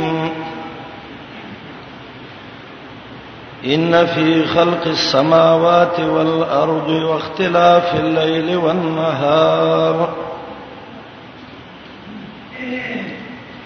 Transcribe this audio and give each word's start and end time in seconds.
إن 3.75 4.07
في 4.07 4.45
خلق 4.47 4.85
السماوات 4.87 6.01
والأرض 6.01 6.89
واختلاف 6.89 7.95
الليل 8.01 8.57
والنهار 8.57 10.15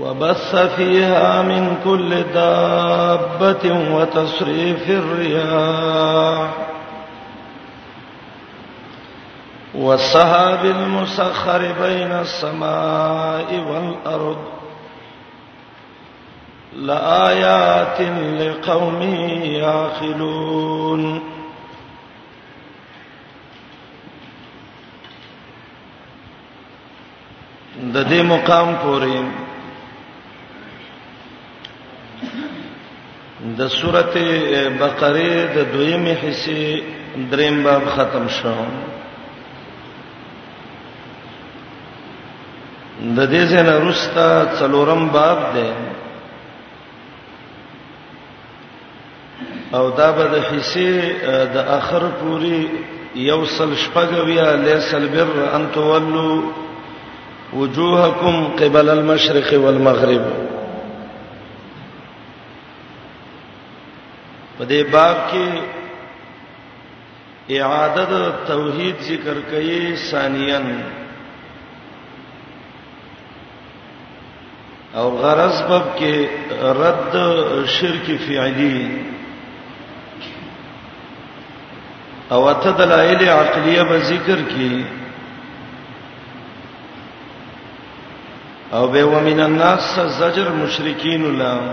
وبث 0.00 0.56
فيها 0.56 1.42
من 1.42 1.76
كل 1.84 2.22
دابة 2.34 3.92
وتصريف 3.94 4.90
الرياح 4.90 6.50
والسحاب 9.74 10.64
المسخر 10.64 11.58
بين 11.58 12.12
السماء 12.12 13.54
والأرض 13.68 14.38
لآيات 16.76 18.00
لقوم 18.40 19.02
يعقلون 19.42 21.30
د 27.92 27.94
دې 28.10 28.22
مقام 28.30 28.68
پورې 28.82 29.16
د 33.58 33.68
سورته 33.80 34.26
بقره 34.80 35.30
د 35.56 35.56
دویمې 35.72 36.14
حصے 36.22 36.62
دریم 37.30 37.62
باب 37.66 37.82
ختم 37.94 38.24
شو 38.38 38.54
د 43.16 43.18
دې 43.32 43.42
څنګه 43.52 43.74
رستا 43.88 44.28
څلورم 44.58 45.02
باب 45.16 45.38
دی 45.54 45.68
او 49.76 49.84
دا 49.98 50.08
به 50.16 50.24
د 50.34 50.36
حصے 50.48 50.90
د 51.54 51.56
اخر 51.78 52.02
پوری 52.20 52.60
یوصل 53.14 53.70
شپګویا 53.84 54.48
لیسل 54.66 55.04
بر 55.14 55.28
ان 55.56 55.62
تولوا 55.74 56.36
وجوهکم 57.52 58.36
قبل 58.60 58.88
المشرق 58.98 59.52
والمغرب 59.64 60.39
په 64.60 64.66
دې 64.66 64.80
باب 64.94 65.16
کې 65.32 65.46
اعاده 67.60 68.10
توحید 68.48 68.96
ذکر 69.10 69.36
کړي 69.50 69.82
ثانیاً 70.10 70.60
او 75.00 75.06
غرض 75.22 75.56
باب 75.68 75.86
کې 76.00 76.14
رد 76.80 77.12
شرک 77.76 78.06
فعلی 78.24 78.78
او 82.34 82.40
اته 82.50 82.70
دلایل 82.80 83.20
عقلیه 83.36 83.82
به 83.92 83.98
ذکر 84.10 84.38
کړي 84.50 84.76
او 88.72 88.84
به 88.92 89.02
ومن 89.16 89.38
الناس 89.46 89.82
زجر 90.18 90.46
مشرکین 90.64 91.22
لهم 91.38 91.70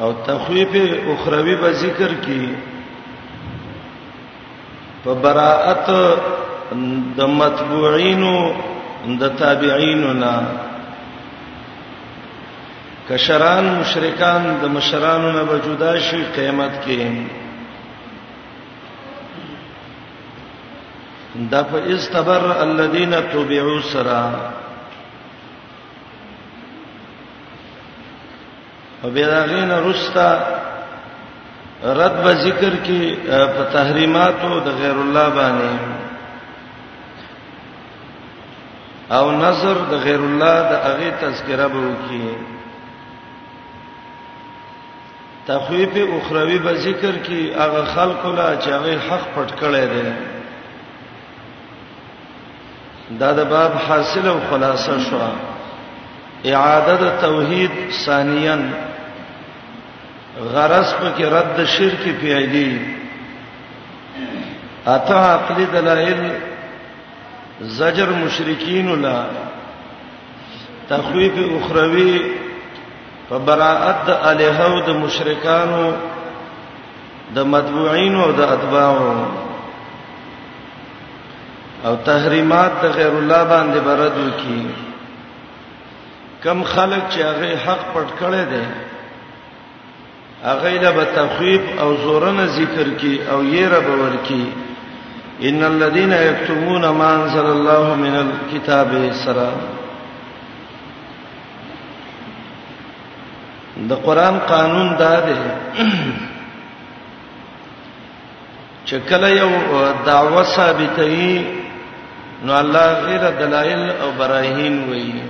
او 0.00 0.12
تخویف 0.12 0.68
اخروی 1.10 1.56
به 1.56 1.72
ذکر 1.72 2.14
کی 2.24 2.54
په 5.04 5.14
براءت 5.22 5.86
د 7.16 7.20
متبوعین 7.40 8.22
او 8.30 8.54
د 9.20 9.28
تابعین 9.38 10.04
نه 10.22 10.34
کشران 13.08 13.64
مشرکان 13.80 14.42
د 14.62 14.64
مشرانو 14.76 15.28
نه 15.38 15.42
وجودا 15.52 15.92
شي 16.10 16.20
قیامت 16.36 16.74
کې 16.86 17.02
دا 21.52 21.62
په 21.72 21.78
استبر 21.94 22.42
الذين 22.68 23.12
تبعوا 23.32 23.78
سرا 23.92 24.24
او 29.06 29.10
بیراغین 29.12 29.70
رستا 29.70 30.38
رد 31.98 32.16
به 32.24 32.32
ذکر 32.46 32.70
کې 32.86 33.02
په 33.56 33.62
تحریماتو 33.72 34.52
د 34.60 34.68
غیر 34.80 34.90
الله 35.02 35.28
باندې 35.36 35.72
او 39.12 39.30
نظر 39.32 39.74
د 39.90 39.92
غیر 40.06 40.20
الله 40.28 40.56
د 40.70 40.72
هغه 40.86 41.08
تذکرہ 41.20 41.66
به 41.74 41.78
وکي 41.88 42.20
تخویف 45.50 45.94
اخروی 46.16 46.58
به 46.66 46.72
ذکر 46.88 47.14
کی 47.28 47.42
هغه 47.54 47.84
خلق 47.94 48.22
لا 48.26 48.50
چې 48.60 48.68
هغه 48.70 48.92
حق 49.10 49.24
پټ 49.36 49.50
کړي 49.62 49.86
دي 49.94 50.08
دا 53.20 53.30
د 53.42 53.44
باب 53.54 53.72
حاصل 53.88 54.24
او 54.34 54.38
خلاصه 54.50 54.96
شو 55.10 55.18
اعاده 56.44 57.08
توحید 57.20 57.70
ثانیاً 58.06 58.58
غرض 60.36 60.92
په 61.00 61.10
کې 61.16 61.24
رد 61.24 61.60
شرک 61.76 62.02
پیایلی 62.20 62.70
اته 64.94 65.14
عقلی 65.34 65.64
دلایل 65.72 66.22
زجر 67.78 68.08
مشرکین 68.24 68.90
لا 69.02 69.18
تخویف 70.88 71.32
اخروی 71.46 72.18
په 73.28 73.38
براءت 73.44 74.06
د 74.06 74.10
الہو 74.30 74.80
د 74.86 74.90
مشرکانو 75.04 75.86
د 77.34 77.38
متبوعین 77.52 78.14
او 78.24 78.30
د 78.32 78.40
اتباعو 78.56 79.26
او 81.84 81.96
تحریمات 82.04 82.72
د 82.82 82.86
غیر 82.98 83.12
الله 83.22 83.42
باندې 83.54 83.78
برد 83.88 84.16
وکي 84.16 84.66
کم 86.44 86.62
خلک 86.64 87.02
چې 87.10 87.18
هغه 87.18 87.56
حق 87.64 87.82
پټ 87.94 88.08
کړي 88.20 88.44
دي 88.50 88.66
اغه 90.46 90.70
له 90.84 91.04
تخفیف 91.04 91.62
او 91.80 91.96
زورن 92.02 92.38
ذکر 92.58 92.86
کی 93.00 93.14
او 93.30 93.38
یې 93.42 93.64
رب 93.74 93.88
ور 94.00 94.14
کی 94.28 94.44
ان 95.48 95.60
الذين 95.64 96.12
يكتمون 96.12 96.88
ما 96.98 97.14
انزل 97.14 97.46
الله 97.54 97.94
من 98.02 98.14
الكتاب 98.20 98.90
سرا 99.24 99.52
د 103.90 103.92
قران 104.06 104.36
قانون 104.52 104.88
دا 104.98 105.14
دی 105.26 105.36
چې 108.84 108.96
کله 109.08 109.28
یو 109.28 109.50
دعوه 110.06 110.42
ثابتې 110.42 111.40
نو 112.44 112.52
الله 112.60 112.88
غیر 113.06 113.22
دلایل 113.40 113.82
او 114.02 114.08
براهین 114.20 114.74
وایي 114.90 115.22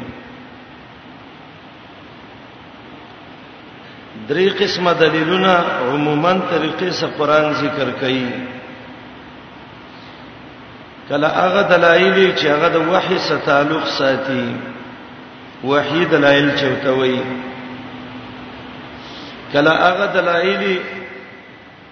درې 4.29 4.49
قسمه 4.61 4.93
دلیلونه 5.01 5.53
عموما 5.93 6.33
طریقې 6.53 6.91
سره 7.01 7.11
قران 7.19 7.51
ذکر 7.59 7.91
کوي 8.01 8.29
کله 11.09 11.29
هغه 11.41 11.63
دلایل 11.73 12.15
چې 12.39 12.47
هغه 12.53 12.69
د 12.77 12.89
وحي 12.95 13.19
سره 13.19 13.41
تعلق 13.49 13.85
ساتي 13.99 14.45
وحي 15.73 16.05
دلایل 16.15 16.49
چوتوي 16.63 17.21
کله 19.53 19.71
هغه 19.71 20.07
دلایل 20.19 20.65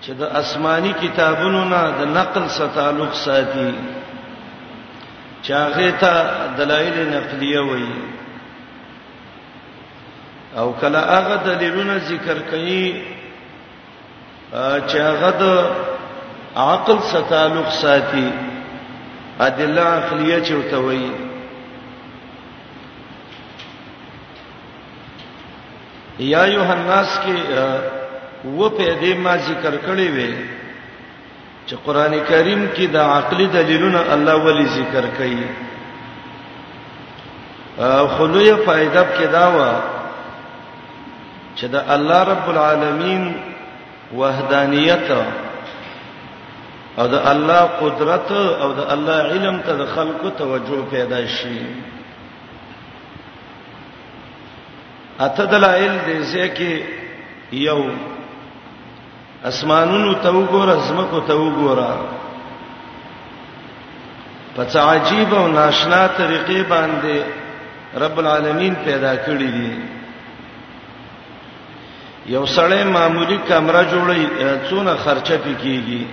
چې 0.04 0.10
د 0.25 0.34
آسماني 0.42 0.92
کتابونو 1.04 1.62
نه 1.75 1.82
د 2.00 2.12
نقل 2.19 2.50
سره 2.56 2.69
تعلق 2.81 3.14
ساتي 3.22 3.70
چاغه 5.50 5.88
ته 6.00 6.14
دلایل 6.58 6.96
نقلیه 7.14 7.60
وایي 7.70 7.94
او 10.60 10.66
کله 10.80 10.98
هغه 11.18 11.36
دلیلونه 11.48 11.96
ذکر 12.10 12.38
کړي 12.50 12.84
چې 14.88 14.96
هغه 15.08 15.30
د 15.42 15.44
عقل 16.56 16.98
سره 17.10 17.24
تعلق 17.32 17.68
ساتي 17.82 18.28
ادله 19.46 19.84
عقلیه 19.98 20.38
چوته 20.48 20.78
وایي 20.84 21.12
یا 26.32 26.42
یوحناس 26.56 27.08
کې 27.24 27.36
و 28.58 28.68
په 28.76 28.88
دې 29.02 29.12
ما 29.24 29.34
ذکر 29.36 29.74
کړی 29.86 30.08
وې 30.16 30.30
چې 31.66 31.74
قران 31.86 32.12
کریم 32.28 32.68
کې 32.76 32.84
د 32.96 32.96
عقلي 33.16 33.46
دلیلونه 33.58 34.00
الله 34.14 34.34
ولی 34.46 34.66
ذکر 34.78 35.04
کړي 35.18 35.42
خلوی 38.18 38.50
فائدہ 38.66 39.02
کې 39.16 39.26
دا 39.32 39.46
و 39.56 39.58
چې 41.58 41.66
د 41.74 41.76
الله 41.94 42.20
رب 42.32 42.46
العالمین 42.52 43.22
وحدانیت 44.20 45.08
او 47.00 47.06
د 47.14 47.26
الله 47.32 47.60
قدرت 47.82 48.30
او 48.62 48.68
د 48.78 48.80
الله 48.94 49.18
علم 49.32 49.56
ته 49.66 49.72
د 49.80 49.90
خلقو 49.94 50.28
توجه 50.40 50.78
پیدا 50.92 51.20
شي 51.36 51.60
اته 55.26 55.44
دلایل 55.52 55.94
دې 56.06 56.18
ځکه 56.34 56.70
یو 57.68 57.80
اسمانونو 59.50 60.12
ته 60.22 60.28
وګوره 60.38 60.76
زمکو 60.88 61.20
ته 61.28 61.34
وګوره 61.34 61.94
په 64.56 64.64
څه 64.64 64.80
عجیب 64.92 65.34
او 65.34 65.48
ناشنا 65.58 66.02
طریقې 66.18 66.60
باندې 66.70 67.16
رب 68.02 68.18
العالمین 68.18 68.74
پیدا 68.84 69.14
کړی 69.16 69.50
دی 69.58 69.72
یو 72.26 72.44
سړی 72.56 72.84
معمولی 72.84 73.36
کمره 73.48 73.80
جوړي 73.90 74.20
څونه 74.68 74.92
خرچه 75.04 75.38
پکېږي 75.38 76.04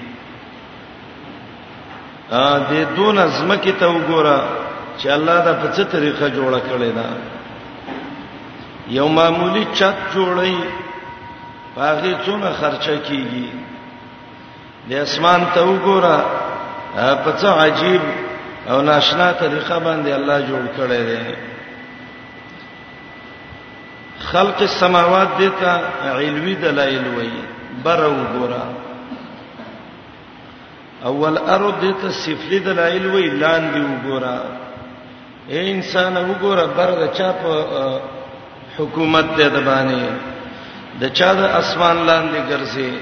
ا 2.32 2.60
دې 2.70 2.82
دون 2.96 3.18
ازمکه 3.28 3.72
ته 3.80 3.88
وګوره 3.90 4.42
چې 4.98 5.08
الله 5.16 5.38
دا 5.46 5.54
په 5.62 5.68
څه 5.76 5.84
طریقه 5.94 6.30
جوړه 6.38 6.60
کړې 6.70 6.90
ده 6.98 7.08
یو 8.98 9.08
معمولی 9.08 9.66
چت 9.74 9.96
جوړي 10.16 10.56
باغې 11.76 12.14
څونه 12.26 12.50
خرچه 12.60 12.96
کیږي 13.08 13.48
د 14.90 14.92
اسمان 15.06 15.42
ته 15.54 15.62
وګوره 15.64 16.16
په 17.24 17.32
څه 17.32 17.48
عجیب 17.64 18.02
او 18.70 18.82
ناشنا 18.82 19.32
طریقه 19.34 19.80
باندې 19.80 20.12
الله 20.14 20.40
جوړ 20.50 20.64
کړی 20.78 21.02
دی 21.10 21.36
خلق 24.30 24.62
السماوات 24.62 25.30
دته 25.40 25.74
علوي 26.14 26.56
دلایل 26.64 27.06
وایي 27.18 27.44
برو 27.84 28.16
ګورا 28.34 28.64
اول 31.12 31.38
ارض 31.54 31.70
دته 31.86 32.10
سفلي 32.26 32.60
دلایل 32.66 33.06
وایي 33.14 33.30
لاندې 33.44 33.84
وګورا 33.92 34.40
اے 35.52 35.62
انسان 35.72 36.16
وګورا 36.18 36.66
بر 36.80 36.92
د 37.02 37.14
چا 37.20 37.32
په 37.44 37.88
حکومت 38.78 39.28
دې 39.38 39.48
د 39.56 39.64
باندې 39.66 40.10
د 41.06 41.14
چا 41.22 41.32
د 41.40 41.56
اسمان 41.62 41.98
لاندې 42.06 42.42
ګرځي 42.52 42.94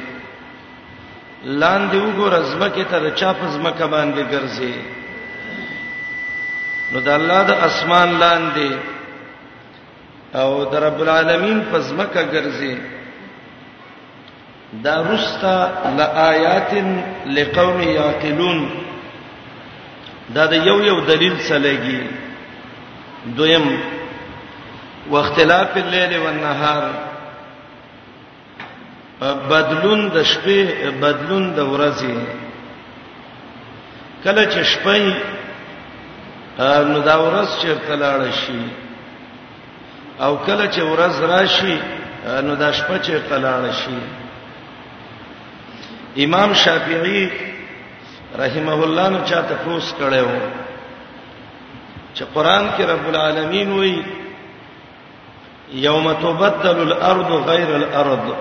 لاندې 1.62 1.98
وګورا 2.06 2.40
زمکه 2.54 2.84
ته 2.94 3.00
د 3.08 3.18
چا 3.24 3.34
په 3.42 3.46
زمکه 3.58 3.86
باندې 3.86 4.22
ګرځي 4.32 4.76
نو 6.94 7.00
د 7.10 7.14
الله 7.16 7.44
د 7.52 7.66
اسمان 7.66 8.10
لاندې 8.24 8.72
او 10.36 10.66
در 10.66 10.80
رب 10.80 11.00
العالمین 11.02 11.60
پزمکه 11.74 12.22
ګرځي 12.32 12.78
دا 14.84 15.02
رستا 15.02 15.68
لآیات 15.98 16.72
لقوم 17.26 17.82
یاقلون 17.82 18.60
دا 20.36 20.46
د 20.48 20.54
یو 20.54 20.82
یو 20.84 21.00
دلیل 21.06 21.38
سلګي 21.50 22.02
دویم 23.38 23.66
واختلاف 25.10 25.78
الليل 25.78 26.18
والنهار 26.20 26.84
بدلون 29.50 30.08
د 30.10 30.24
شپې 30.24 30.62
بدلون 31.02 31.54
د 31.56 31.60
ورځې 31.60 32.16
کله 34.24 34.46
چې 34.46 34.62
شپې 34.74 35.04
نو 36.88 37.00
دا 37.00 37.16
ورځ 37.24 37.50
چیرته 37.62 37.96
لاړ 37.96 38.32
شي 38.46 38.60
او 40.20 40.38
کله 40.40 40.68
چې 40.72 40.80
ورځ 40.82 41.14
راشي 41.32 41.78
نو 42.48 42.52
د 42.62 42.64
شپه 42.78 42.96
چې 43.06 43.14
قلاړ 43.30 43.64
شي 43.82 44.00
امام 46.26 46.54
شافعي 46.54 47.24
رحمه 48.42 48.84
الله 48.86 49.06
نو 49.16 49.20
چاته 49.30 49.54
پوس 49.64 49.94
کړو 50.00 50.36
چې 52.16 52.24
قران 52.34 52.66
کې 52.78 52.82
رب 52.94 53.06
العالمین 53.10 53.72
وایي 53.72 54.06
یوم 55.88 56.14
تبدل 56.24 56.80
الارض 56.94 57.30
غیر 57.50 57.74
الارض 57.82 58.32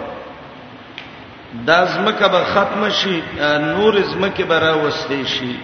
دا 1.67 1.85
زمکه 1.95 2.29
به 2.29 2.45
ختم 2.55 2.89
شي 3.01 3.23
نور 3.73 4.03
زمکه 4.13 4.45
به 4.45 4.59
راوستي 4.59 5.25
شي 5.35 5.55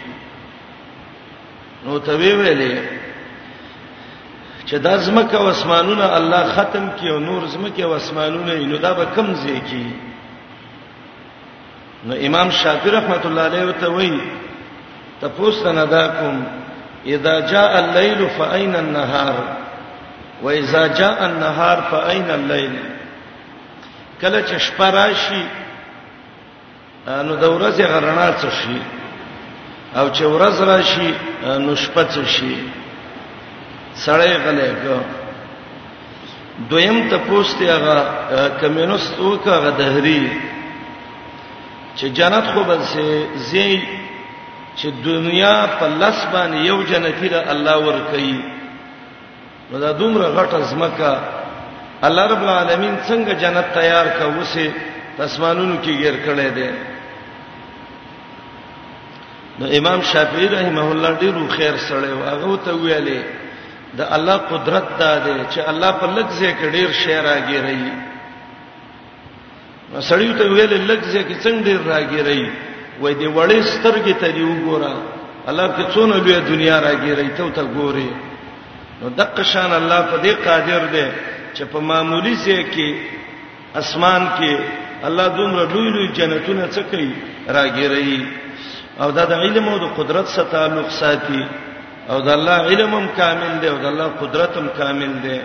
نو 1.87 1.99
ته 1.99 2.12
ویلې 2.19 3.02
چې 4.75 4.79
دا 4.79 4.97
زمکه 4.99 5.37
او 5.37 5.47
اسمانونه 5.49 6.05
الله 6.17 6.44
ختم 6.53 6.88
کړي 6.99 7.11
او 7.11 7.19
نور 7.19 7.47
زمکه 7.47 7.82
او 7.85 7.94
اسمانونه 7.97 8.55
نو 8.67 8.76
دا 8.76 8.93
به 8.93 9.05
کم 9.17 9.26
ځای 9.35 9.61
کې 9.71 9.87
نو 12.06 12.15
امام 12.26 12.50
شافعي 12.50 12.91
رحمت 12.91 13.26
الله 13.26 13.41
علیه 13.47 13.73
ته 13.73 13.88
وایي 13.88 14.19
تاسو 15.21 15.73
نه 15.73 15.85
دا 15.85 16.06
کوم 16.06 16.43
اذا 17.06 17.41
جاء 17.41 17.73
الليل 17.85 18.29
فاين 18.38 18.75
النهار 18.76 19.35
واذا 20.43 20.87
جاء 20.87 21.25
النهار 21.25 21.79
فاين 21.91 22.31
الليل 22.31 22.73
کله 24.23 24.43
چې 24.47 24.56
شپه 24.59 24.91
راشي 24.91 25.43
نو 27.09 27.35
د 27.37 27.44
ورځې 27.44 27.81
غرنا 27.82 28.29
څه 28.43 28.49
شي 28.62 28.79
او 29.97 30.09
چې 30.11 30.23
ورځ 30.23 30.62
راشي 30.62 31.15
نو 31.44 31.76
شپه 31.76 32.03
څه 32.05 32.26
شي 32.26 32.55
سړی 33.96 34.32
غلې 34.37 34.75
کو 34.82 34.96
دویم 36.70 37.08
ته 37.11 37.19
پوښتي 37.29 37.64
هغه 37.73 37.96
کمینست 38.61 39.19
وکړه 39.20 39.70
دهری 39.79 40.31
چې 41.96 42.06
جنت 42.08 42.46
خو 42.55 42.64
به 42.64 42.79
سي 42.93 43.26
زی 43.37 43.82
چې 44.76 44.87
دنیا 45.05 45.67
په 45.81 45.88
لاس 45.88 46.19
باندې 46.32 46.56
یو 46.66 46.83
جنتی 46.83 47.28
را 47.28 47.42
الله 47.50 47.76
ور 47.85 47.95
کوي 48.11 48.35
نو 49.71 49.78
دا 49.78 49.92
دومره 49.92 50.26
غټه 50.35 50.61
زمکه 50.61 51.18
الله 52.02 52.26
رب 52.30 52.42
العالمین 52.42 52.97
څنګه 53.09 53.33
جنت 53.42 53.75
تیار 53.75 54.07
کا 54.18 54.25
وسه 54.26 54.71
تسمانونو 55.18 55.76
کې 55.83 55.88
غیر 55.88 56.14
کړي 56.26 56.54
دي 56.54 56.71
نو 59.59 59.66
امام 59.78 60.02
شافعی 60.02 60.49
رحمه 60.49 60.90
الله 60.92 61.16
ډیرو 61.21 61.49
خیر 61.49 61.76
سره 61.88 62.07
او 62.12 62.23
هغه 62.25 62.57
ته 62.64 62.73
ویلې 62.75 63.42
د 63.96 64.00
الله 64.16 64.36
قدرت 64.52 64.86
دا 65.02 65.12
دی 65.24 65.36
چې 65.52 65.60
الله 65.70 65.90
په 66.00 66.06
لږه 66.16 66.50
کې 66.58 66.66
ډیر 66.76 66.90
شی 67.02 67.14
راګیری 67.28 67.84
سړی 70.10 70.30
ته 70.38 70.44
ویل 70.52 70.72
لږه 70.90 71.22
کې 71.28 71.34
څنګه 71.44 71.62
ډیر 71.66 71.80
راګیری 71.94 72.42
وای 73.02 73.14
دی 73.20 73.26
وړې 73.36 73.60
سترګې 73.74 74.14
ته 74.20 74.28
دی 74.36 74.42
وګوره 74.50 74.94
الله 75.48 75.66
په 75.76 75.82
څونه 75.94 76.14
لوی 76.24 76.38
دنیا 76.50 76.76
راګیری 76.86 77.28
ته 77.36 77.44
ته 77.56 77.62
ګوري 77.76 78.10
نو 79.02 79.08
دغه 79.20 79.42
شان 79.52 79.72
الله 79.80 80.00
په 80.10 80.16
دې 80.24 80.32
قادر 80.46 80.82
دی 80.94 81.06
چې 81.56 81.64
په 81.72 81.78
معمولی 81.90 82.34
ځای 82.44 82.62
کې 82.74 82.88
اسمان 83.80 84.22
کې 84.38 84.52
الله 85.06 85.26
دومره 85.36 85.62
لوی 85.74 85.88
لوی 85.94 86.06
جنتونه 86.18 86.66
څه 86.74 86.82
کوي 86.90 87.10
راګیری 87.46 88.26
او 89.00 89.10
دا 89.10 89.24
د 89.30 89.32
علم 89.42 89.68
او 89.68 89.78
د 89.84 89.86
قدرت 89.98 90.26
سره 90.34 90.44
تعلق 90.54 90.90
ساتي 90.90 91.44
او 92.11 92.18
د 92.26 92.28
الله 92.28 92.58
علمم 92.70 93.06
کامل 93.18 93.52
دی 93.62 93.68
او 93.73 93.76
د 93.84 93.87
الله 93.90 94.08
قدرتم 94.23 94.66
کامل 94.78 95.12
دی 95.26 95.38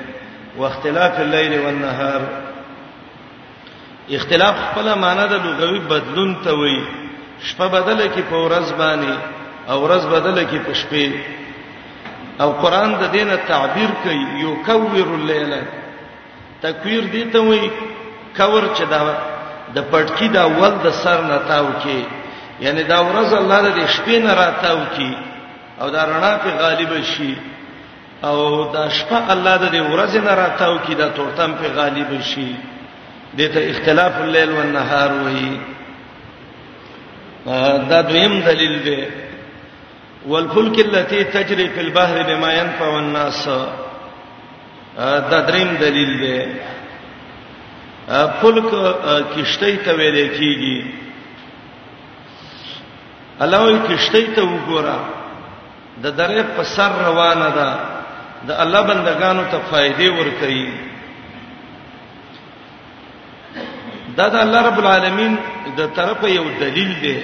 واختلاف 0.59 1.19
الليل 1.25 1.53
والنهار 1.65 2.21
اختلاف 4.17 4.55
خپل 4.65 4.87
معنی 5.03 5.25
د 5.33 5.45
لغوي 5.45 5.79
بدلون 5.91 6.35
ته 6.47 6.51
وایي 6.61 6.81
شپه 7.49 7.67
بدله 7.75 8.05
کې 8.07 8.21
په 8.31 8.37
ورځ 8.45 8.67
باندې 8.81 9.13
او 9.69 9.77
ورځ 9.85 10.03
بدله 10.15 10.43
کې 10.51 10.59
په 10.67 10.73
شپې 10.73 11.11
او 12.41 12.49
قران 12.63 12.93
د 13.01 13.11
دینه 13.15 13.35
تعبیر 13.47 13.89
کوي 14.03 14.25
یو 14.41 14.55
کور 14.65 15.13
الليل 15.19 15.55
تکویر 16.61 17.03
دي 17.15 17.23
ته 17.33 17.39
وایي 17.47 17.69
کور 18.37 18.63
چې 18.75 18.83
دا 18.89 19.01
د 19.75 19.79
پټکی 19.91 20.27
دا 20.27 20.45
ول 20.59 20.75
د 20.83 20.89
سر 21.01 21.21
نه 21.31 21.39
تاو 21.47 21.65
کې 21.83 21.97
یعنی 22.67 22.83
دا 22.83 22.99
ورځ 23.09 23.33
الله 23.41 23.61
د 23.81 23.87
شپې 23.87 24.17
نه 24.27 24.33
راتاو 24.43 24.77
کې 24.95 25.28
او 25.81 25.89
دا 25.89 26.03
رڼا 26.05 26.33
په 26.43 26.50
غالب 26.62 26.95
شي 27.13 27.36
او 28.24 28.38
دا 28.74 28.89
شپه 28.89 29.31
الله 29.33 29.57
د 29.57 29.67
دې 29.71 29.81
ورځې 29.81 30.19
نه 30.27 30.31
راتاو 30.41 30.77
کی 30.86 30.93
دا 31.01 31.07
تورتم 31.17 31.51
په 31.62 31.67
غالب 31.75 32.09
شي 32.31 32.48
دته 33.39 33.59
اختلاف 33.71 34.21
الليل 34.21 34.50
والنهار 34.55 35.12
وایي 35.24 35.59
دا 37.91 38.01
دویم 38.01 38.39
دلیل 38.45 38.79
دی 38.83 39.03
والفلك 40.27 40.79
التي 40.79 41.24
تجري 41.24 41.69
في 41.69 41.81
البحر 41.81 42.24
بما 42.27 42.53
ينفع 42.53 42.88
الناس 43.00 43.48
دا 45.31 45.39
دریم 45.50 45.74
دلیل 45.81 46.12
دی 46.25 46.39
فلک 48.41 48.67
کشتی 49.36 49.77
ته 49.77 49.93
ویل 49.93 50.17
کیږي 50.17 50.91
الله 53.41 53.63
وی 53.63 53.79
کشتی 53.95 54.27
ته 54.27 54.41
وګوره 54.43 55.17
د 56.03 56.07
درې 56.19 56.43
په 56.55 56.63
سر 56.75 56.91
روانه 57.07 57.47
ده 57.57 57.69
د 58.47 58.51
الله 58.63 58.81
بندگانو 58.89 59.43
ته 59.51 59.59
فائدې 59.71 60.07
ورکړي 60.17 60.69
دا 64.17 64.27
د 64.35 64.35
الله 64.45 64.61
رب 64.67 64.79
العالمین 64.83 65.33
د 65.77 65.85
طرفه 65.97 66.27
یو 66.29 66.45
دلیل 66.63 66.91
دی 67.03 67.17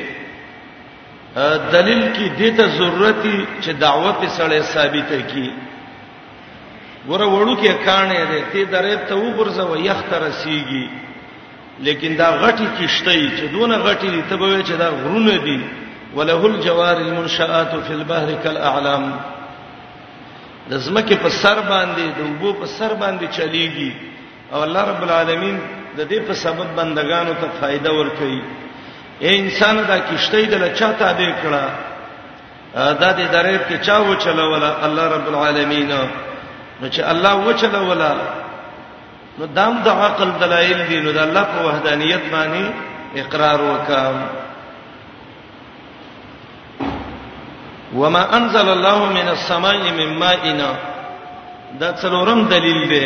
دلیل 1.75 2.03
کې 2.15 2.25
د 2.39 2.57
ته 2.57 2.65
ضرورت 2.79 3.23
چې 3.63 3.71
دعوت 3.85 4.27
سره 4.39 4.59
ثابته 4.73 5.21
کی 5.31 5.47
ګوره 7.07 7.25
وړو 7.25 7.55
کې 7.61 7.73
کانې 7.85 8.21
ده 8.31 8.39
تی 8.51 8.65
درې 8.65 8.95
ته 9.07 9.15
وګرځو 9.15 9.79
یختر 9.87 10.31
سیږي 10.41 10.85
لیکن 11.85 12.15
دا 12.21 12.29
غټي 12.41 12.67
کیشته 12.79 13.13
چې 13.39 13.45
دونه 13.55 13.75
غټي 13.87 14.09
دي 14.15 14.21
ته 14.29 14.35
به 14.37 14.63
چې 14.63 14.73
دا 14.83 14.89
غرونه 15.01 15.37
دي 15.47 15.59
وله 16.15 16.45
الجوار 16.45 16.97
المنشآت 17.07 17.71
فی 17.87 17.93
البحر 17.93 18.29
کالاعلام 18.43 19.05
د 20.69 20.73
زمکه 20.83 21.15
په 21.23 21.29
سر 21.39 21.59
باندې 21.61 22.05
د 22.19 22.21
وبو 22.31 22.51
په 22.59 22.65
سر 22.75 22.93
باندې 22.93 23.27
چلیږي 23.35 23.91
او 24.53 24.63
الله 24.67 24.81
رب 24.91 25.03
العالمین 25.07 25.57
د 25.97 26.07
دې 26.11 26.19
په 26.27 26.33
سبب 26.43 26.69
بندگانو 26.77 27.33
ته 27.41 27.49
فائدہ 27.59 27.89
ورکړي 27.93 28.41
اے 29.23 29.35
انسان 29.41 29.81
دا 29.89 29.97
کشته 30.11 30.45
د 30.53 30.63
لچا 30.63 30.89
تابع 31.01 31.27
کړه 31.43 31.67
دا 32.75 33.11
دې 33.11 33.33
درې 33.35 33.67
کې 33.69 33.85
چا 33.89 33.97
و 33.97 34.15
چلولا 34.27 34.71
الله 34.87 35.07
رب 35.15 35.27
العالمین 35.33 35.91
نو 36.81 36.89
چې 36.89 36.99
الله 36.99 37.35
و 37.49 37.59
چلولا 37.65 38.09
نو 39.39 39.45
دام 39.59 39.83
د 39.85 40.01
عقل 40.07 40.31
دلایل 40.47 40.85
دي 40.89 40.99
نو 41.05 41.11
د 41.19 41.21
الله 41.27 41.43
په 41.53 41.67
وحدانیت 41.69 42.21
باندې 42.35 43.19
اقرار 43.23 43.61
وکام 43.69 44.15
وما 48.01 48.23
انزل 48.37 48.67
الله 48.77 48.97
من 49.17 49.27
السماء 49.35 49.81
من 49.99 50.09
ماء 50.23 50.43
دا 51.79 51.89
څلورم 52.01 52.39
دلیل 52.53 52.81
دی 52.93 53.05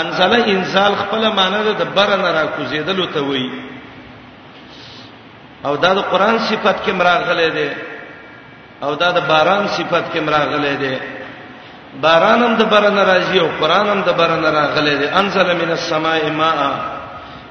انزل 0.00 0.32
انزال 0.52 0.92
خپل 1.02 1.22
معنی 1.38 1.60
ده 1.68 1.72
د 1.82 1.84
بره 1.96 2.16
نه 2.24 2.30
را 2.36 2.44
کوزیدلو 2.56 3.06
ته 3.14 3.20
وایي 3.28 3.48
او 5.66 5.74
دا 5.84 5.90
د 5.98 6.00
قران 6.12 6.36
صفت 6.48 6.76
کې 6.84 6.92
مراغله 6.98 7.48
ده 7.56 7.68
او 8.84 8.92
دا 9.02 9.08
د 9.16 9.18
باران 9.30 9.64
صفت 9.76 10.04
کې 10.12 10.20
مراغله 10.26 10.74
ده 10.82 10.94
باران 12.04 12.40
هم 12.46 12.54
د 12.62 12.64
بره 12.72 12.90
نه 12.96 13.02
راځي 13.12 13.38
او 13.44 13.48
قران 13.60 13.86
هم 13.92 14.00
د 14.08 14.10
بره 14.20 14.36
نه 14.44 14.48
راغله 14.60 14.94
ده 15.00 15.06
انزل 15.20 15.48
من 15.62 15.70
السماء 15.78 16.22
ماء 16.42 16.60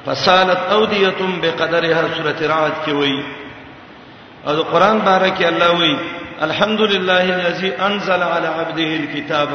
فسالت 0.06 0.62
اوديه 0.76 1.16
بقدرها 1.42 2.02
سوره 2.16 2.40
رعد 2.52 2.76
کې 2.86 2.90
وایي 3.00 3.22
او 4.48 4.64
قرآن 4.74 5.00
بارک 5.00 5.40
الله 5.52 5.72
وی 5.82 5.94
الحمدلله 6.48 7.26
الذي 7.40 7.70
انزل 7.88 8.22
على 8.36 8.48
عبده 8.58 8.88
الكتاب 9.02 9.52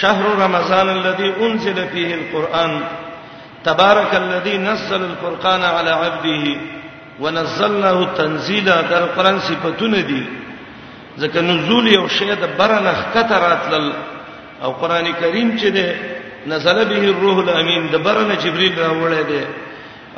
شهر 0.00 0.24
رمضان 0.44 0.88
الذي 0.98 1.28
انزل 1.44 1.78
فيه 1.92 2.10
القرآن 2.20 2.72
تبارك 3.64 4.12
الذي 4.24 4.58
نزل 4.58 5.02
الفرقان 5.10 5.62
على 5.76 5.90
عبده 6.02 6.44
ونزلناه 7.22 7.98
تنزيلا 8.20 8.76
در 8.90 9.02
قرآن 9.16 9.38
صفاتونه 9.48 10.00
دي 10.10 10.22
ځکه 11.20 11.40
نزول 11.50 11.86
یو 11.88 12.04
شی 12.18 12.32
د 12.42 12.44
برنه 12.58 12.92
خطر 13.14 13.38
راتل 13.48 13.86
او 14.62 14.70
قران 14.82 15.06
کریم 15.20 15.48
چې 15.60 15.66
ده 15.76 15.88
نزل 16.52 16.78
به 16.90 16.98
الروح 17.12 17.36
الامین 17.44 17.82
د 17.92 17.96
برنه 18.06 18.34
جبريل 18.44 18.72
راوړی 18.84 19.22
دی 19.32 19.42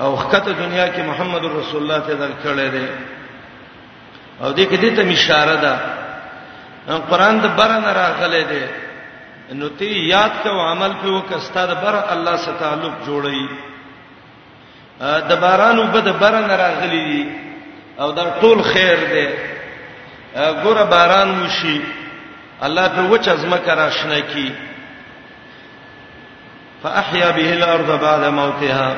او 0.03 0.11
خطه 0.17 0.53
دنیا 0.63 0.87
کې 0.95 1.01
محمد 1.11 1.43
رسول 1.45 1.83
الله 1.83 2.01
ته 2.07 2.13
درکړی 2.23 2.69
دی 2.75 2.87
او 4.41 4.53
دې 4.53 4.65
کې 4.67 4.77
دې 4.79 4.91
ته 4.97 5.03
اشاره 5.13 5.57
ده 5.65 5.75
قران 7.11 7.37
د 7.45 7.47
برنه 7.59 7.91
راغله 8.03 8.43
ده 8.53 8.67
نو 9.61 9.69
تی 9.69 10.09
یاد 10.09 10.31
کو 10.43 10.49
عمل 10.49 10.93
په 11.03 11.09
وکستا 11.09 11.67
د 11.67 11.75
بر 11.85 11.97
الله 12.15 12.37
سره 12.45 12.57
تعلق 12.65 12.95
جوړی 13.07 13.45
د 15.31 15.33
باران 15.45 15.79
وبد 15.79 16.09
برنه 16.21 16.57
راغلی 16.65 17.03
دي 17.11 17.25
او 18.01 18.11
دا 18.13 18.25
ټول 18.41 18.63
خیر 18.73 18.99
ده 19.15 19.29
ګوره 20.65 20.85
باران 20.85 21.43
وشي 21.43 21.81
الله 22.63 22.89
په 22.89 23.03
وچ 23.11 23.29
ازمه 23.29 23.59
کرا 23.59 23.91
شنه 23.91 24.21
کی 24.21 24.53
فاحيا 26.83 27.31
به 27.31 27.53
الارض 27.53 27.91
بعد 28.01 28.25
موتها 28.25 28.97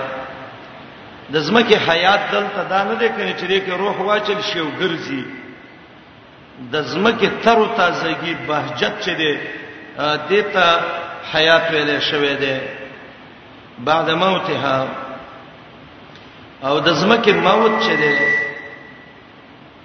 د 1.33 1.41
زمکه 1.41 1.77
حیات 1.89 2.21
دلته 2.33 2.63
دا 2.71 2.85
نه 2.85 2.95
ده 3.01 3.09
کني 3.09 3.33
چې 3.41 3.45
دغه 3.53 3.77
روح 3.77 3.97
واچل 3.97 4.41
شي 4.43 4.59
او 4.61 4.69
ګرځي 4.81 5.25
د 6.73 6.83
زمکه 6.83 7.29
تر 7.45 7.59
او 7.59 7.67
تازگی 7.77 8.35
بهجت 8.49 8.95
چي 9.05 9.15
دي 9.15 9.33
دته 10.31 10.67
حیات 11.33 11.63
ویلې 11.71 12.01
شوې 12.11 12.35
ده 12.43 12.61
بعد 13.79 14.11
موتها 14.11 14.87
او 16.65 16.79
د 16.81 16.89
زمکه 16.93 17.33
موت 17.33 17.73
چي 17.85 17.97
دي 17.97 18.15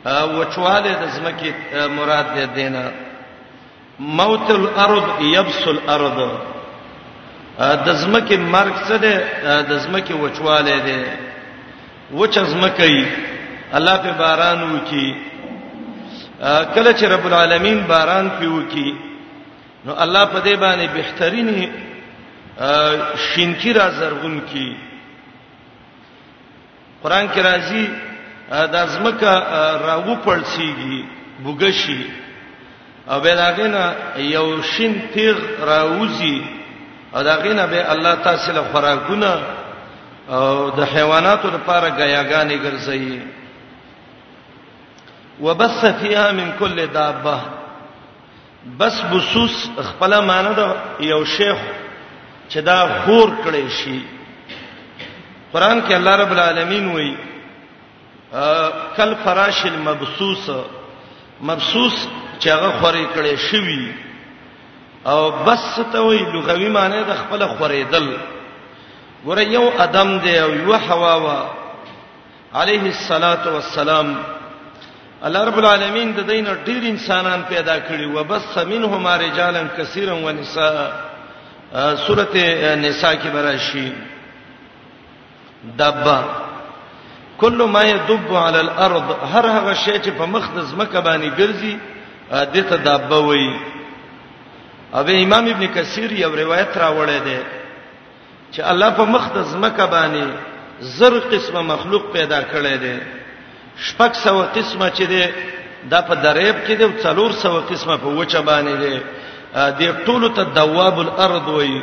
او 0.10 0.43
چواله 0.46 0.91
د 1.03 1.08
زمکه 1.15 1.50
مراد 1.96 2.25
دې 2.36 2.46
دینه 2.55 2.91
موت 4.00 4.51
الارض 4.51 5.03
يبس 5.22 5.67
الارض 5.67 6.19
د 7.88 7.89
زمکه 7.93 8.38
مرګ 8.53 8.75
څه 8.88 8.96
ده 9.03 9.13
د 9.69 9.77
زمکه 9.77 10.13
وچواله 10.13 10.79
ده 10.79 11.28
وچ 12.13 12.37
ازمکې 12.37 13.05
الله 13.73 13.97
په 13.97 14.11
باران 14.17 14.61
وکي 14.73 15.13
کله 16.73 16.93
چې 16.93 17.03
رب 17.05 17.25
العالمین 17.25 17.77
باران 17.87 18.29
پیو 18.39 18.61
کی 18.69 18.93
نو 19.85 19.93
الله 19.97 20.25
په 20.25 20.39
دې 20.45 20.55
باندې 20.55 20.89
بهترینی 20.93 21.69
شینکی 23.35 23.73
را 23.73 23.89
زرغون 23.91 24.39
کی 24.53 24.75
قران 27.03 27.27
کې 27.27 27.39
راځي 27.39 27.87
د 28.51 28.75
ازمکه 28.75 29.33
راغو 29.85 30.15
پړسیږي 30.25 31.05
بوګشي 31.43 32.01
او 33.09 33.19
به 33.19 33.35
داګینا 33.35 33.93
یو 34.17 34.61
شین 34.61 35.01
تیغ 35.13 35.35
راوځي 35.63 36.41
او 37.15 37.21
داګینا 37.23 37.65
به 37.67 37.91
الله 37.91 38.15
تعالی 38.23 38.59
خوراکونه 38.71 39.41
او 40.29 40.69
د 40.77 40.79
حیواناتو 40.93 41.48
لپاره 41.55 41.88
غیاګانې 42.00 42.55
ګرځي 42.63 43.21
وبث 45.45 45.79
فيها 46.01 46.31
من 46.39 46.51
كل 46.59 46.86
دابه 46.88 47.39
بس 48.77 49.01
بصوص 49.12 49.55
خپل 49.89 50.19
معنی 50.29 50.53
دا 50.55 50.65
یو 51.09 51.24
شیخ 51.38 51.57
چې 52.51 52.57
دا 52.69 52.77
خور 53.05 53.27
کړي 53.43 53.69
شي 53.81 54.00
قران 55.53 55.81
کې 55.88 55.91
الله 55.98 56.15
رب 56.24 56.31
العالمین 56.31 56.88
وایي 56.88 57.15
کل 58.98 59.13
فراش 59.24 59.65
المبسوس 59.75 60.50
مبسوس 61.41 61.95
چې 62.39 62.48
هغه 62.50 62.71
خوري 62.81 63.07
کړي 63.15 63.38
شوی 63.51 63.93
او 65.05 65.31
بس 65.45 65.69
ته 65.91 66.01
وایي 66.07 66.25
لغوي 66.36 66.69
معنی 66.79 67.03
د 67.07 67.13
خپل 67.21 67.48
خورېدل 67.53 68.05
ګوره 69.25 69.41
یو 69.43 69.69
ادم 69.79 70.09
دی 70.23 70.33
او 70.39 70.49
یو 70.55 70.73
حوا 70.88 71.13
وا 71.23 71.39
عليه 72.61 72.83
الصلاه 72.95 73.43
والسلام 73.55 74.07
الله 75.25 75.41
رب 75.49 75.57
العالمین 75.63 76.07
د 76.17 76.19
دین 76.31 76.45
ډیر 76.65 76.81
انسانان 76.93 77.41
پیدا 77.49 77.75
کړي 77.88 78.07
و 78.15 78.23
بس 78.23 78.57
منهما 78.57 79.17
رجالا 79.17 79.63
کثیرا 79.77 80.13
ونساء 80.25 80.75
سورته 82.07 82.45
نساء 82.75 83.13
کې 83.15 83.27
براشي 83.33 83.91
دبا 85.77 86.19
کله 87.41 87.65
ما 87.67 87.83
يدب 87.83 88.35
على 88.35 88.59
الارض 88.59 89.03
هر 89.33 89.45
هغه 89.57 89.73
شی 89.73 89.99
چې 90.03 90.09
په 90.19 90.25
مخ 90.25 90.49
د 90.55 90.59
زمکه 90.61 91.01
باندې 91.01 91.31
ګرځي 91.39 91.73
دته 92.31 92.75
دبا 92.88 93.17
وایي 93.19 93.55
اوبه 94.93 95.23
امام 95.23 95.45
ابن 95.53 95.65
کثیر 95.67 96.11
یو 96.13 96.35
روایت 96.35 96.71
راوړی 96.77 97.19
دی 97.25 97.58
چې 98.53 98.62
الله 98.65 98.89
په 98.98 99.06
مخ 99.13 99.24
د 99.38 99.38
زمکه 99.53 99.86
باندې 99.94 100.24
زر 100.98 101.13
قسمه 101.32 101.62
مخلوق 101.74 102.03
پیدا 102.15 102.39
کړی 102.51 102.75
دی 102.84 102.98
شپږ 103.88 104.12
سو 104.24 104.36
قسمه 104.56 104.88
چې 104.98 105.03
دی 105.12 105.24
دا 105.91 106.01
په 106.01 106.15
دریب 106.25 106.56
کې 106.68 106.74
دی 106.82 106.86
څلور 107.03 107.32
سو 107.41 107.62
قسمه 107.70 107.96
په 108.03 108.10
وچه 108.20 108.41
باندې 108.41 108.75
دی 108.84 108.96
د 109.79 109.82
ټولو 110.06 110.27
ته 110.38 110.44
دواب 110.58 110.96
الارض 111.00 111.48
وای 111.50 111.82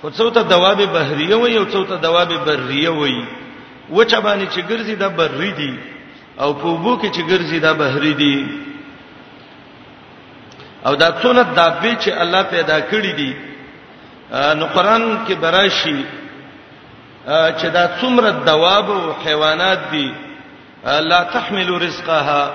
خو 0.00 0.10
څو 0.10 0.30
ته 0.30 0.42
دواب 0.42 0.78
بحریه 0.94 1.36
وای 1.36 1.56
او 1.56 1.64
څو 1.74 1.84
ته 1.90 1.96
دواب 1.96 2.28
بریه 2.46 2.90
وای 2.90 3.18
وچه 3.90 4.20
باندې 4.20 4.46
چې 4.54 4.60
ګرځي 4.70 4.94
دا 5.02 5.08
بری 5.08 5.50
دی 5.60 5.74
او 6.38 6.54
په 6.60 6.66
وبو 6.66 6.96
کې 7.02 7.10
چې 7.16 7.22
ګرځي 7.30 7.58
دا 7.66 7.72
بحری 7.72 8.14
دی 8.14 8.38
او 10.86 10.94
دا 10.94 11.08
څونه 11.22 11.42
دابې 11.56 11.92
چې 12.04 12.10
الله 12.22 12.42
پیدا 12.50 12.78
کړی 12.90 13.12
دي 13.18 13.30
نو 14.32 14.66
قران 14.74 15.02
کې 15.26 15.34
براشي 15.40 16.00
چې 17.26 17.66
دا 17.76 17.86
څومره 18.00 18.30
دواب 18.46 18.90
او 18.90 19.12
حیوانات 19.26 19.78
دي 19.92 20.10
لا 21.10 21.22
تحمل 21.34 21.70
رزقها 21.82 22.52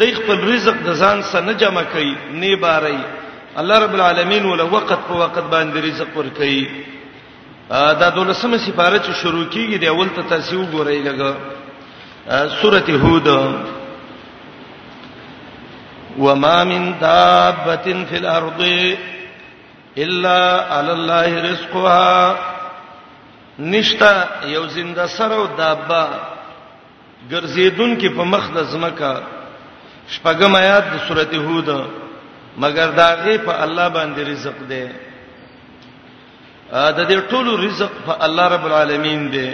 د 0.00 0.12
خپل 0.16 0.38
رزق 0.54 0.74
د 0.86 0.90
ځان 0.94 1.22
سره 1.30 1.40
نه 1.46 1.52
جمع 1.62 1.82
کوي 1.92 2.14
نه 2.42 2.54
باري 2.62 2.98
الله 3.60 3.78
رب 3.84 3.94
العالمین 3.94 4.44
ول 4.44 4.60
وقت 4.60 4.92
په 5.06 5.16
وقت 5.22 5.44
باندې 5.50 5.78
رزق 5.86 6.16
ور 6.16 6.28
کوي 6.36 6.66
دا 7.70 8.08
دولسمه 8.10 8.56
سپاره 8.58 8.98
چې 8.98 9.12
شروع 9.22 9.44
کیږي 9.52 9.78
د 9.78 9.84
اول 9.94 10.08
ته 10.16 10.22
تاسو 10.22 10.60
وګورئ 10.62 10.98
لګه 11.06 12.58
سورته 12.62 12.96
هود 12.96 13.28
وما 16.18 16.64
من 16.64 16.92
دابه 17.00 18.04
في 18.10 18.16
الارض 18.16 18.62
الا 19.98 20.62
علی 20.78 20.90
الله 20.90 21.42
رزقها 21.42 22.34
نشتا 23.58 24.12
یو 24.54 24.66
زنده 24.68 25.06
سر 25.06 25.32
او 25.32 25.46
دابا 25.58 26.02
ګرځیدون 27.30 27.98
کې 28.00 28.08
په 28.16 28.24
مخ 28.32 28.44
د 28.56 28.58
زمکا 28.72 29.14
شپږم 30.12 30.54
آیات 30.56 30.84
د 30.92 30.96
سورته 31.08 31.36
هود 31.36 31.68
مگر 32.56 32.86
داغه 32.90 33.38
په 33.46 33.52
الله 33.64 33.88
باندې 33.88 34.20
رزق 34.30 34.54
دی 34.68 34.86
د 36.72 37.00
دې 37.08 37.18
ټولو 37.30 37.56
رزق 37.56 37.90
په 38.06 38.24
الله 38.24 38.46
رب 38.54 38.64
العالمین 38.66 39.30
دی 39.32 39.50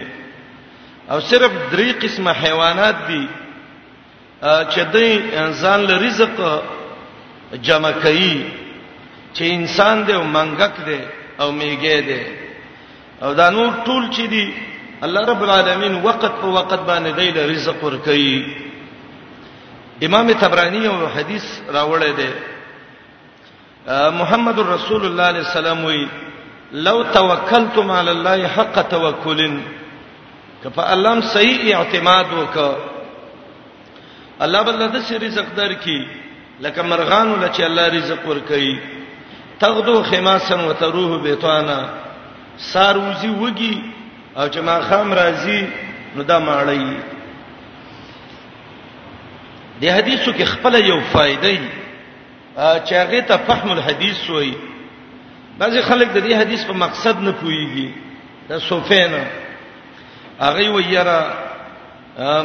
او 1.11 1.21
صرف 1.21 1.51
درې 1.73 1.89
قسمه 2.03 2.33
حیوانات 2.43 2.97
دي 3.09 3.27
چې 4.43 4.81
دوی 4.93 5.13
انسان 5.37 5.81
له 5.87 5.99
رزق 6.07 6.41
جمع 7.63 7.91
کوي 7.91 8.66
چې 9.37 9.45
انسان 9.59 9.97
دی 10.07 10.13
او 10.19 10.25
منګک 10.37 10.75
دی 10.87 11.01
او 11.41 11.49
میګه 11.59 11.99
دی 12.09 12.23
او 13.23 13.31
دا 13.41 13.47
نور 13.57 13.71
ټول 13.87 14.03
چې 14.15 14.25
دی 14.35 14.47
الله 15.07 15.23
رب 15.33 15.43
العالمین 15.47 15.95
وقت 16.07 16.25
په 16.43 16.47
وقت 16.59 16.81
باندې 16.89 17.11
دی 17.19 17.29
له 17.37 17.43
رزق 17.53 17.85
ور 17.85 17.97
کوي 17.97 18.57
امام 20.07 20.31
تبرانی 20.41 20.79
یو 20.85 20.95
حدیث 21.17 21.45
راوړی 21.77 22.13
دی 22.21 22.31
محمد 24.21 24.59
رسول 24.75 25.07
الله 25.07 25.23
علیه 25.29 25.43
السلام 25.49 25.85
وی 25.85 26.05
لو 26.87 26.97
توکلتم 27.17 27.91
علی 27.99 28.11
الله 28.11 28.47
حق 28.57 28.81
توکل 28.91 29.41
کفا 30.65 30.93
الله 30.95 31.21
صحیح 31.33 31.77
اعتماد 31.77 32.27
وک 32.39 32.57
الله 34.41 34.63
بل 34.63 34.87
د 34.97 35.13
رزق 35.27 35.47
در 35.57 35.73
کی 35.87 35.99
لکه 36.61 36.83
مرغان 36.83 37.33
لچ 37.43 37.61
الله 37.71 37.87
رزق 37.99 38.27
ور 38.29 38.39
کوي 38.49 38.77
تغدو 39.61 40.03
خماسن 40.03 40.61
وتروح 40.65 41.23
بیتوانا 41.23 41.79
ساروزی 42.73 43.29
وږي 43.31 43.75
او 44.37 44.49
چې 44.49 44.61
ما 44.61 44.81
خام 44.89 45.13
راځي 45.13 45.63
نو 46.17 46.23
دا 46.23 46.39
ماړی 46.39 46.97
دی 49.81 49.89
حدیثو 49.91 50.33
کې 50.33 50.43
خپل 50.45 50.75
یو 50.87 51.01
فائدې 51.13 51.59
چې 52.57 52.95
هغه 52.95 53.21
ته 53.31 53.37
فهم 53.37 53.71
الحدیث 53.73 54.29
وایي 54.31 54.55
بعضی 55.59 55.81
خلک 55.83 56.09
د 56.15 56.25
دې 56.29 56.33
حدیث 56.41 56.65
په 56.71 56.81
مقصد 56.85 57.21
نه 57.21 57.33
پوهیږي 57.41 57.89
دا 58.49 58.59
سوفینا 58.69 59.25
هغه 60.41 60.71
ویرا 60.77 61.21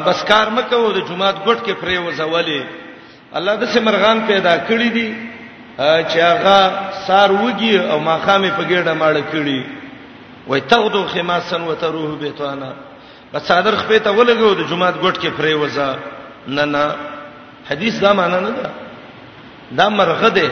بس 0.06 0.24
کار 0.24 0.50
مکه 0.52 0.76
و 0.78 0.92
د 0.92 1.08
جمعات 1.08 1.36
ګټ 1.46 1.60
کې 1.66 1.84
پرې 1.84 1.98
وځولې 1.98 2.64
الله 3.40 3.56
د 3.56 3.66
سمرغان 3.74 4.26
پیدا 4.28 4.56
کړی 4.68 4.90
دی 4.98 5.31
چې 5.78 6.20
هغه 6.20 6.92
سار 7.08 7.32
وږي 7.32 7.80
او 7.92 8.00
ماخامه 8.04 8.52
په 8.58 8.64
ګډه 8.64 8.94
ماړه 8.94 9.24
کړي 9.32 9.62
وای 10.48 10.62
تغدو 10.62 11.08
خماسن 11.08 11.62
وتروه 11.64 12.16
بیتوانا 12.20 12.72
بس 13.34 13.44
صادر 13.48 13.76
خپې 13.76 14.00
ته 14.04 14.12
ولګو 14.12 14.54
د 14.56 14.68
جمعه 14.68 14.92
ګټ 15.02 15.16
کې 15.20 15.30
پرې 15.38 15.54
وزا 15.56 15.96
نه 16.48 16.66
نه 16.66 16.96
حدیث 17.72 18.00
دا 18.00 18.14
معنا 18.14 18.40
نه 18.40 18.50
ده 18.52 18.70
دا 19.72 19.90
مرغه 19.90 20.30
ده 20.30 20.50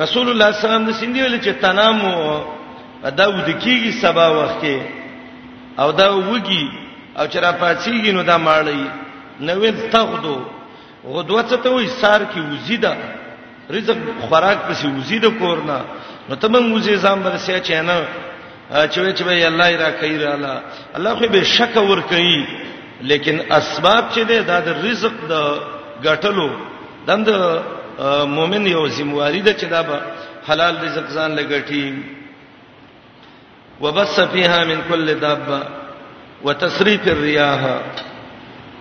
رسول 0.00 0.28
الله 0.30 0.52
صلی 0.52 0.64
الله 0.64 0.76
علیه 0.78 0.86
وسلم 0.86 0.86
د 0.86 0.92
سیندې 1.00 1.20
ولې 1.26 1.40
چې 1.44 1.60
تنامو 1.62 2.40
دا 3.16 3.26
ودکیږي 3.28 3.92
سبا 4.02 4.28
وخت 4.28 4.62
کې 4.62 4.78
او 5.80 5.90
دا 5.92 6.08
وږي 6.10 6.64
او 7.18 7.26
چې 7.26 7.36
را 7.42 7.52
پاتېږي 7.60 8.10
نو 8.12 8.22
دا 8.22 8.38
ماړی 8.38 8.82
نو 9.40 9.52
وین 9.60 9.90
تغدو 9.90 10.40
غدوه 11.06 11.42
ته 11.42 11.68
وې 11.82 11.86
سار 12.00 12.20
کې 12.32 12.40
وزیدا 12.52 12.94
رزق 13.72 13.98
خوراک 14.28 14.58
پسې 14.68 14.86
وزي 14.98 15.18
د 15.24 15.26
کورنا 15.40 15.78
نو 16.28 16.34
ته 16.40 16.46
مونږ 16.54 16.68
وزي 16.76 16.94
ځان 17.04 17.18
بر 17.24 17.34
سي 17.46 17.54
چنه 17.68 17.96
چوي 18.94 19.10
چوي 19.20 19.36
الله 19.50 19.68
را 19.82 19.90
کوي 20.00 20.16
را 20.24 20.30
الله 20.34 20.56
الله 20.96 21.12
خو 21.20 21.26
به 21.34 21.40
شک 21.56 21.74
ور 21.90 22.00
کوي 22.12 22.38
لیکن 23.10 23.36
اسباب 23.58 24.02
چې 24.14 24.22
ده 24.30 24.36
د 24.66 24.68
رزق 24.86 25.14
د 25.32 25.34
غټلو 26.06 26.48
دند 27.06 27.28
مؤمن 28.36 28.64
یو 28.72 28.82
ذمہواری 28.96 29.42
ده 29.46 29.52
چې 29.60 29.64
دا 29.76 29.82
به 29.88 29.96
حلال 30.48 30.74
رزق 30.84 31.06
ځان 31.18 31.30
لګټي 31.38 31.86
وبث 33.84 34.16
فيها 34.34 34.60
من 34.70 34.78
كل 34.88 35.06
دابه 35.14 35.60
وتصريف 36.44 37.04
الرياح 37.14 37.62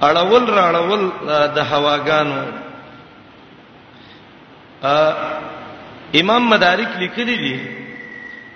اړول 0.02 0.46
راړول 0.60 1.02
د 1.56 1.58
هواګانو 1.72 2.42
امام 4.84 6.50
مدارک 6.50 6.88
لیکلی 7.00 7.36
دي 7.38 7.56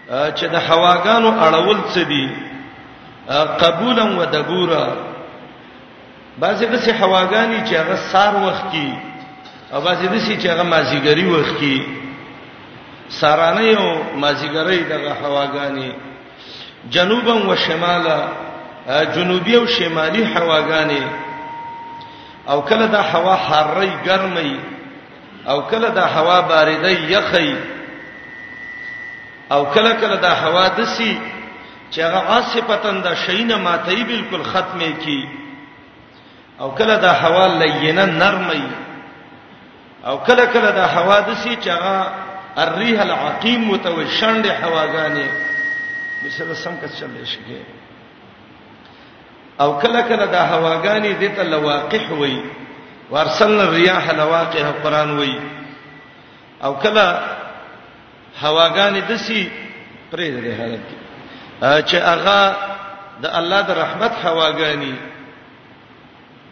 چې 0.10 0.46
د 0.46 0.56
هواګانو 0.70 1.30
اړول 1.48 1.78
څه 1.94 2.02
دي 2.04 2.30
قبولا 3.66 4.04
و 4.20 4.26
دبورا 4.34 4.88
بعضی 6.40 6.66
دسي 6.66 6.92
هواګانی 6.92 7.60
چې 7.68 7.74
هغه 7.76 7.96
سار 7.96 8.36
وخت 8.36 8.72
کی 8.72 8.94
او 9.74 9.82
بعضی 9.82 10.08
دسي 10.08 10.38
چې 10.42 10.46
هغه 10.46 10.64
مازیګری 10.64 11.26
وخت 11.26 11.58
کی 11.58 11.86
سارانه 13.20 13.62
یو 13.62 13.96
مازیګری 14.22 14.80
دغه 14.90 15.14
هواګانی 15.24 15.92
جنوبا 16.92 17.34
و 17.34 17.56
شمالا 17.56 18.20
جنوبی 19.16 19.56
او 19.56 19.66
شمالي 19.66 20.24
هواګانی 20.36 21.04
او 22.50 22.62
کله 22.62 22.86
دا 22.86 23.02
هوا 23.02 23.36
حرې 23.38 23.90
ګرمي 24.06 24.60
او 25.50 25.62
کله 25.70 25.90
دا 25.90 26.06
هوا 26.06 26.42
بارده 26.42 27.12
یخی 27.12 27.56
او 29.52 29.66
کله 29.74 29.94
کله 30.02 30.16
دا 30.18 30.30
هوا 30.34 30.68
دسی 30.68 31.22
چې 31.92 32.00
هغه 32.00 32.18
عاصفتن 32.34 33.02
دا 33.02 33.14
شینه 33.16 33.56
ماتای 33.58 34.04
بالکل 34.04 34.44
ختمه 34.44 34.90
کی 35.04 35.30
او 36.60 36.76
کله 36.76 36.96
دا 36.98 37.12
هوا 37.24 37.46
لینه 37.48 38.06
نرمي 38.06 38.64
او 40.06 40.18
کله 40.28 40.46
کله 40.46 40.72
دا 40.72 40.86
هوا 40.86 41.20
دسی 41.20 41.58
چې 41.64 41.68
هغه 41.68 42.12
الريح 42.58 43.02
العقيم 43.02 43.70
متوشند 43.72 44.46
هواګانی 44.62 45.28
مثله 46.26 46.54
سم 46.54 46.76
کس 46.82 47.00
چلې 47.00 47.26
شي 47.26 47.42
او 49.62 49.80
کله 49.80 50.02
کله 50.02 50.26
دا 50.26 50.42
هواګانی 50.54 51.12
دته 51.24 51.44
لواقح 51.44 52.12
وي 52.12 52.40
وارسلنا 53.12 53.64
الرياح 53.64 54.10
لواقح 54.10 54.66
قران 54.84 55.18
وای 55.18 55.40
او 56.64 56.78
کله 56.80 57.06
هواګان 58.42 58.94
دسی 59.10 59.52
پرې 60.12 60.28
دې 60.42 60.54
حالت 60.60 60.82
کې 60.90 60.98
چې 61.90 61.96
هغه 61.96 62.56
د 63.22 63.26
الله 63.40 63.62
د 63.62 63.72
رحمت 63.72 64.14
هواګانی 64.26 64.96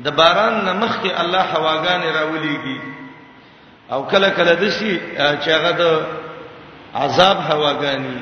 د 0.06 0.08
باران 0.10 0.54
نمخ 0.66 0.94
کې 1.04 1.12
الله 1.22 1.44
هواګانی 1.56 2.10
راولېږي 2.18 2.78
او 3.92 4.08
کله 4.08 4.30
کله 4.30 4.54
دسی 4.54 5.00
چې 5.44 5.50
هغه 5.50 5.72
د 5.72 5.84
عذاب 6.96 7.38
هواګانی 7.50 8.20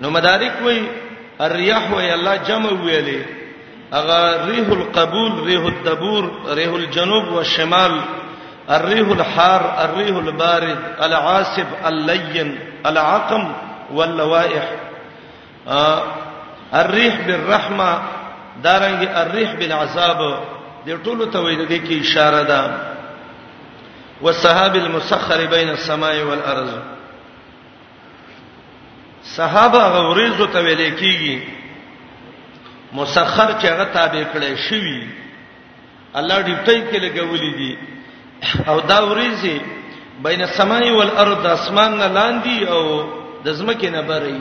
نو 0.00 0.10
مدارک 0.10 0.52
وای 0.62 0.80
الرياح 1.40 1.84
وای 1.94 2.14
الله 2.14 2.36
جمع 2.48 2.70
ویلې 2.70 3.39
اغه 3.94 4.44
ریح 4.46 4.68
القبول 4.68 5.40
ریح 5.46 5.64
الدبور 5.66 6.30
ریح 6.54 6.74
الجنوب 6.74 7.28
والشمال 7.32 8.00
الريح 8.70 9.08
الحار 9.08 9.64
الريح 9.84 10.16
البارد 10.16 10.78
العاصب 11.02 11.66
اللين 11.86 12.58
العقم 12.86 13.52
واللوائح 13.92 14.70
آه، 15.68 16.02
الريح 16.74 17.26
بالرحمه 17.26 17.98
دارنګ 18.62 19.08
الريح 19.22 19.54
بالعذاب 19.54 20.40
د 20.86 21.02
ټولو 21.04 21.24
ته 21.32 21.40
ویل 21.40 21.66
دي 21.66 21.80
کې 21.80 22.04
اشاره 22.06 22.42
ده 22.42 22.70
والسحاب 24.22 24.76
المسخر 24.76 25.46
بين 25.46 25.68
السماء 25.68 26.20
والارض 26.22 26.80
صحابه 29.36 29.86
غوريزو 29.88 30.46
ته 30.46 30.60
ویل 30.60 30.98
کېږي 30.98 31.59
مسخر 32.92 33.52
چې 33.60 33.66
هغه 33.68 33.84
تابع 33.94 34.22
کړي 34.34 34.52
شوی 34.68 35.02
الله 36.18 36.38
ډیټای 36.42 36.80
کې 36.90 36.98
لګولې 37.06 37.52
دي 37.58 37.72
او 38.70 38.80
دا 38.80 38.98
ورېږي 39.08 39.56
بین 40.26 40.40
السماء 40.48 40.86
والارض 40.98 41.44
اسمان 41.46 41.90
نه 42.00 42.06
لاندې 42.16 42.56
او 42.74 42.84
د 43.44 43.48
زمکه 43.58 43.90
نه 43.90 44.02
بري 44.10 44.40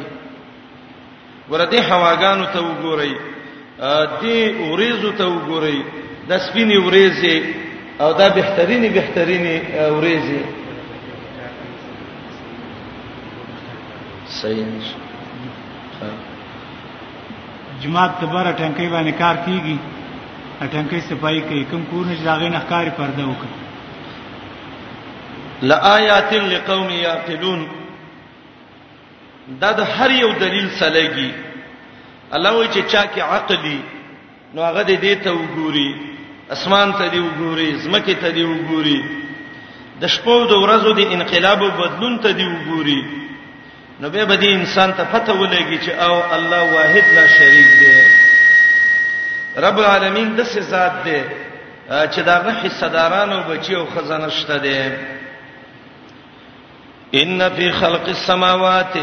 ورته 1.49 1.81
هواګانو 1.91 2.45
ته 2.53 2.59
وګورئ 2.67 3.12
دې 4.21 4.38
ورېزو 4.71 5.12
ته 5.19 5.25
وګورئ 5.33 5.77
د 6.29 6.39
سپینې 6.47 6.77
ورېزې 6.85 7.38
او 8.01 8.13
دا 8.19 8.27
بهتريني 8.35 8.89
بهتريني 8.95 9.55
ورېزې 9.97 10.41
صحیح 14.41 15.07
جماعت 17.81 18.15
تبره 18.21 18.51
ټنکی 18.59 18.87
باندې 18.93 19.11
کار 19.23 19.35
کیږي 19.45 19.77
ټنکی 20.71 20.99
صفائی 21.09 21.41
کوي 21.49 21.63
کوم 21.71 21.83
کورنه 21.91 22.15
ځاغې 22.25 22.47
نه 22.55 22.59
ښکاری 22.65 22.91
پرده 22.97 23.23
وکړي 23.29 23.53
لآیات 25.69 26.31
لقوم 26.53 26.87
یعقلون 26.95 27.61
دا 29.61 29.71
د 29.79 29.81
هر 29.95 30.11
یو 30.17 30.31
دلیل 30.39 30.69
سلګي 30.81 31.31
الله 32.31 32.51
وایي 32.55 32.69
چې 32.73 32.81
چا 32.91 33.03
کې 33.13 33.21
عقلی 33.33 33.79
نو 34.57 34.61
هغه 34.63 34.81
دې 34.91 35.13
ته 35.23 35.29
وګوري 35.39 35.89
اسمان 36.57 36.89
ته 36.99 37.05
دې 37.09 37.19
وګوري 37.27 37.69
زمکه 37.85 38.13
ته 38.25 38.29
دې 38.37 38.43
وګوري 38.53 38.99
د 40.03 40.05
شپو 40.13 40.33
د 40.51 40.53
ورځو 40.63 40.91
د 40.99 41.01
انقلاب 41.15 41.59
او 41.63 41.69
بدلون 41.79 42.15
ته 42.25 42.29
دې 42.33 42.45
وګوري 42.53 43.01
نو 44.01 44.09
به 44.09 44.25
بدی 44.25 44.47
انسان 44.53 44.91
ته 44.93 45.03
پته 45.03 45.33
ولګي 45.33 45.77
چې 45.85 45.89
او 45.91 46.23
الله 46.35 46.73
واحد 46.73 47.03
لا 47.15 47.25
شریک 47.27 47.69
دی 47.79 47.95
رب 49.62 49.77
العالمین 49.79 50.35
د 50.35 50.41
څه 50.43 50.59
ذات 50.59 50.93
دی 51.05 51.21
چې 51.89 52.19
داغه 52.29 52.51
حصداران 52.63 53.33
او 53.33 53.43
بچي 53.49 53.75
او 53.75 53.85
خزانه 53.95 54.29
شته 54.29 54.57
دی 54.57 54.79
ان 57.21 57.41
فی 57.55 57.71
خلق 57.71 58.07
السماوات 58.07 58.93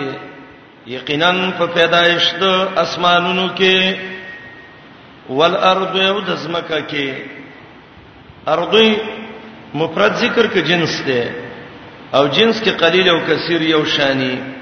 یقینا 0.86 1.30
په 1.58 1.66
پیدایش 1.74 2.34
د 2.40 2.44
اسمانونو 2.78 3.48
کې 3.56 3.96
والارض 5.28 5.96
او 6.00 6.20
د 6.20 6.36
زمکه 6.36 6.80
کې 6.90 7.12
ارضی 8.48 8.96
مفرد 9.74 10.12
ذکر 10.16 10.46
کې 10.52 10.58
جنس 10.66 11.00
دی 11.06 11.22
او 12.14 12.26
جنس 12.26 12.60
کې 12.62 12.68
قلیل 12.70 13.08
او 13.08 13.18
کثیر 13.28 13.60
یو 13.62 13.84
شانی 13.84 14.34
دی 14.36 14.55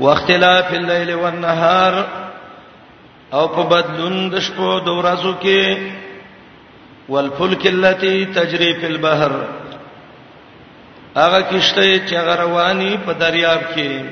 واختلاف 0.00 0.74
الليل 0.74 1.14
والنهار 1.14 1.94
او 3.32 3.48
په 3.48 3.62
بدلون 3.70 4.30
د 4.32 4.38
شپو 4.46 4.70
د 4.86 4.94
ورځو 4.98 5.32
کې 5.42 7.08
والفلك 7.12 7.66
التي 7.66 8.24
تجري 8.36 8.70
في 8.80 8.86
البحر 8.86 9.32
هغه 11.16 11.40
کشته 11.40 11.82
چې 12.08 12.14
غروانی 12.28 12.96
په 13.06 13.12
دریاب 13.22 13.62
کې 13.76 14.02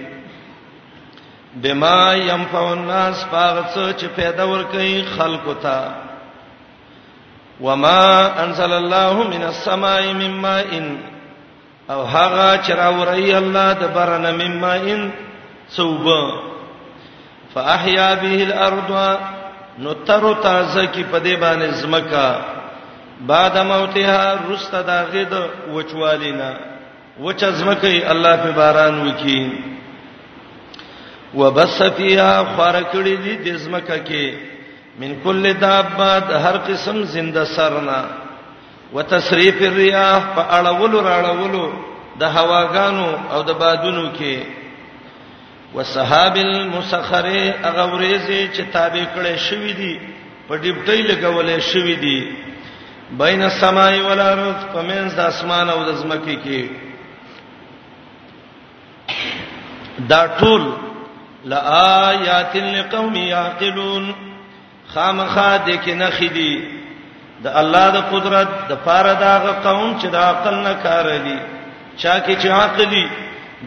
بما 1.57 2.15
ينفع 2.15 2.65
الناس 2.73 3.25
فغص 3.25 3.75
چې 3.97 4.07
پیدا 4.17 4.45
ور 4.47 4.63
کوي 4.73 5.05
خلقو 5.19 5.53
ته 5.53 5.93
وما 7.61 8.45
انزل 8.45 8.73
الله 8.73 9.23
من 9.29 9.43
السماء 9.43 10.13
من 10.23 10.31
ماء 10.47 10.81
او 11.91 12.03
هغه 12.05 12.63
چې 12.63 12.71
راوړی 12.71 13.35
الله 13.37 13.73
د 13.73 13.87
برنه 13.95 14.31
من 14.31 14.61
ماء 14.61 15.11
صوب 15.75 16.05
فاحیا 17.55 18.15
به 18.15 18.43
الارض 18.45 19.19
نو 19.79 19.95
تر 20.07 20.23
تازه 20.43 20.87
کی 20.93 21.05
په 21.11 21.19
دې 21.21 21.37
باندې 21.41 21.75
زمکا 21.83 22.37
بعد 23.27 23.57
موتها 23.59 24.35
رست 24.51 24.73
داغد 24.73 25.33
وچوالینا 25.75 26.51
وچ 27.21 27.45
زمکه 27.45 28.11
الله 28.13 28.37
په 28.37 28.51
باران 28.57 29.01
وکي 29.09 29.49
وبس 31.35 31.83
فیها 31.83 32.45
خرکړی 32.57 33.15
دي 33.25 33.37
د 33.37 33.57
زمکه 33.57 33.99
کې 34.09 34.35
من 35.01 35.17
کل 35.25 35.53
دابات 35.53 36.31
هر 36.31 36.57
قسم 36.57 37.05
زنده 37.05 37.45
سرنا 37.45 38.05
وتصریف 38.93 39.63
الرياح 39.63 40.21
فاړولو 40.37 41.01
راړولو 41.01 41.73
د 42.19 42.23
هواګانو 42.37 43.17
او 43.33 43.43
د 43.43 43.51
بادونو 43.53 44.13
کې 44.19 44.39
وسحاب 45.77 46.37
المسخر 46.37 47.27
اغوريزي 47.71 48.49
چې 48.49 48.65
تابع 48.73 49.05
کړي 49.17 49.35
شوی 49.49 49.73
دي 49.81 49.95
په 50.49 50.55
ډیپټی 50.63 51.01
لګولې 51.11 51.59
شوی 51.73 51.97
دي 52.05 52.19
بین 53.23 53.41
السماء 53.49 53.93
والارض 54.07 54.59
پمنځ 54.77 55.09
د 55.21 55.23
اسمان 55.33 55.67
او 55.75 55.81
د 55.89 55.91
زمکې 56.01 56.37
کې 56.45 56.63
دا 60.13 60.23
ټول 60.39 60.63
لآيات 61.51 62.55
لقوم 62.57 63.15
يعقلون 63.17 64.05
خامخا 64.95 65.53
د 65.67 65.69
کې 65.71 65.91
نخدي 66.01 66.55
د 67.45 67.47
الله 67.61 67.87
د 67.97 67.99
قدرت 68.15 68.49
د 68.71 68.73
پاره 68.87 69.13
دا 69.25 69.35
قوم 69.71 69.99
چې 69.99 70.07
د 70.17 70.19
عقل 70.23 70.55
نه 70.69 70.73
کار 70.87 71.09
دي 71.19 71.39
چا 71.97 72.21
کې 72.21 72.37
چې 72.43 72.47
عقل 72.61 72.81
دي 72.95 73.07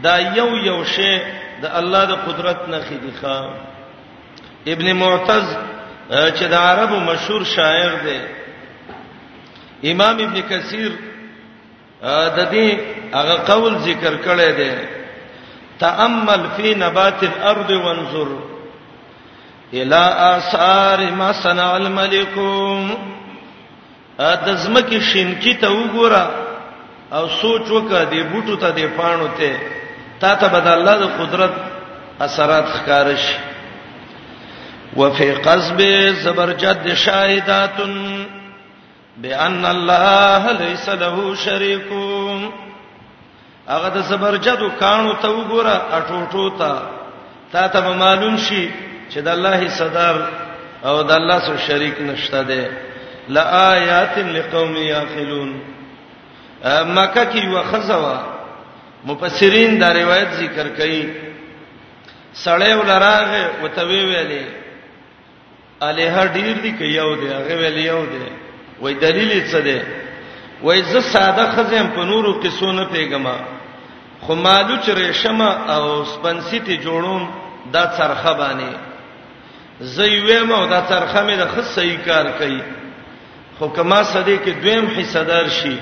دا 0.08 0.15
یو 0.39 0.50
یو 0.69 0.80
شی 0.95 1.13
د 1.62 1.65
الله 1.80 2.04
د 2.12 2.13
قدرت 2.28 2.60
نه 2.74 2.80
خديخه 2.88 3.36
ابن 4.74 4.88
معتز 5.02 5.45
چې 6.38 6.45
د 6.54 6.56
عربو 6.69 6.98
مشهور 7.10 7.43
شاعر 7.56 7.91
دی 8.06 8.19
امام 9.91 10.15
ابن 10.26 10.38
کثیر 10.52 10.91
د 12.38 12.39
دې 12.54 12.67
هغه 13.15 13.36
قول 13.52 13.74
ذکر 13.88 14.13
کړی 14.28 14.50
دی 14.60 14.72
تامل 15.80 16.41
فی 16.56 16.76
نبات 16.84 17.19
الارض 17.32 17.69
وانظر 17.86 18.30
الى 19.74 20.02
آثار 20.36 21.00
ما 21.22 21.32
صنع 21.43 21.69
الملك 21.76 22.36
د 24.45 24.56
زمکه 24.63 25.00
شینکی 25.12 25.54
ته 25.63 25.67
وګوره 25.67 26.28
او 27.17 27.28
سوچ 27.41 27.62
وکړه 27.62 28.04
د 28.13 28.32
بوټو 28.32 28.56
ته 28.63 28.69
د 28.80 28.88
پانو 28.98 29.28
ته 29.41 29.79
تا 30.19 30.36
ته 30.36 30.47
بد 30.47 30.67
الله 30.67 30.95
د 30.99 31.05
قدرت 31.21 31.53
اثرات 32.21 32.65
ښکار 32.75 33.08
شي 33.25 33.36
وفي 34.99 35.29
قصب 35.47 35.79
زبرجد 36.23 36.93
شاهدات 36.93 37.77
بان 39.17 39.65
الله 39.65 40.51
ليس 40.51 40.89
له 40.89 41.36
شريك 41.36 41.91
هغه 43.67 43.89
د 43.95 43.97
زبرجد 44.12 44.62
کانو 44.79 45.13
ته 45.21 45.29
وګوره 45.29 45.75
اټوټو 45.97 46.45
ته 46.60 46.71
تا 47.51 47.67
ته 47.67 47.93
معلوم 47.93 48.38
شي 48.38 48.69
چې 49.12 49.19
د 49.19 49.27
الله 49.27 49.69
صدر 49.69 50.15
او 50.86 51.01
د 51.03 51.12
الله 51.12 51.39
سره 51.45 51.58
شریک 51.67 52.01
نشته 52.01 52.41
ده 52.43 52.67
لآيات 53.29 54.17
لقوم 54.17 54.75
يعقلون 54.75 55.51
مکه 56.65 57.25
کې 57.34 57.45
وخزوا 57.53 58.38
مفسرین 59.08 59.78
دا 59.82 59.92
روایت 59.94 60.32
ذکر 60.40 60.68
کړي 60.78 61.02
سړی 62.44 62.74
ولراغه 62.80 63.44
وتوی 63.62 64.02
ویلې 64.06 64.46
الیه 65.82 66.26
ډیر 66.34 66.54
دی 66.64 66.72
کیاو 66.80 67.16
دی 67.22 67.28
هغه 67.28 67.56
ویلې 67.62 67.86
یو 67.86 68.06
دی 68.06 68.28
وای 68.82 68.94
دلیل 69.06 69.32
څه 69.52 69.58
دی 69.68 69.80
وای 70.64 70.82
زه 70.92 71.00
ساده 71.12 71.46
خزم 71.56 71.88
په 71.96 72.04
نورو 72.12 72.34
کې 72.44 72.48
سونه 72.60 72.86
پیګما 72.86 73.36
خو 74.22 74.36
مالو 74.36 74.76
چې 74.78 74.90
ریشمه 74.96 75.50
او 75.76 76.06
سپنسی 76.06 76.60
ته 76.60 76.78
جوړوم 76.86 77.28
دا 77.74 77.84
څرخه 77.98 78.34
باندې 78.42 78.76
زه 79.96 80.04
یې 80.06 80.44
ما 80.50 80.66
دا 80.66 80.82
څرخه 80.90 81.24
مې 81.28 81.36
د 81.38 81.48
خص 81.56 81.68
صحیح 81.76 81.98
کار 82.06 82.26
کوي 82.40 82.62
خو 83.60 83.68
کما 83.76 84.04
صدې 84.04 84.38
کې 84.46 84.50
دویم 84.64 84.86
حصہ 84.98 85.22
دار 85.32 85.48
شي 85.60 85.76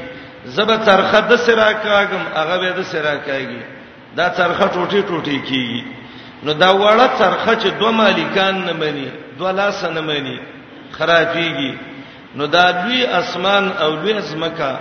زب 0.56 0.84
ترخه 0.86 1.20
د 1.20 1.36
سرا 1.36 1.74
کاغم 1.74 2.24
هغه 2.36 2.58
به 2.62 2.70
د 2.80 2.84
سرا 2.92 3.16
کاږي 3.28 3.62
دا 4.18 4.28
ترخه 4.40 4.66
ټوټي 4.76 5.02
ټوټي 5.10 5.38
کیږي 5.50 5.82
نو 6.44 6.52
دا 6.62 6.70
وړه 6.82 7.08
ترخه 7.22 7.54
چې 7.62 7.70
دوه 7.80 7.92
مالکان 8.02 8.56
نه 8.68 8.74
مني 8.82 9.08
دوه 9.40 9.52
لاس 9.52 9.84
نه 9.96 10.02
مني 10.02 10.38
خرابيږي 10.98 11.74
نو 12.38 12.46
دا 12.56 12.66
دوی 12.82 13.00
اسمان 13.20 13.64
او 13.84 13.92
دوی 14.02 14.14
زمکا 14.30 14.74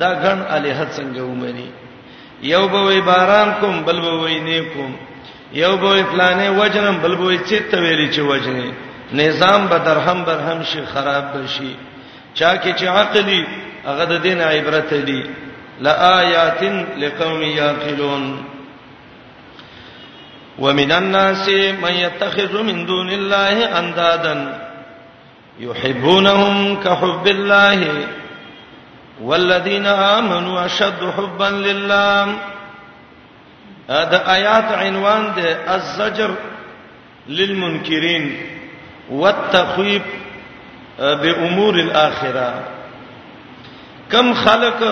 دا 0.00 0.10
غن 0.22 0.40
الیه 0.56 0.80
څنګه 0.96 1.20
ومني 1.30 1.70
یو 2.42 2.68
به 2.68 2.80
وی 2.86 3.00
باران 3.00 3.52
کوم 3.60 3.82
بل 3.84 4.00
به 4.00 4.12
وی 4.22 4.38
نه 4.46 4.60
کوم 4.74 4.92
یو 5.52 5.76
به 5.76 6.02
پلانې 6.12 6.48
وجنم 6.60 6.96
بل 7.02 7.14
به 7.16 7.36
چیت 7.48 7.70
ویلې 7.82 8.08
چې 8.16 8.20
وجنې 8.32 8.68
نظام 9.12 9.66
به 9.66 9.78
درهم 9.78 10.24
برهم 10.24 10.62
شي 10.62 10.84
خراب 10.92 11.24
بشي 11.42 11.72
چا 12.34 12.54
کې 12.56 12.72
چې 12.72 12.84
عقلی 12.86 13.44
هغه 13.86 14.04
د 14.04 14.22
دین 14.22 14.40
عبرت 14.40 14.92
دی 15.06 15.22
لا 15.86 15.92
آیات 16.18 16.62
لقوم 17.02 17.42
یاقلون 17.42 18.24
ومن 20.58 20.92
الناس 20.92 21.48
من 21.82 21.92
يتخذ 21.92 22.62
من 22.62 22.86
دون 22.86 23.10
الله 23.10 23.78
اندادا 23.78 24.34
يحبونهم 25.60 26.76
كحب 26.84 27.26
الله 27.26 27.88
والذين 29.22 29.86
امنوا 29.86 30.66
اشد 30.66 31.04
حبا 31.16 31.50
لله 31.50 32.26
هذا 33.90 34.22
آیات 34.36 34.68
عنوان 34.72 35.32
ده 35.36 35.74
الزجر 35.74 36.30
للمنكرين 37.28 38.36
والتخويف 39.10 40.02
به 40.98 41.38
امور 41.46 41.74
الاخره 41.74 42.52
کم 44.12 44.34
خلق 44.34 44.82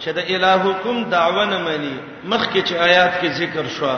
چې 0.00 0.08
د 0.16 0.18
الہکم 0.34 1.04
دعونه 1.10 1.58
مني 1.58 1.96
مخکې 2.30 2.62
چې 2.68 2.72
آیات 2.76 3.12
کې 3.22 3.26
ذکر 3.40 3.64
شو 3.68 3.88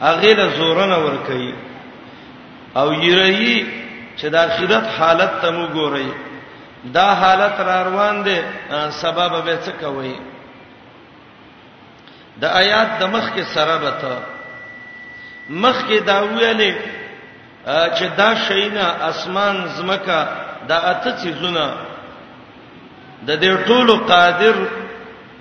هغه 0.00 0.32
له 0.40 0.46
زورنه 0.58 0.96
ور 0.98 1.16
کوي 1.26 1.54
او 2.76 2.92
یری 2.94 3.56
چې 4.18 4.24
د 4.26 4.34
اخرت 4.34 4.84
حالت 4.98 5.32
ته 5.42 5.50
مو 5.50 5.66
ګوري 5.68 6.12
دا 6.92 7.14
حالت 7.14 7.60
را 7.60 7.82
روان 7.82 8.22
دي 8.22 8.36
سبب 8.90 9.44
به 9.44 9.58
څه 9.66 9.72
کوي 9.84 10.14
د 12.40 12.44
آیات 12.44 12.98
د 13.00 13.02
مخ 13.14 13.32
کې 13.36 13.44
سره 13.54 13.76
بته 13.76 14.16
مخ 15.50 15.76
کې 15.88 16.00
دا 16.06 16.22
ویلې 16.22 16.95
چې 17.66 18.06
دا 18.18 18.28
شینا 18.46 18.86
اسمان 19.10 19.56
زمکه 19.76 20.18
دا 20.68 20.76
اته 20.90 21.10
چیزونه 21.22 21.64
د 23.26 23.30
دې 23.40 23.66
ټولو 23.66 23.94
قادر 24.10 24.54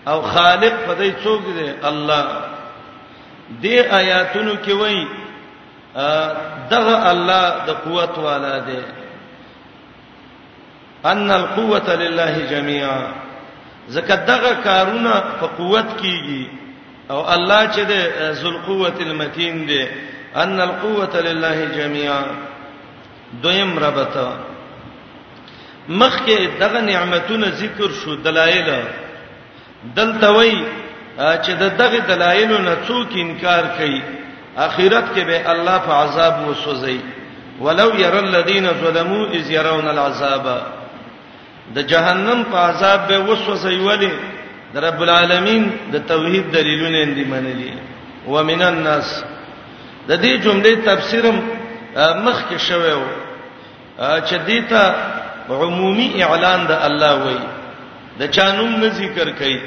او 0.10 0.22
خالق 0.22 0.74
په 0.88 0.94
دې 1.00 1.10
څوک 1.24 1.42
دی 1.58 1.70
الله 1.90 2.24
دې 3.64 3.78
آیاتونو 4.00 4.54
کې 4.66 4.74
وایي 4.82 5.08
دغه 6.72 6.96
الله 7.12 7.46
د 7.68 7.70
قوت 7.86 8.18
والا 8.18 8.58
دی 8.70 8.82
ان 11.06 11.32
القوه 11.32 11.96
لله 12.02 12.46
جميعا 12.50 13.02
زکه 13.88 14.16
دغه 14.16 14.56
کارونه 14.64 15.12
په 15.40 15.48
قوت 15.58 15.88
کیږي 16.02 16.44
او 17.10 17.30
الله 17.34 17.68
چې 17.72 17.80
د 17.80 17.94
ذل 18.42 18.58
قوت 18.68 19.02
المتین 19.02 19.66
دی 19.68 19.86
ان 20.44 20.62
القوه 20.62 21.16
لله 21.28 21.58
جميعا 21.76 22.24
دویم 23.44 23.80
ربته 23.80 24.30
مخکې 25.90 26.38
دغه 26.60 26.80
نعمتونه 26.90 27.48
ذکر 27.62 27.90
شو 28.04 28.16
دلایل 28.16 28.72
دلته 29.96 30.30
وای 30.32 30.54
چې 31.20 31.52
دغه 31.82 32.00
دلایل 32.12 32.52
نه 32.68 32.76
څوک 32.88 33.12
انکار 33.16 33.64
کوي 33.78 34.02
اخرت 34.58 35.06
کې 35.16 35.24
به 35.30 35.52
الله 35.52 35.78
په 35.86 35.94
عذاب 36.04 36.34
وسوځي 36.48 37.00
ولو 37.60 37.90
ير 37.96 38.16
الذين 38.20 38.66
ظلموا 38.84 39.26
اذ 39.28 39.52
يرون 39.52 39.88
العذاب 39.88 40.50
د 41.76 41.88
جهنم 41.88 42.44
په 42.52 42.58
عذاب 42.58 43.08
به 43.08 43.20
وسوځي 43.30 43.78
ولی 43.88 44.12
د 44.74 44.78
رب 44.84 45.02
العالمین 45.02 45.70
د 45.92 45.96
توحید 46.08 46.52
دلیلونه 46.54 46.98
اندی 47.04 47.24
منلي 47.24 47.74
ومن 48.28 48.62
الناس 48.62 49.24
د 50.10 50.12
دې 50.24 50.34
جملې 50.46 50.74
تفسیرم 50.88 51.38
مخ 52.26 52.38
کې 52.50 52.58
شوی 52.68 52.92
و 53.02 53.06
چې 54.28 54.36
دې 54.48 54.60
ته 54.70 54.82
عمومي 55.50 56.08
اعلان 56.26 56.60
د 56.68 56.72
الله 56.88 57.14
وای 57.26 57.42
د 58.20 58.32
چانوم 58.36 58.72
نه 58.82 58.90
ذکر 58.90 59.28
کړي 59.40 59.60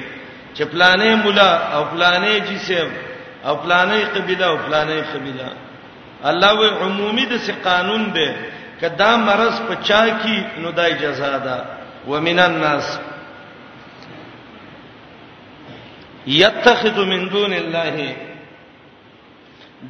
چې 0.56 0.62
پلانې 0.72 1.12
مولا 1.24 1.50
او 1.74 1.82
پلانې 1.92 2.34
جسم 2.50 2.88
او 3.48 3.54
پلانې 3.64 4.00
قبيله 4.14 4.46
او 4.52 4.56
پلانې 4.66 4.98
قبيله 5.14 5.48
الله 6.30 6.50
وای 6.58 6.70
عمومي 6.84 7.24
د 7.32 7.36
سي 7.46 7.52
قانون 7.66 8.10
دی 8.16 8.28
کدا 8.80 9.10
مرز 9.16 9.56
پچا 9.68 10.02
کی 10.22 10.38
نو 10.62 10.70
دای 10.70 10.92
جزا 11.02 11.38
ده 11.38 11.56
ومن 12.08 12.38
الناس 12.38 12.98
يتخذ 16.26 17.00
من 17.04 17.28
دون 17.28 17.52
الله 17.52 18.14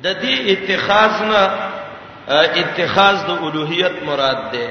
د 0.05 0.14
دې 0.20 0.35
اتخاذ 0.53 1.14
نه 1.33 1.42
اتخاذ 2.62 3.16
د 3.29 3.31
الوهیت 3.46 3.94
مراد 4.09 4.38
ده 4.53 4.66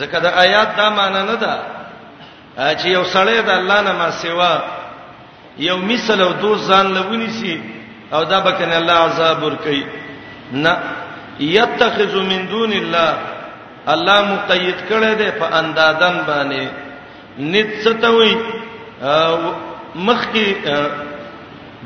ځکه 0.00 0.16
د 0.24 0.26
آیات 0.44 0.68
دا 0.76 0.86
معنی 0.98 1.22
نه 1.30 1.36
ده 1.44 1.54
چې 2.80 2.86
یو 2.96 3.04
سړی 3.14 3.38
د 3.48 3.50
الله 3.58 3.80
نه 3.86 3.92
ما 3.92 4.10
سیوا 4.10 4.52
یو 5.68 5.76
مثل 5.90 6.20
او 6.22 6.32
دو 6.44 6.50
ځان 6.68 6.86
لونی 6.96 7.28
سي 7.38 7.54
او 8.12 8.22
دا 8.24 8.38
بکنه 8.40 8.76
الله 8.80 8.98
عذاب 9.08 9.42
ور 9.42 9.56
کوي 9.64 9.84
نه 10.52 10.72
یتخذ 11.40 12.14
من 12.16 12.42
دون 12.52 12.72
الله 12.72 13.10
الله 13.92 14.18
مقید 14.34 14.76
کړی 14.90 15.12
دی 15.20 15.30
په 15.40 15.46
اندادن 15.60 16.16
باندې 16.26 16.66
نڅتوي 17.38 18.36
مخ 19.94 20.20
کې 20.34 20.46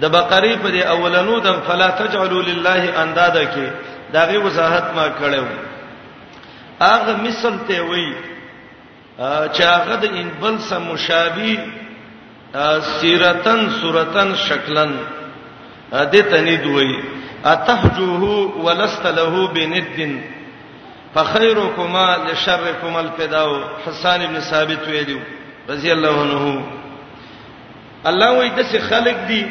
د 0.01 0.05
بقره 0.17 0.53
په 0.63 0.69
دی 0.75 0.83
اولنو 0.95 1.37
د 1.47 1.49
فلا 1.67 1.89
تجعلوا 2.01 2.43
لله 2.51 2.83
اندادا 3.03 3.45
کې 3.55 3.67
داغه 4.15 4.39
وضاحت 4.45 4.87
ما 4.97 5.07
کړو 5.19 5.45
اغه 6.95 7.17
مثال 7.27 7.55
ته 7.69 7.81
وای 7.91 8.11
چې 9.55 9.63
هغه 9.75 9.95
د 10.03 10.05
ان 10.19 10.29
بل 10.43 10.59
سم 10.69 10.83
مشابه 10.93 11.59
سیرتن 12.99 13.61
صورتن 13.81 14.35
شکلن 14.49 14.93
اده 15.93 16.23
تنید 16.31 16.67
وای 16.67 16.97
اتهجوه 17.45 18.55
ولست 18.67 19.07
له 19.07 19.33
بندن 19.55 20.21
فخيركما 21.15 22.07
لشركما 22.29 23.01
الفداء 23.01 23.49
حسان 23.87 24.23
ابن 24.23 24.41
ثابت 24.41 24.89
ویلو 24.89 25.21
رضی 25.71 25.91
الله 25.93 26.15
عنه 26.21 26.63
الله 28.11 28.33
وې 28.35 28.51
د 28.53 28.63
څه 28.71 28.79
خلق 28.91 29.17
دي 29.29 29.43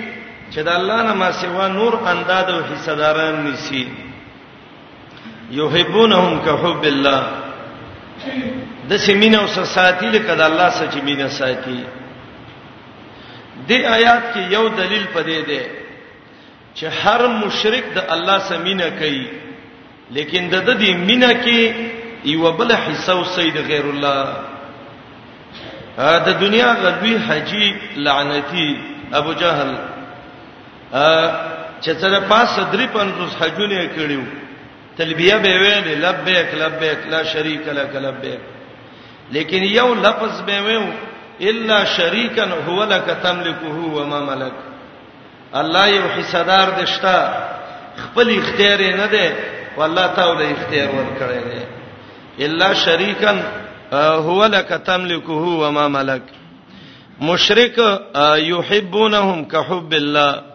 چې 0.52 0.60
د 0.68 0.70
الله 0.80 1.00
نه 1.08 1.14
ما 1.14 1.32
سیوا 1.42 1.68
نور 1.78 1.94
انداد 2.14 2.50
او 2.52 2.60
حصداران 2.72 3.46
نسی 3.52 3.86
یحبونهم 5.60 6.38
کحب 6.46 6.84
الله 6.84 7.24
د 8.90 8.98
سیمینه 9.08 9.38
او 9.42 9.48
ساتي 9.76 10.10
لکه 10.16 10.34
د 10.36 10.42
الله 10.50 10.70
سچ 10.80 10.94
مینه 11.08 11.28
ساتي 11.40 11.80
دې 13.68 13.80
آیات 13.98 14.24
کې 14.34 14.54
یو 14.58 14.70
دلیل 14.78 15.06
پدې 15.14 15.42
ده 15.50 15.66
چې 16.76 16.86
هر 17.04 17.22
مشرک 17.44 17.86
د 18.00 18.12
الله 18.16 18.40
سمینه 18.52 18.90
کوي 19.02 19.28
لیکن 20.18 20.50
د 20.56 20.66
دې 20.80 20.92
مینه 21.10 21.32
کې 21.44 21.74
یو 22.36 22.52
بل 22.60 22.72
حصہ 22.86 23.12
او 23.12 23.24
سید 23.34 23.58
غیر 23.68 23.86
الله 23.86 24.26
دا 25.98 26.32
دنیا 26.42 26.74
غدوی 26.84 27.16
حجی 27.28 27.68
لعنتی 28.08 28.66
ابو 29.20 29.32
جهل 29.44 29.72
ا 30.92 31.80
چې 31.82 31.92
سره 32.02 32.20
پاس 32.28 32.50
درې 32.72 32.86
پنځوس 32.96 33.32
حجونه 33.42 33.80
کړیو 33.96 34.24
تلبیه 34.98 35.38
به 35.44 35.54
ویل 35.62 36.00
لبیک 36.06 36.54
لبیک 36.64 37.00
لا 37.12 37.24
شریک 37.24 37.68
لک 37.68 37.96
لبیک 37.96 38.40
لیکن 39.34 39.64
یو 39.64 39.94
لفظ 39.94 40.42
به 40.48 40.62
ویو 40.62 40.82
الا 41.50 41.84
شریکا 41.86 42.44
هو 42.68 42.84
لك 42.84 43.18
تملكه 43.24 43.78
وما 43.96 44.20
ملك 44.20 44.54
الله 45.56 45.88
یو 45.88 46.08
حصدار 46.16 46.70
دشتا 46.70 47.50
خپل 47.98 48.38
اختیار 48.38 48.80
نه 48.82 49.06
ده 49.06 49.36
والله 49.78 50.08
تعالی 50.16 50.46
اختیار 50.52 50.88
ورکړی 50.88 51.44
دی 51.46 52.46
الا 52.46 52.74
شریکا 52.74 53.36
هو 53.94 54.46
لك 54.46 54.70
تملكه 54.70 55.46
وما 55.62 55.88
ملك 55.88 56.22
مشرک 57.22 57.78
یحبونهم 58.18 59.46
كحب 59.46 59.94
الله 59.94 60.47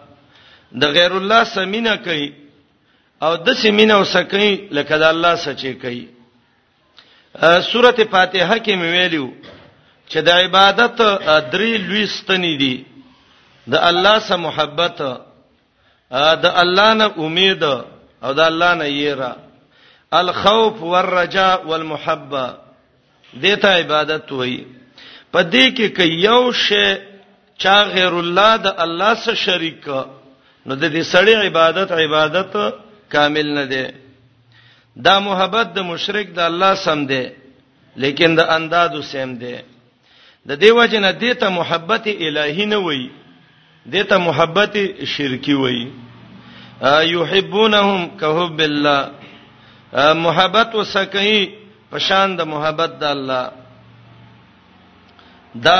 د 0.81 0.85
غیر 0.95 1.11
الله 1.17 1.43
سمینه 1.53 1.95
کوي 2.05 2.27
او 3.25 3.33
د 3.47 3.55
سمینه 3.63 3.95
وسکې 4.01 4.47
لکه 4.77 4.95
د 5.01 5.03
الله 5.13 5.33
سچې 5.45 5.73
کوي 5.83 6.05
سورته 7.71 8.03
فاتحه 8.13 8.57
کې 8.65 8.75
مې 8.79 8.89
ویلو 8.95 9.27
چې 10.11 10.19
د 10.27 10.41
عبادت 10.43 10.95
درې 11.51 11.73
لوی 11.89 12.05
ستنې 12.15 12.53
دي 12.61 12.75
د 13.73 13.77
الله 13.89 14.15
سره 14.29 14.37
محبت 14.47 14.97
د 16.45 16.49
الله 16.63 16.93
نه 17.01 17.07
امید 17.27 17.63
او 18.23 18.33
د 18.33 18.39
الله 18.39 18.73
نه 18.81 18.87
یېرا 18.87 19.31
الخوف 20.13 20.81
والرجاء 20.95 21.65
والمحبه 21.67 22.45
دته 23.45 23.69
عبادت 23.69 24.31
وایي 24.31 24.65
پدې 25.33 25.65
کې 25.75 25.87
کې 25.95 26.05
یو 26.27 26.51
شی 26.51 26.97
چا 27.57 27.77
غیر 27.95 28.13
الله 28.25 28.57
د 28.65 28.75
الله 28.87 29.13
سره 29.27 29.35
شریک 29.45 29.87
نو 30.65 30.75
د 30.75 30.85
دې 30.93 31.01
سړی 31.13 31.33
عبادت 31.49 31.91
عبادت 31.91 32.55
کامل 33.13 33.47
نه 33.55 33.63
دی 33.71 33.83
دا 35.07 35.15
محبت 35.27 35.67
د 35.75 35.79
مشرک 35.91 36.27
د 36.37 36.39
الله 36.49 36.73
سم 36.83 36.99
دی 37.11 37.23
لیکن 38.03 38.35
د 38.39 38.53
اندادو 38.57 39.01
سم 39.09 39.33
دی 39.41 39.55
د 40.51 40.61
دیو 40.61 40.85
جن 40.93 41.05
د 41.23 41.33
ته 41.41 41.49
محبت 41.57 42.03
الهی 42.25 42.65
نه 42.75 42.79
وای 42.87 43.03
د 43.95 44.07
ته 44.13 44.17
محبت 44.29 44.73
شرکی 45.15 45.55
وای 45.63 45.79
یحبونهم 47.13 48.01
کحب 48.23 48.59
الله 48.69 49.01
محبت 50.25 50.69
وسکئ 50.75 51.29
پشان 51.91 52.37
د 52.39 52.47
محبت 52.55 52.91
د 53.05 53.11
الله 53.15 53.45
دا 55.69 55.79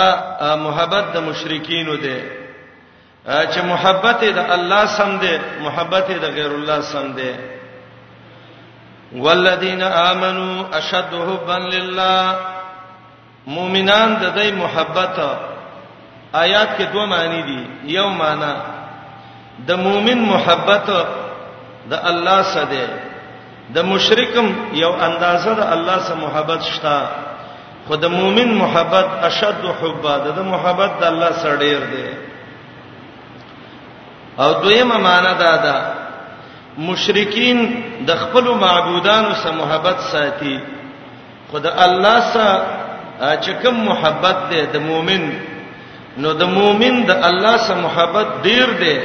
محبت 0.66 1.06
د 1.14 1.18
مشرکین 1.30 1.88
و 1.90 1.96
دی 2.04 2.18
چې 3.26 3.62
محبت 3.64 4.22
د 4.36 4.40
الله 4.56 4.86
سم 5.00 5.18
دی 5.18 5.38
محبت 5.62 6.08
د 6.22 6.26
غیر 6.36 6.52
الله 6.52 6.80
سم 6.92 7.12
دی 7.16 7.32
والذین 9.16 9.84
آمنوا 9.84 10.66
اشد 10.78 11.14
حبا 11.28 11.58
لله 11.58 12.36
مؤمنان 13.48 14.10
د 14.22 14.26
دې 14.36 14.52
محبت 14.56 15.16
آیات 16.34 16.70
کې 16.78 16.84
دوه 16.94 17.06
معنی 17.06 17.42
دي 17.44 17.60
یو 17.94 18.10
معنی 18.10 18.54
د 19.68 19.72
مؤمن 19.76 20.20
محبت 20.34 20.88
د 21.90 21.94
الله 22.12 22.42
سره 22.44 22.66
دی 22.70 22.88
د 23.76 23.80
مشرکم 23.86 24.48
یو 24.76 24.92
اندازه 25.08 25.54
د 25.56 25.64
الله 25.76 26.00
سره 26.00 26.16
محبت 26.26 26.62
شته 26.62 26.98
خو 27.88 27.96
د 27.96 28.06
مؤمن 28.08 28.54
محبت 28.56 29.08
اشد 29.24 29.64
حبا 29.82 30.18
د 30.18 30.40
محبت 30.54 30.92
د 31.02 31.04
الله 31.06 31.32
سره 31.42 31.56
ډیر 31.58 31.80
دی 31.94 32.08
او 34.40 34.54
دویمه 34.54 34.98
معنی 34.98 35.34
دا 35.40 35.56
ده 35.64 35.76
مشرکین 36.78 37.60
د 38.08 38.16
خپل 38.16 38.46
معبودانو 38.54 39.36
سره 39.36 39.52
محبت 39.62 40.00
ساتي 40.12 40.60
خدای 41.52 41.74
الله 41.86 42.20
سره 42.34 42.56
چې 43.42 43.52
کوم 43.64 43.76
محبت 43.90 44.38
ده 44.50 44.64
د 44.74 44.78
مؤمن 44.88 45.24
نو 46.18 46.34
د 46.42 46.50
مؤمن 46.56 47.02
د 47.06 47.12
الله 47.30 47.58
سره 47.58 47.78
محبت 47.84 48.28
ډیر 48.44 48.68
ده 48.84 48.96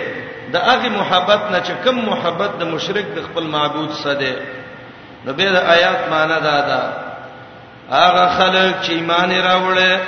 د 0.53 0.57
هغه 0.69 0.89
محبت 0.99 1.41
نه 1.53 1.61
چې 1.67 1.73
کوم 1.85 1.99
محبت 2.09 2.51
د 2.61 2.73
مشرک 2.75 3.07
د 3.17 3.21
خپل 3.29 3.45
معبود 3.57 3.91
سره 4.03 4.15
ده 4.17 4.37
نو 5.25 5.33
به 5.33 5.51
د 5.57 5.73
آیات 5.77 6.01
معنی 6.11 6.41
دا 6.51 6.57
ده 6.71 6.81
هغه 7.91 8.27
خلک 8.39 8.75
چې 8.83 8.91
ایمان 8.93 9.31
راوړل 9.47 9.99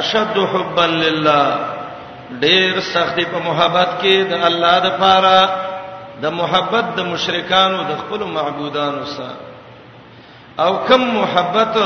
اشد 0.00 0.36
حبا 0.52 0.86
لله 0.86 1.46
ډېر 2.30 2.80
سختي 2.92 3.24
په 3.32 3.38
محبت 3.48 3.88
کې 4.00 4.14
د 4.30 4.32
الله 4.48 4.76
د 4.86 4.88
پاره 5.00 5.40
د 6.22 6.24
محبت 6.40 6.84
د 6.98 7.00
مشرکانو 7.12 7.78
د 7.90 7.92
خپل 8.02 8.20
معبودانو 8.36 9.04
سره 9.16 9.34
او 10.64 10.72
کم 10.88 11.00
محبت 11.20 11.76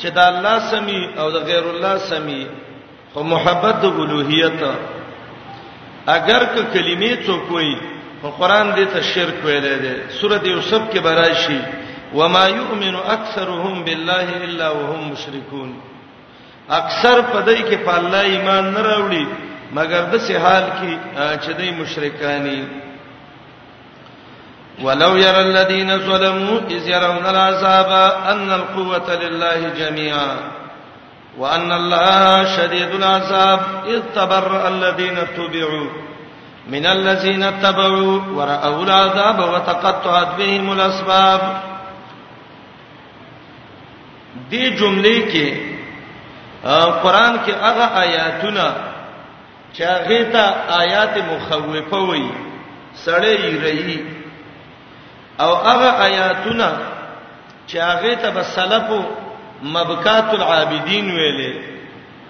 چې 0.00 0.08
د 0.16 0.18
الله 0.30 0.56
سمي 0.70 1.00
او 1.18 1.30
د 1.30 1.36
غیر 1.48 1.64
الله 1.70 1.98
سمي 1.98 2.42
خو 3.14 3.22
محبت 3.22 3.74
د 3.82 3.84
اولوہیت 3.98 4.60
اگر 6.16 6.42
که 6.54 6.62
کلمې 6.74 7.12
څوک 7.26 7.50
وي 7.52 7.74
په 8.22 8.28
قران 8.38 8.66
دې 8.76 8.84
ته 8.92 9.00
شرک 9.02 9.34
ویلې 9.44 9.76
ده 9.84 9.94
سوره 10.20 10.40
یوسف 10.48 10.82
کې 10.92 10.98
براشي 11.00 11.60
وما 12.14 12.46
يؤمن 12.58 12.94
اكثرهم 12.96 13.74
بالله 13.86 14.26
الا 14.46 14.70
وهم 14.72 15.10
مشركون 15.12 15.70
اکثر 16.70 17.16
پدای 17.34 17.60
کې 17.62 17.76
په 17.86 17.92
الله 17.98 18.20
ایمان 18.34 18.64
نه 18.74 18.82
راوړي 18.90 19.26
مګر 19.74 20.02
د 20.12 20.14
سه 20.26 20.38
حال 20.44 20.64
کې 20.78 20.92
چې 21.42 21.50
دوی 21.58 21.70
مشرکانی 21.80 22.62
ولو 24.84 25.12
ير 25.16 25.36
الذين 25.48 25.98
ظلموا 25.98 26.58
اذ 26.70 26.88
يرون 26.88 27.26
العذاب 27.26 27.90
ان 28.32 28.50
القوه 28.60 29.08
لله 29.22 29.68
جميعا 29.78 30.36
وان 31.38 31.72
الله 31.72 32.44
شديد 32.56 32.90
العذاب 32.94 33.60
اذ 33.86 34.00
تبرأ 34.14 34.68
الذين 34.68 35.16
تبعوا 35.36 35.86
من 36.68 36.86
الذين 36.86 37.42
اتبعوا 37.42 38.20
ورأوا 38.36 38.82
العذاب 38.84 39.38
وتقطعت 39.52 40.28
بهم 40.38 40.70
الاسباب 40.72 41.40
دي 44.50 44.70
جملې 44.78 45.18
کې 45.32 45.54
قران 47.02 47.38
کې 47.46 47.50
هغه 47.50 48.00
آیاتونه 48.04 48.72
چاغه 49.78 50.24
ته 50.32 50.40
آیات 50.82 51.14
مخوفه 51.16 51.96
وای 51.96 52.30
سړی 53.04 53.36
ری 53.64 54.06
او 55.40 55.50
هغه 55.68 55.90
آیاتونه 56.06 56.68
چاغه 57.66 58.14
ته 58.16 58.30
بسلفو 58.30 59.00
مبکات 59.62 60.28
العابدین 60.34 61.06
ویلې 61.16 61.52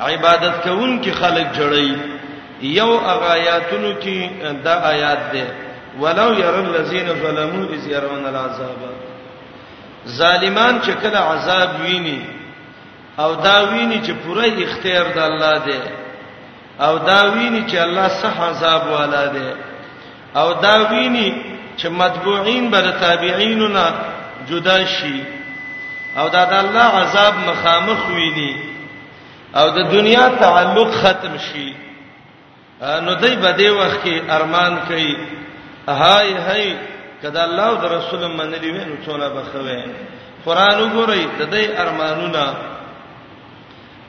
عبادت 0.01 0.55
کوونکې 0.65 1.11
خلک 1.21 1.47
جوړي 1.59 1.91
یو 2.63 2.99
هغه 2.99 3.27
آیاتونو 3.33 3.93
کې 4.03 4.47
دا 4.65 4.75
آیات 4.93 5.19
ده 5.33 5.47
ولو 6.01 6.33
ير 6.35 6.55
الذين 6.61 7.09
ظلموا 7.23 7.67
اذ 7.75 7.87
يرون 7.89 8.27
العذاب 8.27 8.79
ظالمان 10.07 10.81
چې 10.83 10.91
کله 11.03 11.19
عذاب 11.19 11.71
ویني 11.83 12.21
او 13.19 13.35
دا 13.35 13.61
ویني 13.71 14.01
چې 14.07 14.11
پوره 14.27 14.63
اختیار 14.65 15.07
د 15.15 15.19
الله 15.19 15.59
دی 15.59 15.79
او 16.81 16.99
دا 16.99 17.21
ویني 17.35 17.65
چې 17.71 17.77
الله 17.77 18.09
صح 18.09 18.37
عذاب 18.41 18.83
والا 18.91 19.25
دی 19.33 19.51
او 20.37 20.53
دا 20.53 20.89
ویني 20.91 21.43
چې 21.79 21.87
متبوعين 21.87 22.71
به 22.71 22.81
د 22.81 22.91
تابعینو 23.01 23.69
نه 23.69 23.95
جدا 24.51 24.85
شي 24.87 25.23
او 26.19 26.29
دا 26.29 26.45
د 26.45 26.53
الله 26.53 26.89
عذاب 27.03 27.35
مخامخ 27.49 28.01
ویني 28.09 28.53
او 29.57 29.67
د 29.71 29.79
دنیا 29.91 30.29
تعلق 30.29 30.91
ختم 31.03 31.39
شي 31.39 31.75
نو 33.05 33.15
دای 33.15 33.37
په 33.37 33.51
دې 33.59 33.67
وخت 33.79 34.05
کې 34.05 34.15
ارمان 34.31 34.77
کوي 34.89 35.17
هاي 35.89 36.35
هاي 36.47 36.77
کدا 37.23 37.45
الله 37.45 37.63
او 37.63 37.89
رسول 37.99 38.27
منلی 38.37 38.71
وینو 38.71 38.97
څونه 39.07 39.29
بخوي 39.37 39.83
قران 40.47 40.77
وګورئ 40.81 41.23
د 41.39 41.43
دې 41.53 41.65
ارمانونه 41.81 42.45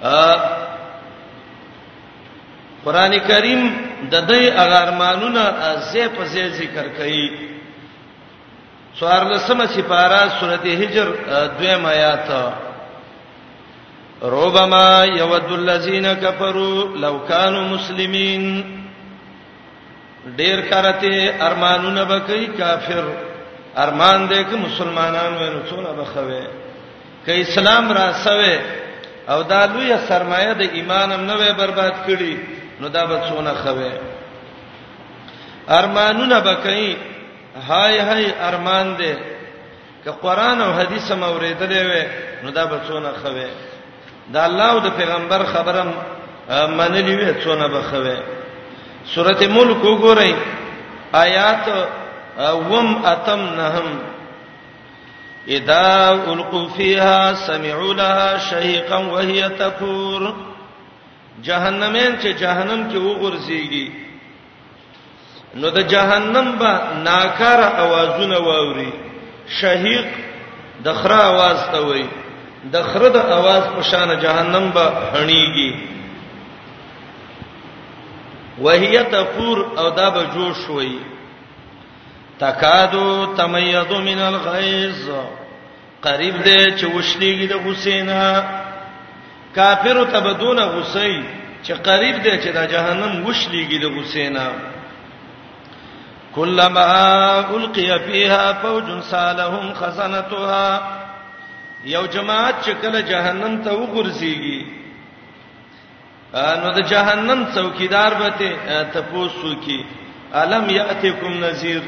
ا 0.04 0.57
قران 2.88 3.14
کریم 3.30 3.62
د 4.12 4.16
دې 4.30 4.44
اغارمانونه 4.64 5.42
زه 5.92 6.04
په 6.16 6.24
زه 6.34 6.44
ذکر 6.60 6.86
کړي 6.98 7.26
سوار 9.00 9.24
لسمه 9.34 9.66
سپارا 9.76 10.22
سورته 10.40 10.70
هجر 10.84 11.08
دویم 11.58 11.82
آیات 11.94 12.30
ربما 14.38 14.86
يود 15.20 15.52
الذين 15.52 16.14
كفروا 16.14 16.82
لو 17.04 17.14
كانوا 17.30 17.64
مسلمين 17.76 18.44
ډیر 20.38 20.62
کارته 20.70 21.46
ارمانونه 21.48 22.04
بکئی 22.12 22.46
کافر 22.58 23.04
ارمان 23.84 24.28
دې 24.30 24.44
کې 24.50 24.58
مسلمانان 24.68 25.32
وې 25.38 25.66
رسول 25.66 25.84
بخوي 26.02 26.44
کې 27.26 27.30
اسلام 27.46 27.92
را 28.00 28.08
سوي 28.28 28.60
او 29.30 29.42
دا 29.44 29.66
لوی 29.74 29.92
سرمایه 30.10 30.54
د 30.62 30.78
ایمانم 30.78 31.28
نه 31.32 31.36
وې 31.38 31.52
برباد 31.60 31.94
کړي 32.08 32.38
نو 32.82 32.88
دا 32.90 33.06
به 33.06 33.20
څونه 33.30 33.54
خوي 33.54 33.92
ارمانونه 35.70 36.40
بکای 36.40 36.96
هاي 37.68 38.00
هاي 38.00 38.34
ارمان 38.50 38.98
دې 38.98 39.14
ک 40.06 40.10
قران 40.22 40.62
او 40.62 40.74
حديثه 40.74 41.16
موریدلې 41.16 41.82
وې 41.90 42.04
نو 42.44 42.50
دا 42.52 42.66
به 42.66 42.80
څونه 42.88 43.12
خوي 43.24 43.48
دا 44.34 44.46
الله 44.46 44.72
او 44.72 44.80
د 44.80 44.88
پیغمبر 44.98 45.46
خبرم 45.46 45.94
منلې 46.50 47.16
وې 47.20 47.44
څونه 47.44 47.68
به 47.68 47.82
خوي 47.82 48.18
سورته 49.14 49.48
ملک 49.48 49.84
وګورئ 49.84 50.34
آیات 51.14 51.66
وم 52.70 53.06
اتم 53.06 53.40
نهم 53.40 54.00
اذا 55.48 56.10
القوا 56.12 56.70
فيها 56.70 57.34
سمعوا 57.34 57.94
لها 57.94 58.38
شهيقا 58.38 58.98
وهي 58.98 59.50
تفور 59.50 60.36
جهنمین 61.46 62.16
چې 62.22 62.32
جهنم 62.40 62.88
کې 62.92 62.98
وګرځيږي 62.98 63.88
نو 65.56 65.70
د 65.70 65.78
جهنم 65.88 66.52
با 66.58 66.72
ناکار 67.08 67.60
اوازونه 67.84 68.38
واوري 68.40 68.92
شهیق 69.62 70.08
د 70.84 70.88
خره 70.94 71.20
आवाज 71.34 71.60
ته 71.72 71.80
وای 71.86 72.06
د 72.74 72.84
خره 72.90 73.10
د 73.10 73.18
आवाज 73.38 73.64
په 73.76 73.82
شان 73.90 74.20
جهنم 74.20 74.70
با 74.70 74.86
هنيږي 75.14 75.72
وهي 78.62 79.04
تفور 79.04 79.58
او 79.80 79.90
دا 79.90 80.10
به 80.10 80.24
جوش 80.34 80.70
وای 80.70 80.98
تکادو 82.40 83.34
تميز 83.38 83.92
من 83.92 84.20
الغيظ 84.20 85.10
قریب 86.02 86.36
دې 86.44 86.64
چې 86.80 86.86
وشليږي 86.94 87.48
د 87.50 87.54
حسینا 87.66 88.24
کافر 89.58 89.98
ته 90.12 90.20
بدون 90.28 90.60
غصې 90.60 91.24
چې 91.66 91.72
قریب 91.88 92.16
دی 92.24 92.32
چې 92.44 92.50
دا 92.58 92.64
جهنم 92.74 93.14
وشليږي 93.28 93.78
د 93.84 93.86
غصینا 93.96 94.48
کلمہ 96.36 96.86
القی 97.58 97.88
فیها 98.06 98.54
فوج 98.64 98.90
سالهم 99.12 99.74
خزنتها 99.74 100.82
یو 101.94 102.04
جماعت 102.16 102.56
چې 102.66 102.72
کله 102.82 103.00
جهنم 103.12 103.54
ته 103.64 103.72
وګرځيږي 103.72 104.66
نو 106.64 106.72
د 106.72 106.80
جهنم 106.92 107.46
څوکیدار 107.56 108.14
به 108.24 108.30
ته 108.40 108.84
تاسو 108.94 109.54
کی 109.66 109.80
الم 110.40 110.70
یاتیکم 110.70 111.38
نذیر 111.46 111.82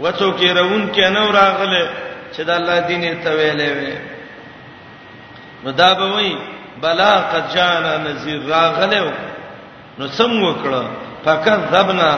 وڅو 0.00 0.32
کې 0.38 0.46
روان 0.58 0.88
کې 0.94 1.06
نو 1.16 1.26
راغله 1.38 1.84
چې 2.32 2.40
د 2.50 2.50
الله 2.60 2.78
دین 2.80 3.22
ته 3.26 3.30
ویلې 3.30 3.72
وې 3.76 5.64
نو 5.64 5.70
دا 5.80 5.94
به 6.00 6.08
وایي 6.14 6.34
بلا 6.82 7.14
قد 7.34 7.44
جانا 7.54 7.92
نذیر 8.08 8.40
راغلو 8.54 9.08
نو 9.98 10.04
څنګه 10.18 10.42
وکړه 10.48 10.82
فکذبنا 11.24 12.08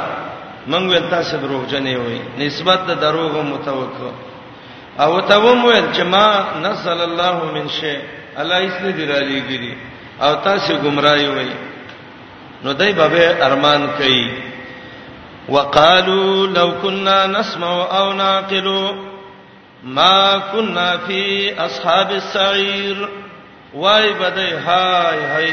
منګ 0.72 0.86
ول 0.92 1.06
تاسو 1.14 1.34
دروغ 1.44 1.62
جنې 1.72 1.94
وي 2.04 2.18
نسبت 2.42 2.78
د 2.88 3.00
دروغ 3.04 3.32
متوقع 3.54 4.12
او 5.04 5.20
توم 5.30 5.64
ول 5.64 5.84
جما 5.96 6.26
نزل 6.66 6.98
الله 7.08 7.34
من 7.56 7.66
شی 7.78 7.96
الله 8.42 8.58
ایسلی 8.66 8.92
دی 8.98 9.04
را 9.12 9.18
لګری 9.32 9.72
او 10.24 10.32
تاسو 10.46 10.72
گمراهی 10.84 11.26
وي 11.38 11.52
نو 12.64 12.72
دای 12.82 12.92
بابه 13.00 13.44
ارمان 13.48 13.88
کوي 13.98 14.24
وقالو 15.48 16.46
لو 16.58 16.68
كنا 16.82 17.18
نسمع 17.26 17.74
او 17.98 18.12
نعقل 18.12 18.68
ما 19.84 20.38
كنا 20.52 20.96
في 21.06 21.22
اصحاب 21.66 22.10
السعير 22.20 23.08
وای 23.74 24.12
بدای 24.12 24.52
هاي 24.66 25.20
هاي 25.34 25.52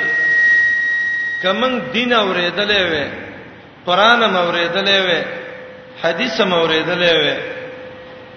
کمن 1.44 1.74
دین 1.94 2.12
اوریدلې 2.14 2.82
وې 2.92 3.08
قران 3.86 4.20
موریدلې 4.36 5.00
وې 5.08 5.22
حدیث 6.04 6.38
موریدلې 6.42 7.14
وې 7.22 7.36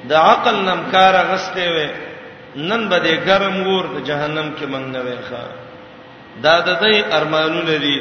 د 0.09 0.13
عقل 0.13 0.55
نمکار 0.69 1.15
غستې 1.31 1.67
وې 1.75 1.89
نن 2.69 2.89
به 2.89 2.99
دې 3.05 3.15
ګرم 3.27 3.57
ور 3.67 3.85
د 3.97 4.05
جهنم 4.09 4.49
کې 4.59 4.67
مونږ 4.73 4.87
نه 4.95 5.01
وېخا 5.07 5.45
دا 6.45 6.61
د 6.61 6.71
دې 6.83 6.97
ارمانونه 7.19 7.77
دي 7.85 7.99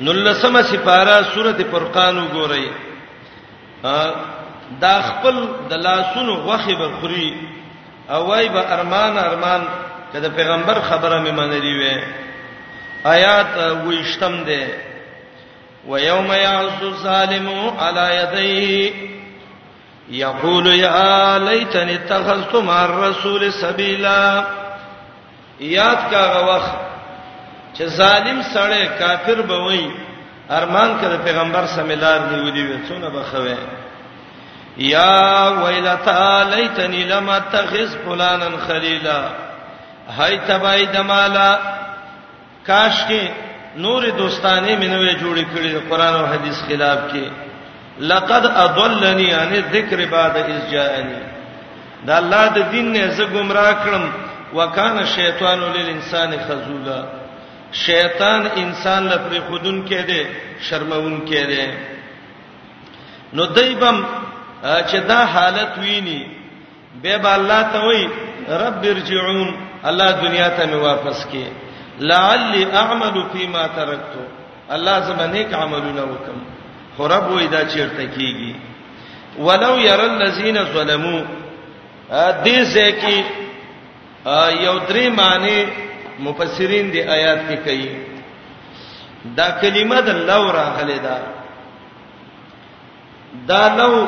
نلسمه 0.00 0.62
سپارا 0.72 1.18
سورته 1.34 1.64
فرقان 1.72 2.14
وګورئ 2.18 2.66
دا 4.82 4.96
خپل 5.08 5.36
د 5.70 5.72
لاسونو 5.86 6.34
غوخه 6.34 6.74
به 6.80 6.88
خوري 7.00 7.30
او 8.10 8.26
وای 8.26 8.48
به 8.48 8.62
ارمان 8.74 9.18
ارمان 9.18 9.62
کله 10.12 10.28
پیغمبر 10.28 10.80
خبره 10.80 11.24
مې 11.24 11.30
منلې 11.30 11.80
وې 11.80 12.04
آیات 13.06 13.46
وشتم 13.86 14.44
ده 14.44 14.66
ويوم 15.88 16.26
يعص 16.32 16.82
الظالم 16.82 17.70
على 17.80 18.10
يديه 18.16 18.92
يقول 20.08 20.66
يا 20.66 21.38
ليتني 21.38 21.94
اتخذت 21.94 22.54
مع 22.54 22.84
الرسول 22.84 23.52
سبيلا 23.52 24.44
یاد 25.60 25.98
کا 26.10 26.26
غوخ 26.32 26.64
چې 27.78 27.82
ظالم 27.84 28.42
سره 28.42 28.84
کافر 28.98 29.40
بوي 29.40 29.90
ارمان 30.50 30.96
کړه 31.02 31.24
پیغمبر 31.28 31.66
سمیلار 31.66 32.20
نیولې 32.20 32.66
وې 32.68 32.90
څونه 32.90 33.08
بخوي 33.08 33.56
یا 34.76 35.54
ویلتا 35.64 36.42
لیتنی 36.44 37.04
لم 37.04 37.28
اتخذ 37.30 37.96
فلانا 38.06 38.46
خلیلا 38.68 39.45
هاي 40.08 40.38
تبای 40.46 40.86
دمالا 40.86 41.56
کاش 42.66 43.00
کې 43.08 43.22
نور 43.84 44.02
دوستانه 44.18 44.76
منوې 44.76 45.20
جوړې 45.22 45.44
کړې 45.54 45.70
د 45.74 45.82
قران 45.90 46.14
او 46.14 46.26
حديث 46.26 46.62
خلاف 46.68 46.98
کې 47.12 47.26
لقد 48.12 48.46
اضلني 48.64 49.32
عن 49.34 49.52
الذکر 49.54 50.06
بعد 50.10 50.36
اذ 50.36 50.70
جاءني 50.70 51.18
دا 52.06 52.18
الله 52.18 52.46
د 52.48 52.70
دین 52.70 52.92
نه 52.92 53.06
زه 53.08 53.24
گمراه 53.26 53.72
کړم 53.84 54.04
وکانه 54.54 55.04
شیطان 55.04 55.58
للانسان 55.60 56.30
خذولا 56.48 57.00
شیطان 57.72 58.46
انسان 58.56 59.06
لپاره 59.08 59.40
خودون 59.48 59.86
کې 59.88 60.06
دی 60.06 60.22
شرمون 60.68 61.18
کې 61.26 61.46
دی 61.46 61.72
نو 63.32 63.44
دایبم 63.46 64.04
چې 64.64 64.96
دا 65.08 65.24
حالت 65.24 65.78
ویني 65.78 66.20
به 67.02 67.16
با 67.18 67.34
الله 67.34 67.62
ته 67.72 67.78
وایي 67.84 68.08
رب 68.48 68.84
ارجعون 68.84 69.54
الله 69.84 70.10
دنیا 70.12 70.48
ته 70.48 70.66
مې 70.66 70.74
واپس 70.74 71.26
کړي 71.32 71.50
لعلی 72.00 72.64
اعمل 72.64 73.22
فيما 73.32 73.66
ترکت 73.76 74.14
الله 74.70 75.00
زمانه 75.00 75.42
کې 75.50 75.54
عملونه 75.54 76.02
وکم 76.02 76.38
خو 76.96 77.06
رب 77.08 77.30
وې 77.40 77.44
دا 77.48 77.64
چیرته 77.64 78.06
کیږي 78.16 78.54
ولو 79.38 79.78
ير 79.78 80.00
الذين 80.00 80.64
ظلموا 80.64 81.20
دې 82.44 82.58
ځکه 82.64 83.24
یو 84.50 84.78
درې 84.88 85.08
معنی 85.18 85.64
مفسرین 86.18 86.92
دې 86.92 87.08
آیات 87.08 87.38
کې 87.48 87.56
کوي 87.64 87.90
دا 89.24 89.50
کلمه 89.60 90.00
د 90.00 90.08
لو 90.10 90.50
راغلې 90.52 91.00
ده 91.02 91.18
دا 93.46 93.68
لو 93.76 94.06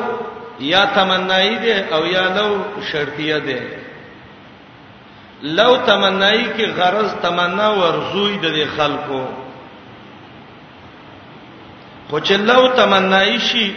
یا 0.59 0.85
تمنای 0.85 1.55
ده 1.55 1.95
او 1.95 2.05
یا 2.05 2.23
لو 2.35 2.57
شرطیه 2.91 3.37
ده 3.39 3.78
لو 5.41 5.75
تمنای 5.85 6.43
کی 6.55 6.65
غرض 6.77 7.13
تمنا 7.21 7.69
ورزوی 7.79 8.37
د 8.41 8.63
خلکو 8.77 9.25
خو 12.09 12.19
چې 12.19 12.31
لو 12.47 12.67
تمنای 12.75 13.39
شي 13.39 13.71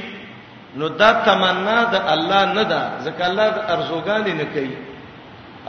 نو 0.76 0.88
دا 0.88 1.12
تمنا 1.24 1.82
د 1.92 1.94
الله 2.14 2.44
نه 2.52 2.62
ده 2.62 2.82
ځکه 3.04 3.24
الله 3.26 3.48
د 3.50 3.58
ارزوګان 3.74 4.22
نه 4.26 4.44
کوي 4.54 4.74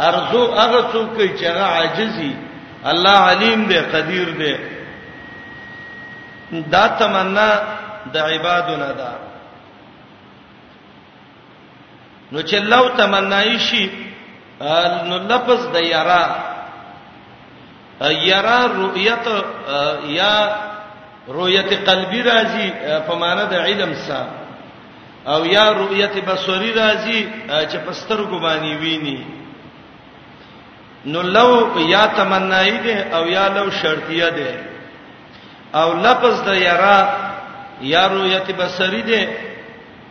ارزو 0.07 0.43
هغه 0.53 0.81
څوک 0.93 1.13
کوي 1.15 1.29
چې 1.37 1.45
هغه 1.45 1.63
عاجزي 1.63 2.35
الله 2.83 3.17
علیم 3.31 3.65
دی 3.65 3.77
قدیر 3.91 4.29
دی 4.39 4.53
دا 6.69 6.87
تمنا 6.87 7.49
د 8.13 8.17
عبادو 8.17 8.75
نه 8.77 8.91
ده 8.93 9.11
نو 12.31 12.41
چې 12.41 12.55
لو 12.63 12.89
تمنای 12.89 13.59
شي 13.59 13.83
نو 14.61 15.17
لفظ 15.29 15.59
د 15.73 15.81
یرا 15.85 16.23
یرا 18.29 18.59
رؤیت 18.81 19.25
یا 20.19 20.35
رؤیت 21.37 21.69
قلبی 21.87 22.21
راځي 22.21 22.67
په 23.07 23.15
معنا 23.15 23.43
د 23.45 23.53
علم 23.65 23.93
سره 23.93 24.33
او 25.25 25.45
یا 25.45 25.65
رؤیت 25.73 26.15
بصری 26.25 26.71
راځي 26.73 27.19
چې 27.71 27.77
پسترګو 27.87 28.39
باندې 28.39 28.77
ویني 28.81 29.23
نو 31.05 31.21
لو 31.21 31.79
یا 31.87 32.05
تمنای 32.05 32.77
ده 32.77 33.17
او 33.17 33.27
یا 33.27 33.47
لو 33.47 33.71
شرطیه 33.71 34.29
ده 34.29 34.51
او 35.73 35.93
لفظ 35.93 36.41
د 36.45 36.53
یرا 36.55 36.99
یا 37.81 38.07
رؤیت 38.07 38.51
بصری 38.57 39.01
ده 39.01 39.27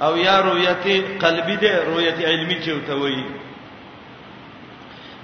او 0.03 0.17
یا 0.17 0.41
رؤیت 0.41 0.85
قلبی 1.21 1.57
ده 1.57 1.85
رؤیت 1.87 2.19
علمی 2.21 2.59
چې 2.65 2.71
وتوي 2.73 3.25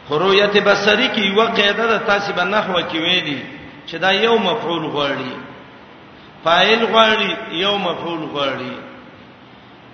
خرویت 0.09 0.55
بصری 0.67 1.09
کې 1.15 1.21
یو 1.25 1.43
قاعده 1.59 1.85
د 1.93 1.95
تاسو 2.11 2.31
په 2.39 2.45
نحوه 2.55 2.81
کې 2.91 2.99
ویلي 3.05 3.41
چې 3.89 3.97
دا 4.05 4.11
یو 4.27 4.35
مفعول 4.49 4.85
غواړي 4.95 5.33
فاعل 6.45 6.81
غواړي 6.93 7.33
یو 7.65 7.75
مفعول 7.87 8.23
غواړي 8.35 8.73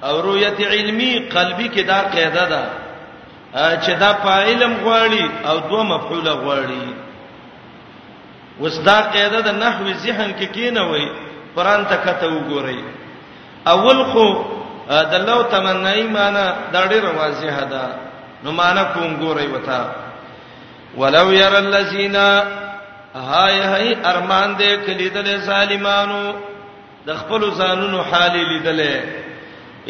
او 0.07 0.15
رؤیت 0.27 0.59
علمی 0.75 1.13
قلبی 1.35 1.69
کې 1.75 1.81
دا 1.93 1.99
قاعده 2.15 2.45
ده 2.53 2.65
چې 3.55 3.91
دا 4.03 4.11
فاعلم 4.25 4.73
غواړي 4.85 5.25
او 5.49 5.57
دوه 5.69 5.83
مفعول 5.83 6.29
غواړي 6.43 6.83
وسدا 8.61 8.99
قاعده 9.15 9.41
د 9.49 9.51
نحوه 9.65 9.93
ذهن 9.93 10.31
کې 10.39 10.39
کی 10.39 10.47
کینوي 10.57 11.07
قران 11.57 11.85
ته 11.91 11.97
کته 12.05 12.29
وګورئ 12.31 12.79
اول 13.69 14.05
خو 14.11 14.27
د 15.13 15.15
لو 15.27 15.43
تمنای 15.43 16.03
معنی 16.17 16.47
دا 16.73 16.87
ډیره 16.89 17.11
واضحه 17.19 17.65
ده 17.75 17.87
نو 18.45 18.53
معنی 18.61 18.83
کوم 18.95 19.11
ګورئ 19.21 19.47
وته 19.55 20.04
ولو 20.97 21.31
ير 21.31 21.59
الذين 21.59 22.17
هاي 23.15 23.61
هاي 23.61 23.97
ارمان 24.05 24.57
دې 24.59 24.87
کلیدل 24.87 25.41
ظالمانو 25.41 26.33
د 27.07 27.17
خپل 27.21 27.51
ځانونو 27.57 28.03
حال 28.03 28.33
لیدلې 28.35 28.97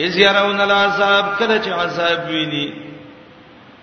اذ 0.06 0.16
يرون 0.18 0.60
العذاب 0.60 1.26
کله 1.38 1.60
چې 1.64 1.68
عذاب 1.68 2.28
ویني 2.28 2.68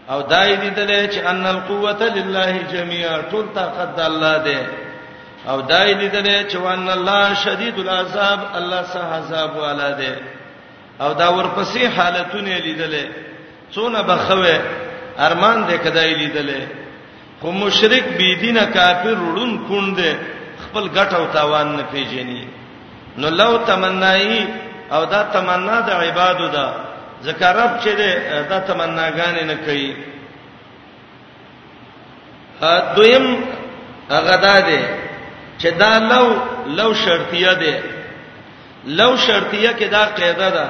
او 0.09 0.22
دای 0.22 0.57
دې 0.57 0.78
دلې 0.78 1.13
چې 1.13 1.19
ان 1.32 1.45
القوه 1.45 2.01
لله 2.17 2.61
جميعا 2.74 3.22
ټول 3.32 3.45
طاقت 3.55 3.89
د 3.97 3.99
الله 3.99 4.38
ده 4.38 4.59
او 5.49 5.61
دای 5.61 5.95
دې 5.95 6.13
دلې 6.15 6.51
چې 6.51 6.55
وان 6.57 6.89
الله 6.89 7.34
شدید 7.34 7.80
العذاب 7.80 8.39
الله 8.55 8.84
سه 8.84 8.99
عذاب 9.15 9.55
والا 9.55 9.89
ده 9.91 10.15
او 11.01 11.13
دا 11.13 11.28
ورپسې 11.28 11.99
حالتونه 11.99 12.57
لیدلې 12.59 13.05
څونه 13.76 14.01
بخوي 14.01 14.57
ارمان 15.19 15.67
دې 15.69 15.74
کدای 15.86 16.13
لیدلې 16.15 16.80
خو 17.41 17.51
مشرک 17.51 18.03
بی 18.17 18.29
دینه 18.41 18.65
کافر 18.77 19.17
ورون 19.27 19.51
کونده 19.67 20.09
خپل 20.63 20.85
ګټ 20.97 21.11
او 21.19 21.25
تاوان 21.35 21.67
نه 21.77 21.83
پیژني 21.93 22.41
نو 23.21 23.27
لو 23.41 23.51
تمنای 23.69 24.31
او 24.95 25.01
دا 25.13 25.21
تمنا 25.35 25.77
د 25.87 25.89
عبادو 26.01 26.47
ده 26.55 26.65
ذکرب 27.27 27.71
چې 27.83 27.91
ده 27.99 28.09
دا 28.49 28.57
تمناګان 28.69 29.35
نه 29.49 29.55
کوي 29.65 29.89
ا 32.61 32.93
دویم 32.95 33.25
غدا 34.27 34.55
ده 34.67 34.81
چې 35.61 35.69
دا 35.81 35.91
لو 36.11 36.25
لو 36.79 36.93
شرطیه 37.05 37.53
ده 37.63 37.75
لو 38.99 39.11
شرطیه 39.25 39.71
کې 39.79 39.83
دا 39.95 40.03
قاعده 40.17 40.49
ده 40.57 40.67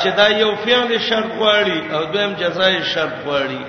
چې 0.00 0.08
دا 0.18 0.26
یو 0.42 0.50
فعل 0.56 0.98
شرط 1.08 1.30
غواړي 1.38 1.80
او 1.94 2.04
دویم 2.12 2.32
جزای 2.42 2.82
شرط 2.92 3.16
غواړي 3.26 3.62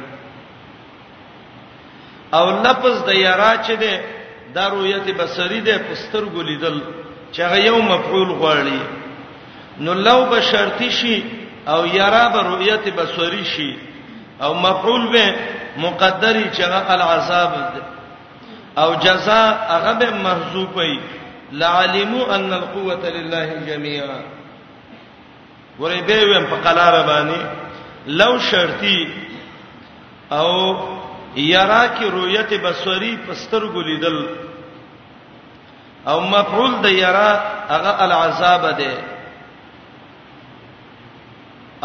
او 2.34 2.46
لفظ 2.52 2.96
د 3.08 3.14
یرا 3.14 3.54
چې 3.66 3.72
ده 3.72 4.02
د 4.56 4.58
رؤیت 4.74 5.08
بصری 5.18 5.62
ده 5.62 5.78
پستر 5.90 6.24
ګولیدل 6.26 6.82
چې 7.34 7.40
هغه 7.42 7.58
یو 7.66 7.78
مفعول 7.82 8.30
غواړي 8.32 8.80
نو 9.80 9.94
لو 9.94 10.26
بشرتی 10.32 10.92
شي 10.92 11.24
او 11.68 11.86
یرا 11.86 12.28
به 12.30 12.42
رؤیت 12.42 12.90
بصری 12.96 13.46
شي 13.46 13.78
او 14.42 14.54
مفعول 14.54 15.12
به 15.14 15.36
مقدری 15.78 16.44
چې 16.54 16.62
هغه 16.62 16.92
العذاب 16.94 17.54
ده 17.54 17.82
او 18.82 18.96
جزاء 18.96 19.54
هغه 19.70 19.94
به 19.94 20.12
محذوف 20.12 20.78
وي 20.78 21.00
لعلموا 21.52 22.36
ان 22.36 22.54
القوه 22.54 23.10
لله 23.10 23.48
جميعا 23.68 24.22
ورې 25.80 26.02
به 26.08 26.24
ويم 26.26 26.46
په 26.48 26.56
قلاره 26.70 27.02
باندې 27.06 27.40
لو 28.08 28.40
شرطي 28.40 29.00
او 30.32 30.78
یرا 31.36 31.86
کی 31.98 32.10
رؤیت 32.12 32.54
بصری 32.64 33.16
پستر 33.28 33.66
ګلیدل 33.74 34.20
او 36.12 36.20
مفعول 36.22 36.76
د 36.84 36.92
یرا 36.92 37.32
هغه 37.70 38.04
العذاب 38.06 38.70
ده 38.78 38.98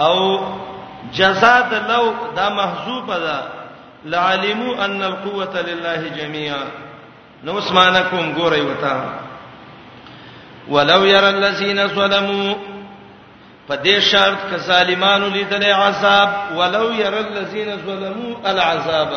او 0.07 0.17
جزاء 1.15 1.81
لو 1.89 2.15
دا 2.37 2.49
محذوب 2.49 3.07
ده 3.15 3.43
لعلمو 4.05 4.73
ان 4.85 5.03
القوه 5.03 5.61
لله 5.69 6.09
جميعا 6.17 6.65
نو 7.45 7.57
اسمانکم 7.59 8.33
ګورای 8.35 8.61
وتا 8.61 9.15
ولو 10.69 11.05
ير 11.05 11.29
الذين 11.29 11.89
ظلموا 11.89 12.55
په 13.69 13.75
دې 13.77 13.99
شرط 14.11 14.39
ک 14.51 14.55
ظالمانو 14.69 15.27
لیدل 15.29 15.65
عذاب 15.73 16.29
ولو 16.57 16.91
ير 16.93 17.15
الذين 17.21 17.77
ظلموا 17.87 18.35
العذاب 18.51 19.13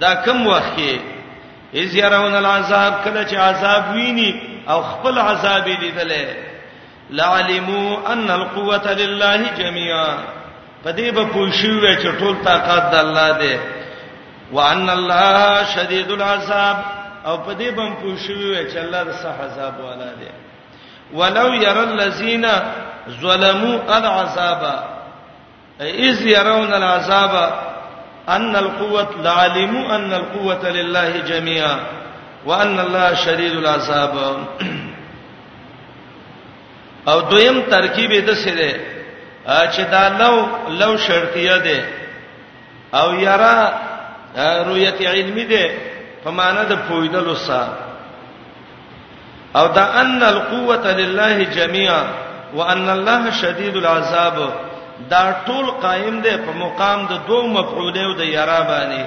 دا 0.00 0.14
کوم 0.24 0.46
وخت 0.46 0.76
کې 0.76 0.98
اذ 1.74 1.96
يرون 1.96 2.34
العذاب 2.34 2.94
کله 3.04 3.22
چې 3.30 3.34
عذاب 3.36 3.90
ویني 3.94 4.42
او 4.68 4.82
خپل 4.82 5.18
عذاب 5.18 5.66
لیدل 5.68 6.12
لعلموا 7.10 8.12
ان 8.12 8.30
القوه 8.30 8.92
لله 8.92 9.42
جميعا 9.58 10.10
پدې 10.84 11.14
به 11.16 11.24
پوښیو 11.32 11.96
چې 12.02 12.08
ټول 12.20 12.36
طاقت 12.44 12.90
د 12.92 12.94
الله 13.04 13.38
دی 13.38 13.56
وان 14.52 14.90
الله 14.90 15.64
شدید 15.74 16.10
العذاب 16.10 16.76
او 17.26 17.36
پدې 17.46 17.70
به 17.76 17.92
پوښیو 18.02 18.70
چې 18.72 18.76
الله 18.76 19.02
د 19.04 19.12
صح 19.22 19.44
عذاب 19.48 19.74
والا 19.86 20.12
دی 20.20 20.30
ولو 21.12 21.48
ير 21.54 21.78
الذين 21.90 22.46
ظلموا 23.22 23.76
العذاب 23.98 24.62
اذ 25.80 26.18
يرون 26.36 26.72
العذاب 26.80 27.34
ان 28.36 28.56
القوه 28.64 29.08
لعلموا 29.24 29.94
ان 29.96 30.12
القوه 30.12 30.62
لله 30.70 31.10
جميعا 31.30 31.78
وان 32.46 32.78
الله 32.86 33.14
شديد 33.24 33.54
العذاب 33.64 34.14
او 37.08 37.18
دویم 37.30 37.56
ترکیب 37.74 38.12
د 38.28 38.30
سره 38.44 38.72
چې 39.74 39.80
دا 39.92 40.02
لو 40.22 40.34
لو 40.80 40.96
شرطیه 40.96 41.56
ده 41.66 41.80
او 42.94 43.08
یرا 43.14 43.56
رؤیت 44.68 45.00
علمی 45.02 45.44
ده 45.44 45.64
په 46.24 46.30
معنا 46.30 46.62
د 46.64 46.72
پویدلو 46.88 47.34
سره 47.34 47.89
او 49.56 49.66
دا 49.66 50.00
ان 50.00 50.22
القوه 50.22 50.86
لله 50.92 51.42
جميعا 51.42 52.04
وان 52.54 52.90
الله 52.90 53.30
شديد 53.30 53.76
العذاب 53.76 54.50
دا 55.10 55.36
ټول 55.46 55.66
قائم 55.70 56.20
دی 56.20 56.36
په 56.36 56.52
مقام 56.56 57.06
د 57.06 57.20
دوه 57.28 57.46
مفعولو 57.46 58.14
د 58.16 58.20
یرا 58.20 58.60
باندې 58.70 59.02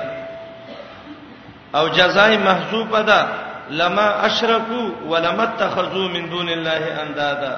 او 1.75 1.87
جزای 1.87 2.37
محذوفه 2.37 3.01
ده 3.01 3.27
لما 3.69 4.25
اشرکو 4.25 4.81
ولما 5.07 5.43
اتخذو 5.43 6.07
من 6.07 6.29
دون 6.29 6.49
الله 6.49 7.01
اندادا 7.07 7.57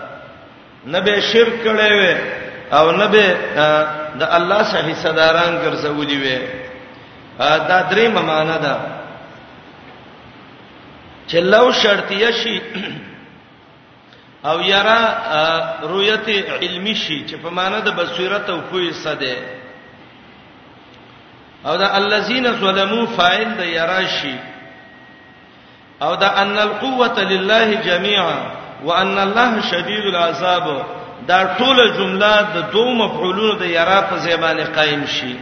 نبه 0.87 1.19
شرک 1.21 1.53
کړي 1.63 1.91
وي 1.99 2.15
او 2.73 2.91
نبه 2.91 3.27
د 4.19 4.23
الله 4.37 4.63
سره 4.63 4.91
حصداران 4.93 5.59
ګرځولي 5.65 6.17
وي 6.23 6.39
دا 7.39 7.83
درې 7.91 8.07
معنا 8.07 8.57
ده 8.57 8.77
چې 11.27 11.35
لو 11.41 11.71
شرطیه 11.71 12.31
شي 12.43 12.59
او 14.45 14.59
یرا 14.61 14.99
رؤیت 15.91 16.27
علمی 16.29 16.93
شي 16.95 17.25
چې 17.29 17.35
په 17.43 17.49
معنا 17.49 17.79
د 17.79 17.95
بصیرت 17.99 18.49
او 18.49 18.59
کوی 18.71 18.91
صده 19.03 19.37
او 21.65 21.77
دا 21.77 21.87
الذين 21.97 22.51
ظلموا 22.59 23.05
فاعل 23.15 23.55
د 23.59 23.63
یرا 23.63 24.01
شي 24.19 24.35
او 26.01 26.15
دا 26.15 26.29
ان 26.41 26.57
القوه 26.57 27.19
لله 27.19 27.73
جميعا 27.85 28.37
وان 28.83 29.17
الله 29.17 29.61
شديد 29.71 30.03
العذاب 30.13 30.69
دا 31.27 31.55
ټول 31.57 31.93
جمله 31.97 32.41
د 32.53 32.65
دوه 32.71 32.93
مفعولونو 32.93 33.53
د 33.59 33.65
یرا 33.65 34.01
په 34.09 34.17
زیبانه 34.17 34.63
قائم 34.63 35.05
شي 35.07 35.35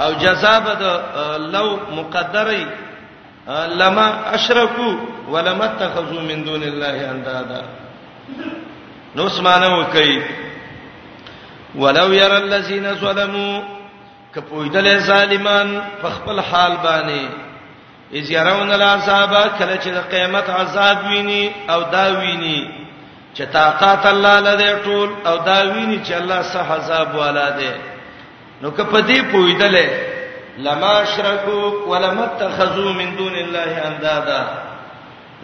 او 0.00 0.12
جزابه 0.12 0.74
د 0.74 0.82
لو 1.52 1.78
مقدره 1.96 2.66
لما 3.50 4.34
اشرکو 4.34 4.94
ولما 5.30 5.64
اتخذوا 5.64 6.20
من 6.20 6.44
دون 6.44 6.62
الله 6.62 7.10
اندادا 7.10 7.62
نو 9.16 9.26
اسمانه 9.26 9.78
وکي 9.78 10.22
ولو 11.74 12.12
ير 12.12 12.36
الذين 12.36 12.94
ظلموا 12.94 13.60
کپویدل 14.34 14.98
ظالمان 14.98 15.80
په 16.02 16.08
خپل 16.10 16.40
حال 16.40 16.72
باندې 16.84 17.28
اذ 18.14 18.30
يرون 18.30 18.70
العذاب 18.72 19.32
کله 19.58 19.76
چې 19.76 19.88
د 19.88 19.98
قیامت 20.10 20.50
عذاب 20.50 20.98
ویني 21.06 21.50
او 21.70 21.80
دا 21.82 22.06
ویني 22.18 22.70
چې 23.34 23.42
طاقت 23.52 24.06
الله 24.06 24.40
لده 24.40 24.78
ټول 24.84 25.08
او 25.26 25.36
دا 25.38 25.62
ویني 25.72 26.00
چې 26.04 26.12
الله 26.12 26.42
سه 26.42 26.60
عذاب 26.72 27.14
والا 27.14 27.50
ده 27.50 27.74
نو 28.62 28.70
کپدی 28.70 29.20
پویدل 29.32 29.74
لما 30.58 31.02
اشرکو 31.02 31.90
ولما 31.90 32.24
اتخذوا 32.24 32.92
من 32.92 33.16
دون 33.16 33.34
الله 33.34 33.72
اندادا 33.88 34.42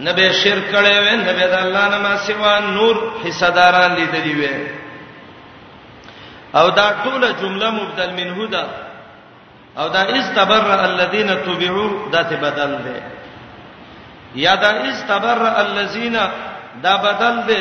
نبه 0.00 0.32
شرک 0.32 0.64
کړي 0.72 0.94
وې 1.06 1.12
نبه 1.16 1.46
د 1.52 1.54
الله 1.64 1.84
نه 1.88 1.98
ما 1.98 2.16
سوا 2.16 2.58
نور 2.58 2.96
حصداران 3.24 3.94
لیدلی 3.98 4.32
وې 4.42 4.54
او 6.58 6.68
دا 6.70 6.94
ټوله 7.04 7.28
جمله 7.42 7.70
مبدل 7.70 8.10
منه 8.20 8.46
ده 8.46 8.64
او 9.78 9.88
دا 9.88 10.02
استبر 10.18 10.84
الذين 10.84 11.28
تبعوا 11.46 11.88
ذات 12.12 12.32
بدل 12.32 12.72
ده 12.84 13.02
یا 14.34 14.54
دا 14.54 14.70
استبر 14.90 15.38
الذين 15.66 16.18
دا 16.82 16.96
بدل 16.96 17.46
ده 17.46 17.56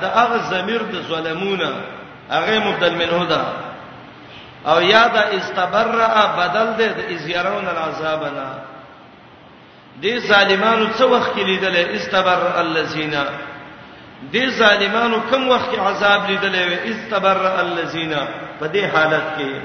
دا 0.00 0.08
هغه 0.08 0.36
ضمیر 0.50 0.82
د 0.82 0.94
ظلمونه 1.08 1.70
هغه 2.30 2.58
مبدل 2.58 2.94
منه 2.94 3.24
ده 3.28 3.42
او 4.66 4.80
یاد 4.82 5.16
استبرأ 5.16 6.26
بدل 6.38 6.68
دې 6.76 6.92
د 6.96 7.12
ازيرون 7.12 7.66
العذابنا 7.68 8.48
دې 10.02 10.14
ظالمانو 10.28 10.86
څو 10.98 11.08
وخت 11.16 11.32
کې 11.36 11.42
لیدل 11.44 11.76
استبرأ 11.96 12.60
الذين 12.60 13.14
دې 14.32 14.44
ظالمانو 14.58 15.20
کوم 15.30 15.48
وخت 15.48 15.70
کې 15.70 15.78
عذاب 15.80 16.30
لیدل 16.30 16.78
استبرأ 16.84 17.60
الذين 17.60 18.12
په 18.60 18.66
دې 18.72 18.84
حالت 18.96 19.24
کې 19.38 19.60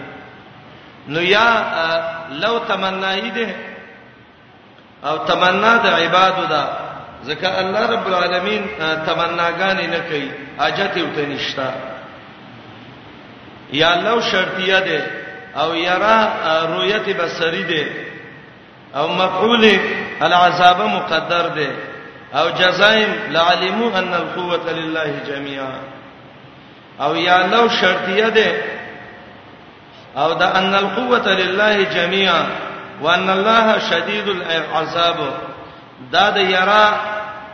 نو 1.07 1.21
یا 1.21 1.47
لو 2.31 2.59
تمنای 2.59 3.31
دې 3.35 3.49
او 5.07 5.17
تمنا 5.17 5.77
د 5.77 5.87
عبادو 5.87 6.45
دا 6.45 6.67
ځکه 7.25 7.45
الله 7.59 7.85
رب 7.91 8.07
العالمین 8.07 8.61
تمناګانې 8.79 9.85
نه 9.93 9.99
کوي 10.09 10.31
حاجت 10.59 10.97
یې 10.97 11.01
وته 11.03 11.25
نشته 11.25 11.71
یا 13.71 13.95
لو 13.95 14.21
شرطیه 14.21 14.79
ده 14.79 15.03
او 15.59 15.75
یرا 15.75 16.27
رؤیت 16.77 17.09
بصری 17.17 17.63
ده 17.63 17.87
او 18.95 19.07
مفعول 19.07 19.77
العذاب 20.21 20.81
مقدر 20.81 21.47
ده 21.47 21.67
او 22.37 22.49
جزائم 22.49 23.07
لعلموا 23.31 23.97
ان 23.99 24.13
القوه 24.13 24.71
لله 24.73 25.13
جميعا 25.27 25.73
او 27.01 27.15
یا 27.15 27.47
لو 27.47 27.69
شرطیه 27.69 28.29
ده 28.29 28.51
او 30.17 30.33
دا 30.33 30.47
ان 30.57 30.75
القوه 30.75 31.27
لله 31.27 31.83
جميعا 31.83 32.43
وان 33.01 33.29
الله 33.29 33.79
شديد 33.79 34.27
العذاب 34.29 35.17
دا 36.11 36.29
د 36.29 36.37
یرا 36.37 36.91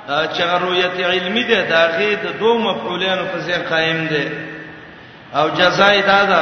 چې 0.07 0.41
رؤیت 0.41 0.99
علمي 0.99 1.43
ده 1.43 1.61
دا 1.61 1.97
غي 1.97 2.15
د 2.15 2.39
دوه 2.39 2.57
مفعولانو 2.57 3.25
په 3.25 3.39
ځای 3.47 3.69
قائم 3.69 4.07
ده 4.07 4.25
او 5.39 5.47
جزای 5.49 6.01
دا 6.01 6.21
ده 6.31 6.41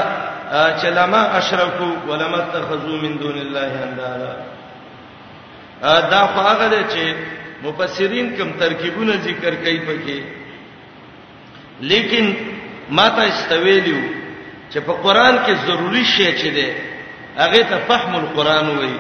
چې 0.80 0.86
لما 1.00 1.22
اشرکو 1.40 1.88
ولما 2.10 2.38
اتخذو 2.44 2.98
من 3.04 3.14
دون 3.22 3.38
الله 3.38 3.72
اندادا 3.86 4.32
دا 6.14 6.28
خو 6.28 6.42
هغه 6.42 6.68
ده 6.74 6.82
چې 6.94 7.04
مفسرین 7.66 8.28
کوم 8.38 8.52
ترکیبونه 8.60 9.16
ذکر 9.28 9.56
کوي 9.56 9.80
پکې 9.88 10.20
لیکن 11.82 12.36
ماته 12.90 13.24
استویلیو 13.32 14.02
چې 14.72 14.78
په 14.80 14.94
قران 15.04 15.36
کې 15.46 15.54
ضروری 15.68 16.06
شی 16.06 16.28
چې 16.38 16.48
ده 16.58 16.76
هغه 17.44 17.64
ته 17.64 17.78
فهم 17.88 18.16
القران 18.16 18.78
وایي 18.78 19.00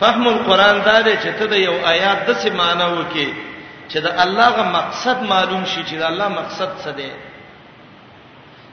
فهم 0.00 0.28
القران 0.28 0.82
دا 0.82 1.00
دی 1.00 1.14
چې 1.16 1.30
ته 1.38 1.46
د 1.46 1.52
یو 1.56 1.74
آیات 1.84 2.26
د 2.30 2.34
څه 2.40 2.50
معنی 2.52 2.84
وکې 2.98 3.28
چې 3.90 3.98
د 3.98 4.06
الله 4.22 4.48
غو 4.56 4.64
مقصد 4.78 5.18
معلوم 5.22 5.64
شي 5.64 5.80
چې 5.88 5.94
د 5.94 6.02
الله 6.02 6.28
مقصد 6.28 6.70
څه 6.84 6.90
دی 6.98 7.10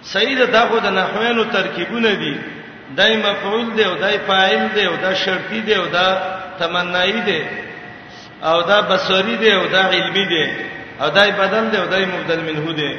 سید 0.03 0.39
داغه 0.51 0.79
د 0.85 0.87
نحوینو 0.99 1.43
ترکیبونه 1.43 2.13
دي 2.21 2.35
دای 2.97 3.17
مفعول 3.17 3.67
دی 3.77 3.83
او 3.89 3.95
دای 4.03 4.17
فاعل 4.27 4.67
دی 4.75 4.83
او 4.87 4.95
دا 5.01 5.13
شرطی 5.13 5.61
دی 5.61 5.73
او 5.75 5.85
دا 5.87 6.07
تمنایی 6.59 7.21
دی 7.27 7.41
او 8.43 8.61
دا 8.69 8.81
بصری 8.81 9.35
دی 9.37 9.51
او 9.51 9.67
دا 9.67 9.81
علمی 9.95 10.25
دی 10.33 10.45
او 11.01 11.09
دای 11.09 11.31
بدل 11.31 11.65
دی 11.69 11.77
او 11.77 11.87
دای 11.93 12.05
مبدل 12.13 12.39
منه 12.49 12.73
دی 12.79 12.91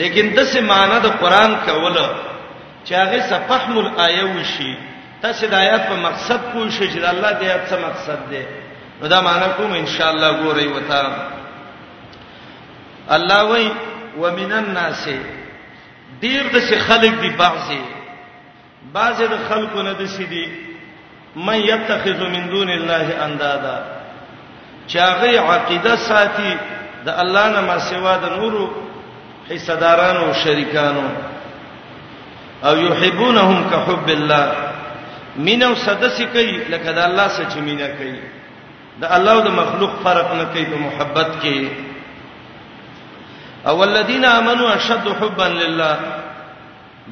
لیکن 0.00 0.26
د 0.36 0.40
څه 0.52 0.60
معنی 0.60 0.98
د 1.06 1.06
قران 1.20 1.52
کوله 1.66 2.08
چې 2.84 2.92
هغه 2.92 3.20
صفحم 3.32 3.78
الایه 3.78 4.24
وشي 4.36 4.72
تاسو 5.22 5.46
د 5.46 5.54
آیات 5.54 5.82
په 5.90 5.94
مقصد 6.06 6.40
پوه 6.52 6.70
شئ 6.70 6.86
چې 6.92 6.98
د 7.00 7.04
الله 7.14 7.32
د 7.32 7.42
آیات 7.48 7.64
څه 7.70 7.76
مقصد 7.88 8.18
دی 8.30 8.44
نو 9.00 9.08
دا 9.08 9.20
معنی 9.20 9.48
کوم 9.56 9.72
ان 9.72 9.86
شاء 9.86 10.10
الله 10.12 10.30
ګورئ 10.42 10.66
وتا 10.66 11.00
الله 13.08 13.42
وای 13.42 13.70
ومن 14.18 14.52
الناس 14.52 15.08
ډیر 16.22 16.42
د 16.54 16.56
څه 16.68 16.76
خلق 16.88 17.14
دی 17.24 17.30
بعضی 17.42 17.80
بعضی 18.96 19.26
د 19.34 19.36
خلکو 19.48 19.78
نه 19.88 19.92
د 20.00 20.02
څه 20.14 20.24
دی 20.32 20.44
من 21.46 21.58
يتخذ 21.72 22.20
من 22.34 22.44
دون 22.54 22.70
الله 22.76 23.06
اندادا 23.26 23.76
چاغه 24.92 25.32
عقیده 25.52 25.94
ساتي 26.08 26.50
د 27.06 27.08
الله 27.22 27.46
نه 27.54 27.60
ما 27.68 27.76
سوا 27.90 28.14
د 28.24 28.36
نورو 28.38 28.64
حصدارانو 29.50 30.22
او 30.28 30.32
شریکانو 30.44 31.06
او 32.68 32.74
يحبونهم 32.86 33.58
كحب 33.72 34.08
الله 34.18 34.44
مینو 35.46 35.74
صدسی 35.86 36.26
کوي 36.34 36.56
لکه 36.72 36.90
د 36.92 36.98
الله 37.08 37.26
سره 37.36 37.46
چې 37.52 37.58
مینا 37.68 37.88
کوي 37.98 38.18
د 39.02 39.04
الله 39.16 39.32
او 39.36 39.42
د 39.48 39.50
مخلوق 39.60 39.92
فرق 40.06 40.28
نه 40.40 40.44
کوي 40.52 40.64
په 40.72 40.78
محبت 40.86 41.30
کې 41.42 41.56
او 43.70 43.84
الذين 43.88 44.24
امنوا 44.40 44.68
اشد 44.78 45.06
حبا 45.20 45.46
لله 45.62 45.96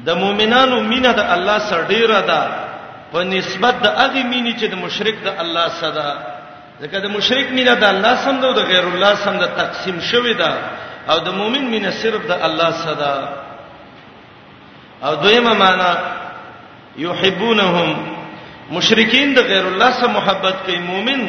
د 0.07 0.09
مؤمنانو 0.23 0.75
مینه 0.91 1.11
د 1.19 1.19
الله 1.35 1.57
سره 1.69 1.81
ډیره 1.93 2.19
ده 2.31 2.41
په 3.11 3.17
نسبت 3.35 3.75
د 3.85 3.87
هغه 4.03 4.21
مینه 4.31 4.51
چې 4.59 4.65
د 4.73 4.75
مشرک 4.85 5.15
د 5.27 5.29
الله 5.43 5.67
سره 5.81 5.91
ده 5.97 6.09
ځکه 6.81 6.97
د 7.05 7.07
مشرک 7.17 7.47
مینه 7.57 7.73
د 7.83 7.85
الله 7.93 8.13
سم 8.25 8.35
ده 8.41 8.45
او 8.49 8.53
د 8.59 8.61
غیر 8.71 8.85
الله 8.93 9.13
سم 9.25 9.35
ده 9.41 9.47
تقسیم 9.61 9.97
شوې 10.11 10.33
ده 10.41 10.51
او 11.11 11.17
د 11.27 11.29
مؤمن 11.39 11.65
مینه 11.73 11.91
صرف 12.01 12.21
د 12.31 12.33
الله 12.47 12.71
سره 12.83 12.95
ده 13.01 13.13
او 15.07 15.13
دویمه 15.23 15.53
معنا 15.63 15.91
یحبونهم 17.05 17.89
مشرکین 18.77 19.27
د 19.33 19.39
غیر 19.51 19.65
الله 19.71 19.91
سره 19.99 20.09
محبت 20.19 20.55
کوي 20.65 20.79
مؤمن 20.91 21.21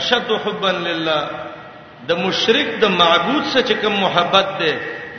اشد 0.00 0.28
حبا 0.44 0.70
لله 0.88 1.22
د 2.08 2.12
مشرک 2.26 2.68
د 2.82 2.84
معبود 3.00 3.42
سره 3.52 3.62
چې 3.68 3.74
کوم 3.82 3.94
محبت 4.06 4.48
ده 4.60 4.72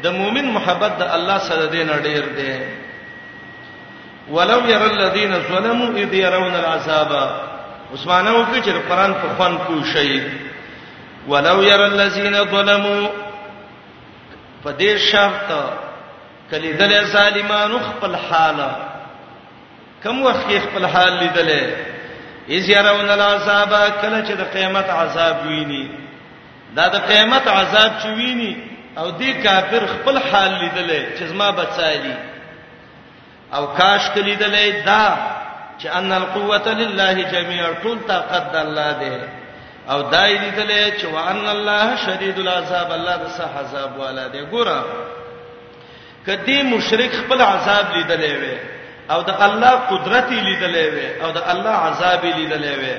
د 0.04 0.08
مؤمن 0.20 0.46
محبت 0.58 0.92
د 1.02 1.10
الله 1.18 1.38
سره 1.50 1.64
د 1.74 1.76
نه 1.90 1.98
ډیر 2.08 2.26
ده 2.38 2.54
ولو 4.36 4.60
ير 4.74 4.84
الذين 4.94 5.34
ظلموا 5.52 5.90
اذ 6.04 6.14
يرون 6.24 6.54
العذاب 6.62 7.12
عثمانه 7.94 8.32
وکړي 8.38 8.60
چې 8.66 8.74
قرآن 8.90 9.14
په 9.24 9.28
خوان 9.38 9.58
کو 9.68 9.78
شي 9.94 10.22
ولو 11.32 11.58
ير 11.72 11.84
الذين 11.92 12.38
ظلموا 12.56 13.10
په 14.64 14.70
دې 14.80 14.98
شرط 15.12 15.50
کله 16.52 16.72
دل 16.80 17.06
ظالمانو 17.14 17.80
خپل 17.92 18.16
حاله 18.26 18.72
کوم 20.04 20.26
وخت 20.26 20.48
خپل 20.66 20.86
حال 20.96 21.14
لیدلې 21.20 21.64
اذ 22.58 22.70
يرون 22.76 23.10
العذاب 23.14 23.72
کله 24.02 24.20
چې 24.28 24.32
د 24.44 24.52
قیامت 24.58 24.90
عذاب 25.00 25.46
ویني 25.48 25.86
دا 26.76 26.86
د 26.94 26.96
قیامت 27.10 27.46
عذاب 27.58 27.92
چويني 28.04 28.54
او 29.00 29.08
دې 29.20 29.32
کافر 29.44 29.82
خپل 29.94 30.16
حال 30.28 30.52
لیدلې 30.62 31.02
چې 31.20 31.24
زما 31.32 31.50
بچایلی 31.60 32.16
او 33.56 33.64
کاش 33.78 34.04
کلی 34.16 34.36
دلې 34.38 34.86
دا 34.86 35.06
چې 35.80 35.88
ان 35.98 36.12
القوه 36.12 36.68
لله 36.82 37.14
جميعا 37.32 37.72
طول 37.84 37.98
طاقت 38.08 38.56
الله 38.56 38.92
ده 39.02 39.28
او 39.90 40.02
دای 40.12 40.38
دې 40.40 40.52
دلې 40.60 40.84
چې 41.02 41.06
وان 41.14 41.48
الله 41.50 41.96
شدید 42.06 42.40
العذاب 42.40 42.92
الله 42.92 43.16
د 43.18 43.28
صح 43.38 43.54
عذاب 43.60 43.98
والا 43.98 44.28
ده 44.28 44.42
ګوره 44.52 44.82
کدی 46.26 46.62
مشرک 46.64 47.12
خپل 47.22 47.42
عذاب 47.42 47.86
لیدلې 47.96 48.34
وې 48.42 48.58
او 49.12 49.22
د 49.22 49.32
الله 49.46 49.72
قدرت 49.92 50.30
لیدلې 50.30 50.88
وې 50.94 51.24
او 51.24 51.32
د 51.32 51.40
الله 51.52 51.72
عذاب 51.90 52.22
لیدلې 52.26 52.76
وې 52.82 52.98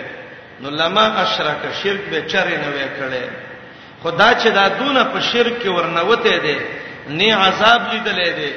نو 0.61 0.71
لما 0.71 1.05
اشرک 1.23 1.67
شرک 1.83 2.01
به 2.11 2.23
چرې 2.29 2.57
نه 2.65 2.73
وې 2.75 2.89
کړې 3.01 3.48
خدا 4.05 4.29
چې 4.41 4.47
دا 4.51 4.69
دونه 4.79 5.03
په 5.13 5.21
شرک 5.21 5.55
کې 5.63 5.69
ورنوته 5.69 6.39
دي 6.47 6.59
نه 7.19 7.37
عذاب 7.45 7.81
لیدلې 7.93 8.29
دي 8.39 8.53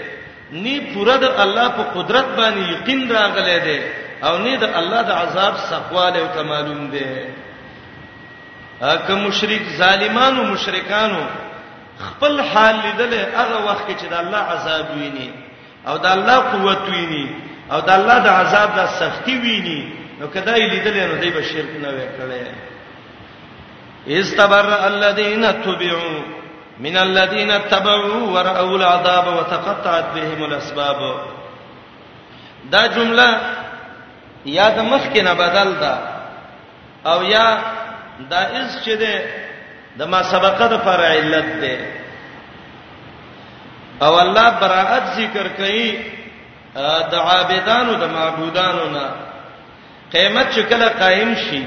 نه 0.64 0.94
پوره 0.94 1.18
د 1.18 1.24
الله 1.44 1.68
په 1.78 1.84
قدرت 1.96 2.26
باندې 2.38 2.72
یقین 2.74 3.02
راغلې 3.12 3.58
دي 3.68 3.80
او 4.24 4.38
نه 4.38 4.56
د 4.56 4.64
الله 4.80 5.02
د 5.02 5.12
عذاب 5.12 5.54
سقواله 5.70 6.20
او 6.22 6.28
تمالون 6.36 6.89
دي 6.92 7.06
اګه 8.82 9.14
مشرک 9.26 9.64
ظالمانو 9.78 10.44
مشرکانو 10.44 11.24
خپل 12.06 12.39
حال 12.42 12.76
لیدلې 12.76 13.39
هغه 13.39 13.58
وخت 13.68 13.88
چې 14.00 14.06
د 14.10 14.14
الله 14.14 14.38
عذاب 14.56 14.86
ویني 14.98 15.30
او 15.88 15.98
د 15.98 16.06
الله 16.06 16.36
قوت 16.39 16.89
ویني 16.89 17.26
او 17.72 17.80
د 17.82 17.89
الله 17.89 18.18
د 18.20 18.28
عذاب 18.28 18.70
د 18.80 18.82
سختی 19.00 19.38
ویني 19.38 19.80
نو 20.20 20.28
کدا 20.28 20.54
یې 20.56 20.70
لیدلې 20.74 21.02
نو 21.10 21.14
دوی 21.22 21.30
به 21.32 21.42
شرک 21.44 21.72
نه 21.84 21.89
وکړي 21.89 22.70
استبر 24.08 24.88
الذين 24.88 25.64
تبعوا 25.64 26.22
من 26.80 26.97
الذين 26.97 27.70
تبعوا 27.70 28.22
ورأوا 28.28 28.78
العذاب 28.78 29.28
وتقطعت 29.38 30.06
بهم 30.16 30.43
الاسباب 30.43 31.16
دا 32.72 32.88
جمله 32.88 33.39
یا 34.45 34.70
د 34.70 34.80
مخکې 34.80 35.18
نه 35.22 35.34
بدل 35.34 35.74
ده 35.80 35.97
او 37.06 37.24
یا 37.24 37.58
دا 38.30 38.38
اس 38.60 38.84
چې 38.86 38.89
ده 39.02 39.22
د 39.97 40.02
ما 40.10 40.24
سبقه 40.24 40.68
د 40.68 40.78
پر 40.86 41.02
علت 41.02 41.45
ده 41.45 41.78
او 44.02 44.20
الله 44.20 44.49
براءت 44.62 45.04
ذکر 45.18 45.47
کوي 45.58 45.97
د 47.12 47.14
عابدانو 47.16 47.93
د 47.93 48.04
معبودانو 48.10 48.86
نه 48.89 49.10
قیامت 50.12 50.52
چې 50.52 50.60
کله 50.70 50.88
قائم 50.89 51.34
شي 51.36 51.66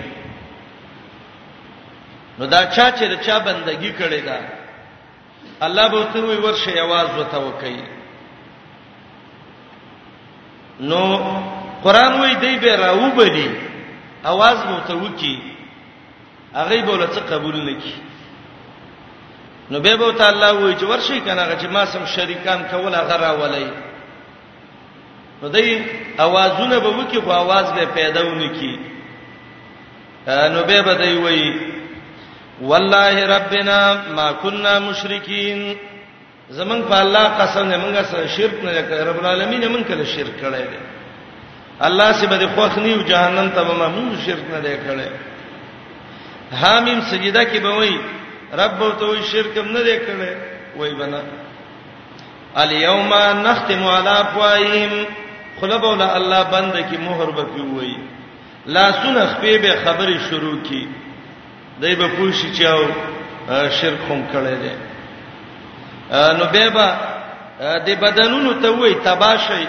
نو 2.38 2.44
دا 2.46 2.60
چا 2.74 2.86
چې 2.98 3.02
دا 3.12 3.16
چا 3.26 3.36
بندگی 3.46 3.90
کړي 3.98 4.20
دا 4.26 4.38
الله 5.66 5.88
به 5.88 6.04
ته 6.12 6.20
وی 6.20 6.36
ورشه 6.36 6.72
आवाज 6.84 7.08
وته 7.18 7.36
وکي 7.38 7.76
نو 10.80 11.02
قران 11.82 12.20
وی 12.20 12.34
دی 12.42 12.58
به 12.58 12.76
راو 12.76 13.10
بلی 13.10 13.50
आवाज 14.24 14.56
مو 14.68 14.80
ته 14.88 14.94
وکي 14.94 15.36
هغه 16.54 16.82
به 16.86 16.92
ولته 16.92 17.20
قبول 17.20 17.56
نکي 17.74 17.94
نو 19.70 19.80
به 19.80 19.96
به 19.96 20.12
تعالی 20.12 20.56
وی 20.64 20.74
چې 20.74 20.82
ورشي 20.84 21.20
کنه 21.20 21.56
چې 21.60 21.66
ما 21.66 21.84
سم 21.84 22.04
شریکان 22.06 22.62
کول 22.70 22.94
هغه 22.94 23.16
راولای 23.16 23.66
نو 25.42 25.48
دای 25.48 25.82
आवाजونه 26.18 26.78
به 26.78 26.88
وکي 26.88 27.20
خو 27.20 27.30
आवाज 27.30 27.64
به 27.74 27.84
پیدا 27.84 28.26
ونکي 28.30 28.78
نو 30.28 30.62
به 30.62 30.82
به 30.82 30.94
دی 30.94 31.12
وی 31.16 31.73
والله 32.60 33.26
ربنا 33.38 34.08
ما 34.14 34.32
كنا 34.42 34.78
مشرکین 34.78 35.76
زمون 36.50 36.82
په 36.82 37.00
الله 37.02 37.24
قسم 37.38 37.68
نه 37.68 37.76
مونږه 37.76 38.02
سره 38.02 38.26
شرک 38.28 38.64
نه 38.64 38.72
کړ 38.82 39.08
رب 39.08 39.18
العالمین 39.20 39.60
نه 39.60 39.68
مونږ 39.68 39.84
کله 39.88 40.04
شرک 40.04 40.36
کړی 40.40 40.62
دی 40.70 40.78
الله 41.80 42.12
سي 42.12 42.26
بده 42.26 42.46
خوخنی 42.54 42.92
او 42.94 43.02
جهنم 43.02 43.48
ته 43.50 43.62
به 43.64 43.74
مونږ 43.88 44.12
شرک 44.26 44.44
نه 44.54 44.60
دی 44.60 44.76
کړی 44.86 45.10
حامیم 46.62 47.00
سجده 47.00 47.44
کې 47.44 47.58
به 47.60 47.70
وای 47.76 47.98
رب 48.52 48.78
ته 48.98 49.04
وای 49.06 49.22
شرک 49.32 49.58
نه 49.58 49.82
دی 49.82 49.96
کړی 49.98 50.32
وای 50.76 50.94
بنا 50.94 51.20
الیوم 52.56 53.12
نختم 53.46 53.86
علی 53.86 54.08
افواههم 54.08 55.06
خلب 55.60 55.82
ولا 55.84 56.14
الله 56.14 56.42
بند 56.50 56.74
کی 56.90 56.96
مہر 56.96 57.30
بکی 57.30 57.60
وای 57.76 57.94
لا 58.66 58.90
سن 58.92 59.16
خپې 59.26 59.62
به 59.62 59.74
خبرې 59.84 60.18
شروع 60.30 60.58
کی 60.68 60.86
دای 61.80 61.94
به 61.94 62.08
پوښی 62.16 62.50
چاو 62.58 62.80
شرک 63.80 64.00
هم 64.10 64.20
کړی 64.32 64.56
دی 64.62 64.72
نو 66.38 66.44
به 66.52 66.70
با 66.70 66.88
د 67.86 67.88
بدنونو 68.02 68.52
ته 68.62 68.70
وای 68.70 68.94
تباشی 68.94 69.66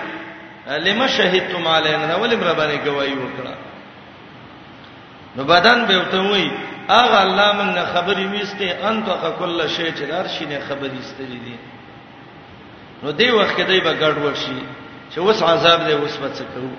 لم 0.86 1.08
شهدتم 1.08 1.68
علینا 1.78 2.16
ولم 2.24 2.42
ربانه 2.50 2.76
گواہی 2.86 3.14
وکړه 3.14 3.56
نو 5.36 5.44
بدن 5.44 5.86
به 5.86 6.04
ته 6.12 6.20
وای 6.22 6.52
اغه 6.90 7.22
الله 7.22 7.52
موږ 7.58 7.76
نه 7.78 7.86
خبرې 7.94 8.26
وېسته 8.34 8.66
انت 8.90 9.10
حق 9.10 9.40
کل 9.40 9.68
شی 9.68 9.92
چې 9.92 10.04
دار 10.12 10.28
شي 10.28 10.46
نه 10.46 10.60
خبرې 10.70 10.98
استلې 11.02 11.40
دي 11.46 11.58
نو 13.04 13.12
دی 13.12 13.30
وخت 13.32 13.58
کې 13.58 13.62
دی 13.62 13.80
به 13.80 13.94
ګډوډ 13.94 14.36
شي 14.36 14.62
چې 15.14 15.18
وس 15.18 15.44
عذاب 15.44 15.88
دی 15.88 15.94
وس 15.94 16.18
بچ 16.20 16.36
کړو 16.38 16.72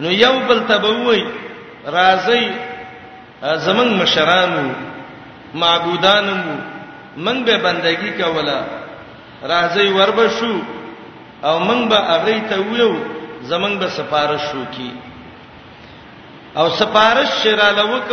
نو 0.00 0.10
یو 0.10 0.38
بل 0.48 0.60
تبوي 0.68 1.26
راځي 1.86 2.69
زمنګ 3.42 3.92
مشرانو 4.02 4.64
معبودانو 5.54 6.36
من 7.16 7.44
به 7.44 7.56
بندگی 7.56 8.10
کوله 8.22 8.60
راځي 9.42 9.86
ورب 9.88 10.28
شو 10.28 10.60
او 11.44 11.58
من 11.58 11.88
به 11.88 11.96
اغه 12.14 12.40
ته 12.48 12.56
ویو 12.70 12.92
زمنګ 13.50 13.78
به 13.80 13.88
سفارش 13.88 14.40
شو 14.52 14.64
کی 14.76 14.90
او 16.56 16.68
سفارش 16.70 17.28
شراله 17.42 17.84
وک 17.92 18.10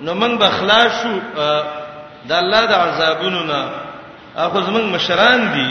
نو 0.00 0.14
من 0.14 0.38
به 0.38 0.48
خلاص 0.48 0.92
شو 1.02 1.12
د 2.28 2.32
الله 2.32 2.66
د 2.66 2.72
عذابونو 2.72 3.42
نه 3.50 3.60
اخو 4.36 4.60
زمنګ 4.66 4.86
مشران 4.94 5.40
دي 5.54 5.70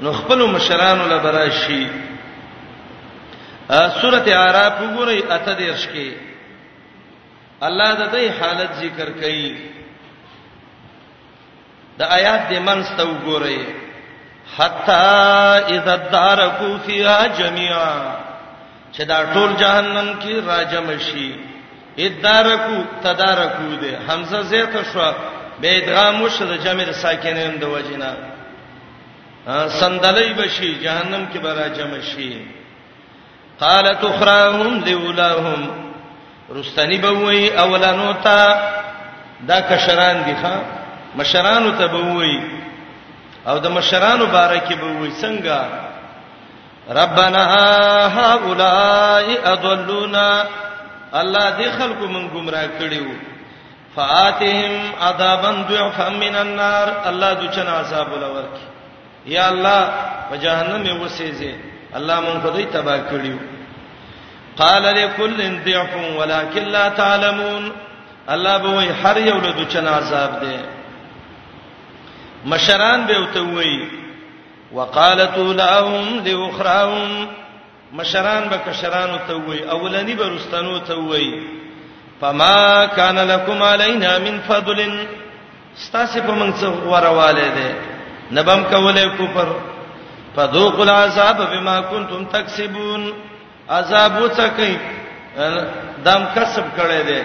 نو 0.00 0.12
خپل 0.12 0.38
مشرانو 0.46 1.04
لبراشي 1.14 1.86
سورته 4.00 4.30
اعراف 4.36 4.72
وګورئ 4.80 5.30
اته 5.32 5.52
دیرش 5.54 5.86
کې 5.88 6.33
الله 7.66 7.90
د 8.00 8.02
دې 8.14 8.24
حالت 8.38 8.70
ذکر 8.84 9.08
کړي 9.20 9.46
د 11.98 12.00
آیات 12.18 12.42
دې 12.52 12.58
منځ 12.68 12.84
ته 12.96 13.02
وګورئ 13.10 13.60
حتا 14.56 15.04
اذا 15.76 15.94
دارکو 16.16 16.68
فیها 16.86 17.20
جميعا 17.40 17.94
چې 18.94 19.02
دا 19.10 19.18
ټول 19.34 19.50
جهنم 19.62 20.08
کې 20.22 20.34
راجم 20.48 20.90
شي 21.08 21.30
ادارکو 22.06 22.76
تدارکو 23.06 23.68
دې 23.82 23.92
حمزه 24.08 24.40
زیته 24.52 24.82
شو 24.92 25.06
به 25.60 25.68
ادغام 25.78 26.18
شو 26.34 26.44
د 26.52 26.60
جمع 26.64 26.86
ساکنین 27.04 27.54
د 27.60 27.64
وجینا 27.74 28.12
سندلې 29.80 30.30
بشي 30.40 30.70
جهنم 30.84 31.24
کې 31.32 31.38
به 31.38 31.54
راجم 31.60 31.96
شي 32.00 32.32
قالت 33.64 34.04
اخراهم 34.12 34.84
لولاهم 34.86 35.83
رستنی 36.48 36.98
بووی 36.98 37.48
اولانو 37.50 38.12
ته 38.12 38.56
دا 39.48 39.60
کشران 39.60 40.24
دي 40.24 40.34
ښا 40.42 40.60
مشرانو 41.16 41.70
ته 41.72 41.86
بووی 41.86 42.42
او 43.46 43.58
د 43.58 43.66
مشرانو 43.66 44.26
بارکه 44.26 44.74
بووی 44.76 45.10
څنګه 45.22 45.60
ربنا 46.90 47.44
هؤلاء 48.16 49.26
اضلونا 49.52 50.44
الله 51.14 51.50
دې 51.58 51.68
خلکو 51.78 52.06
مون 52.06 52.28
گمراه 52.28 52.68
کړیو 52.78 53.10
فاتهم 53.96 54.72
عذابا 55.00 55.50
ضعفا 55.70 56.08
من 56.08 56.34
النار 56.36 56.92
الله 57.08 57.32
د 57.34 57.50
چنا 57.54 57.72
عذاب 57.80 58.12
ولورکی 58.12 58.66
یا 59.26 59.48
الله 59.48 59.88
په 60.30 60.36
جهنم 60.36 60.84
یې 60.86 61.00
وسېځي 61.00 61.54
الله 61.96 62.20
مونږ 62.20 62.38
دوی 62.46 62.64
تباہ 62.64 62.98
کړیو 63.10 63.38
قال 64.58 64.82
لكل 64.82 65.64
ضعف 65.64 65.90
ولكن 66.18 66.62
لا 66.64 66.88
تعلمون 66.88 67.72
الله 68.30 68.56
به 68.56 68.90
هر 69.04 69.16
یو 69.18 69.38
له 69.38 69.50
دچنا 69.62 69.90
عذاب 69.90 70.32
دی 70.40 70.56
مشران 72.46 73.04
به 73.06 73.18
وته 73.20 73.42
وي 73.56 73.88
وقالت 74.72 75.38
لهم 75.38 76.20
لاخرهم 76.26 77.26
مشران 77.94 78.42
به 78.48 78.56
کشران 78.66 79.10
وته 79.14 79.34
وي 79.34 79.70
اولنی 79.70 80.14
به 80.14 80.28
رستنو 80.28 80.78
ته 80.78 80.94
وي 80.94 81.30
فما 82.20 82.86
كان 82.86 83.18
لكم 83.18 83.62
علينا 83.62 84.18
من 84.18 84.40
فضل 84.48 85.06
استاسه 85.76 86.20
په 86.20 86.34
موږ 86.40 86.54
څه 86.60 86.68
ورواله 86.88 87.48
ده 87.48 87.74
نبم 88.32 88.62
کوله 88.70 89.08
کوپر 89.18 89.46
فذوقوا 90.36 90.84
العذاب 90.84 91.36
بما 91.50 91.80
كنتم 91.80 92.24
تكسبون 92.24 93.12
عذاب 93.68 94.12
وڅکې 94.22 94.72
دم 96.04 96.24
کسب 96.34 96.64
کړي 96.76 97.02
دي 97.06 97.22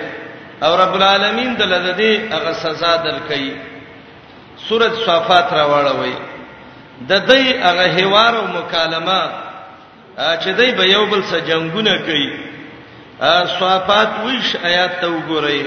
او 0.63 0.71
رب 0.77 0.93
العالمین 0.95 1.55
دلته 1.59 1.93
دې 1.97 2.33
هغه 2.33 2.53
سزا 2.53 2.95
درکې 2.97 3.55
سورۃ 4.67 4.93
صافات 5.05 5.53
راوړوي 5.53 6.15
د 7.09 7.13
دې 7.27 7.43
هغه 7.63 7.87
هوار 8.03 8.33
او 8.37 8.47
مکالمه 8.47 9.21
چې 10.17 10.49
دې 10.59 10.71
به 10.77 10.83
یو 10.83 11.05
بل 11.05 11.23
سره 11.23 11.39
جنگونه 11.41 11.97
کوي 11.97 12.29
صافات 13.59 14.09
ویش 14.25 14.55
آیات 14.63 14.99
ته 15.01 15.07
وګورئ 15.07 15.63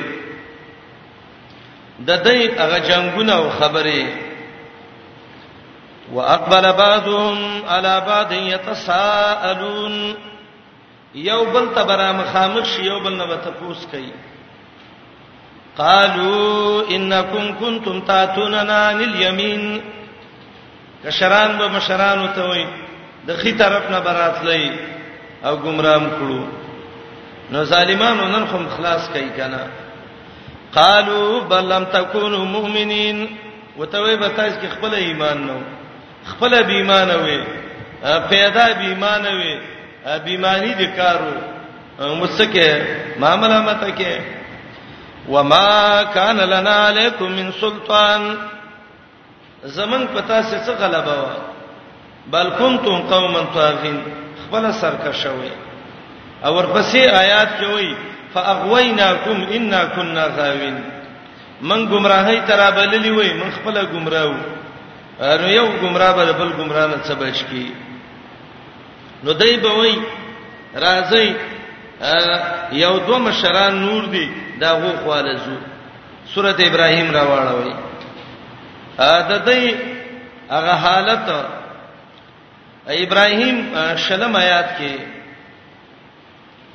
د 1.98 2.22
دې 2.26 2.60
هغه 2.60 2.78
جنگونه 2.80 3.32
او 3.34 3.50
خبره 3.50 4.02
واقبل 6.12 6.72
بعضهم 6.72 7.64
على 7.68 8.02
بعض 8.06 8.32
يتساءلون 8.32 10.14
یو 11.14 11.44
بل 11.52 11.66
ته 11.74 11.84
برا 11.84 12.12
مخامخ 12.12 12.64
شي 12.66 12.82
یو 12.82 13.00
بل 13.00 13.16
نه 13.16 13.26
به 13.26 13.36
تاسو 13.36 13.86
کوي 13.90 14.12
قالوا 15.76 16.82
انکم 16.88 17.46
کنتم 17.60 18.00
تاتوننا 18.06 18.78
عن 18.88 19.00
الیمین 19.00 19.82
کشران 21.04 21.58
به 21.58 21.68
مشران 21.68 22.18
وته 22.24 22.42
وي 22.50 22.66
د 23.28 23.36
خې 23.36 23.58
طرف 23.58 23.90
نه 23.90 24.00
برات 24.00 24.42
لای 24.44 24.70
او 25.44 25.56
گمراهم 25.56 26.06
کړو 26.10 26.40
نو 27.52 27.64
ظالمانو 27.64 28.26
نن 28.36 28.46
خو 28.50 28.58
خلاص 28.76 29.08
کوي 29.08 29.30
کنه 29.36 29.68
قالوا 30.74 31.40
بل 31.48 31.68
لم 31.72 31.84
تكونوا 31.84 32.44
مؤمنین 32.44 33.28
وته 33.78 34.00
وي 34.00 34.16
به 34.16 34.28
تاسو 34.28 34.56
کې 34.60 34.66
خپل 34.78 34.94
ایمان 34.94 35.46
نو 35.46 35.58
خپل 36.24 36.62
به 36.62 36.72
ایمان 36.72 37.10
وي 37.10 37.38
پیدا 38.30 38.66
به 38.72 38.80
ایمان 38.88 39.24
وي 39.26 39.71
بیماری 40.24 40.72
دي 40.78 40.86
کارو 40.96 41.32
مسکه 42.20 42.68
معاملہ 43.20 43.58
مته 43.68 43.90
کې 43.90 44.20
وما 45.28 46.02
كان 46.02 46.36
لنا 46.36 46.76
عليكم 46.86 47.32
من 47.32 47.50
سلطان 47.60 48.22
زمن 49.78 50.06
پتا 50.14 50.42
سه 50.42 50.58
څه 50.66 50.72
غلبه 50.80 51.22
و 51.22 51.26
بل 52.30 52.50
كنتم 52.58 53.02
قوما 53.10 53.40
طاغين 53.54 54.00
خپل 54.44 54.72
سرکشوي 54.80 55.50
او 56.44 56.52
ورپسې 56.62 56.96
آیات 57.20 57.48
کې 57.60 57.64
وایي 57.68 57.94
فاغويناكم 58.34 59.42
انا 59.50 59.84
كنا 59.84 60.24
غاوين 60.26 60.82
من 61.62 61.86
گمراهی 61.88 62.40
ترابللی 62.46 63.10
وای 63.10 63.32
من 63.34 63.50
خپل 63.60 63.86
گمراو 63.92 64.34
نو 65.20 65.48
یو 65.48 65.66
گمراه 65.82 66.12
بل 66.12 66.32
بل 66.38 66.52
گمراه 66.58 66.86
نه 66.86 66.96
څه 67.04 67.12
بچ 67.18 67.42
کی 67.50 67.66
نو 69.24 69.32
دای 69.32 69.56
به 69.56 69.68
وای 69.70 69.94
راځي 70.74 71.34
یو 72.72 72.98
دوه 73.06 73.18
مشران 73.18 73.74
نور 73.86 74.04
دي 74.06 74.30
دا 74.60 74.72
غو 74.80 74.92
خواله 75.04 75.34
زو 75.44 75.56
سوره 76.34 76.54
ابراهيم 76.60 77.08
را 77.14 77.22
واړوي 77.30 77.74
ا 78.98 79.16
د 79.30 79.32
دې 79.50 79.74
هغه 80.50 80.74
حالت 80.84 81.26
ابراهيم 82.88 83.56
شلم 83.96 84.36
آیات 84.36 84.68
کې 84.78 84.94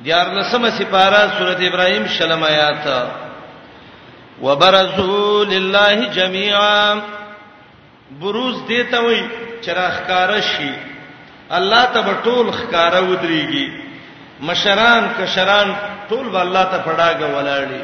دیار 0.04 0.26
لسمه 0.38 0.70
سپاره 0.78 1.30
سوره 1.38 1.60
ابراهيم 1.68 2.06
شلم 2.06 2.42
آیات 2.42 2.86
وبرزوا 4.42 5.44
لله 5.44 6.06
جميعا 6.16 7.00
بروز 8.20 8.56
دیته 8.68 8.98
وي 9.06 9.20
چراغ 9.66 9.94
کار 10.06 10.40
شي 10.40 10.72
الله 11.52 11.84
ته 11.84 12.00
بتول 12.00 12.50
خکاره 12.52 13.00
ودرېږي 13.00 13.66
مشران 14.40 15.04
کشران 15.18 15.68
ټول 16.08 16.26
به 16.28 16.40
الله 16.42 16.64
ته 16.64 16.78
پړاګه 16.86 17.26
ولاړي 17.36 17.82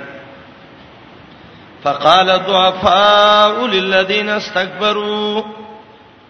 فقال 1.85 2.29
ضعفاء 2.49 3.67
للذين 3.67 4.29
استكبروا 4.29 5.43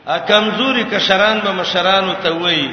اکمزوري 0.08 0.84
کشران 0.84 1.38
به 1.40 1.52
مشران 1.52 2.14
ته 2.22 2.30
وایي 2.32 2.70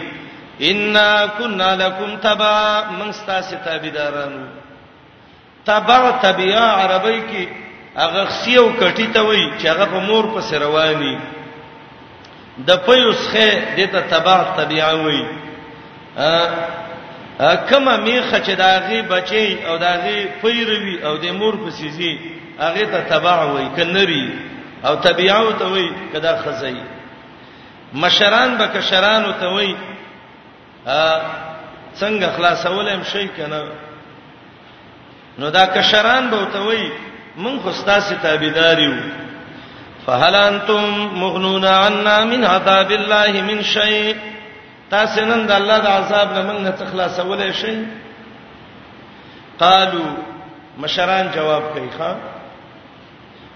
ان 0.61 0.97
كنا 1.37 1.75
لكم 1.75 2.17
تبع 2.23 2.83
من 2.99 3.11
ستاسه 3.11 3.57
تابعدارانو 3.65 4.45
تبع 5.65 6.11
تبع 6.21 6.57
عربی 6.59 7.21
کې 7.29 7.43
هغه 7.97 8.25
خسیو 8.25 8.71
کټی 8.81 9.07
ته 9.13 9.21
وایي 9.21 9.51
چې 9.59 9.65
هغه 9.65 9.85
په 9.85 9.99
مور 10.09 10.25
په 10.33 10.41
سر 10.41 10.61
رواني 10.61 11.17
د 12.67 12.75
پيوسخه 12.85 13.75
دته 13.77 14.01
تبع 14.11 14.43
تبعوي 14.57 15.23
ا 17.39 17.55
کما 17.69 17.95
میخه 17.97 18.39
چې 18.45 18.51
داغي 18.55 19.01
بچي 19.01 19.59
او 19.67 19.77
داغي 19.77 20.27
پیروي 20.41 21.03
او 21.03 21.17
د 21.17 21.25
مور 21.39 21.55
په 21.63 21.69
سيزي 21.69 22.13
هغه 22.59 22.85
ته 22.93 22.99
تبع 23.09 23.43
وي 23.45 23.67
کنري 23.77 24.29
او 24.85 24.95
تبعو 24.95 25.51
ته 25.51 25.65
وي 25.67 25.89
کدا 26.13 26.37
خزي 26.41 26.75
مشران 27.93 28.57
به 28.57 28.67
کشران 28.67 29.33
ته 29.39 29.47
وي 29.55 29.75
ا 30.87 31.19
څنګه 31.99 32.27
خلاصولم 32.37 33.03
شي 33.03 33.27
کنه 33.27 33.63
نو 35.39 35.49
دا 35.49 35.65
کشران 35.65 36.29
به 36.29 36.45
ته 36.53 36.59
وي 36.59 36.91
مونږ 37.37 37.59
خو 37.63 37.71
ستاسو 37.71 38.15
تابعداریو 38.23 38.93
فهل 40.07 40.35
انتم 40.35 40.83
مغنون 41.19 41.65
عنا 41.65 42.25
من 42.25 42.45
عذاب 42.45 42.91
الله 42.91 43.31
من 43.49 43.59
شيء 43.63 44.15
تاسو 44.91 45.25
نن 45.29 45.41
د 45.49 45.51
الله 45.59 45.77
د 45.85 45.87
عذاب 45.97 46.27
نه 46.35 46.41
موږ 46.47 46.59
نه 46.65 46.71
تخلاصولای 46.81 47.53
شي 47.61 47.73
قالو 49.63 50.05
مشران 50.83 51.25
جواب 51.35 51.63
کوي 51.73 51.89
ښا 51.97 52.09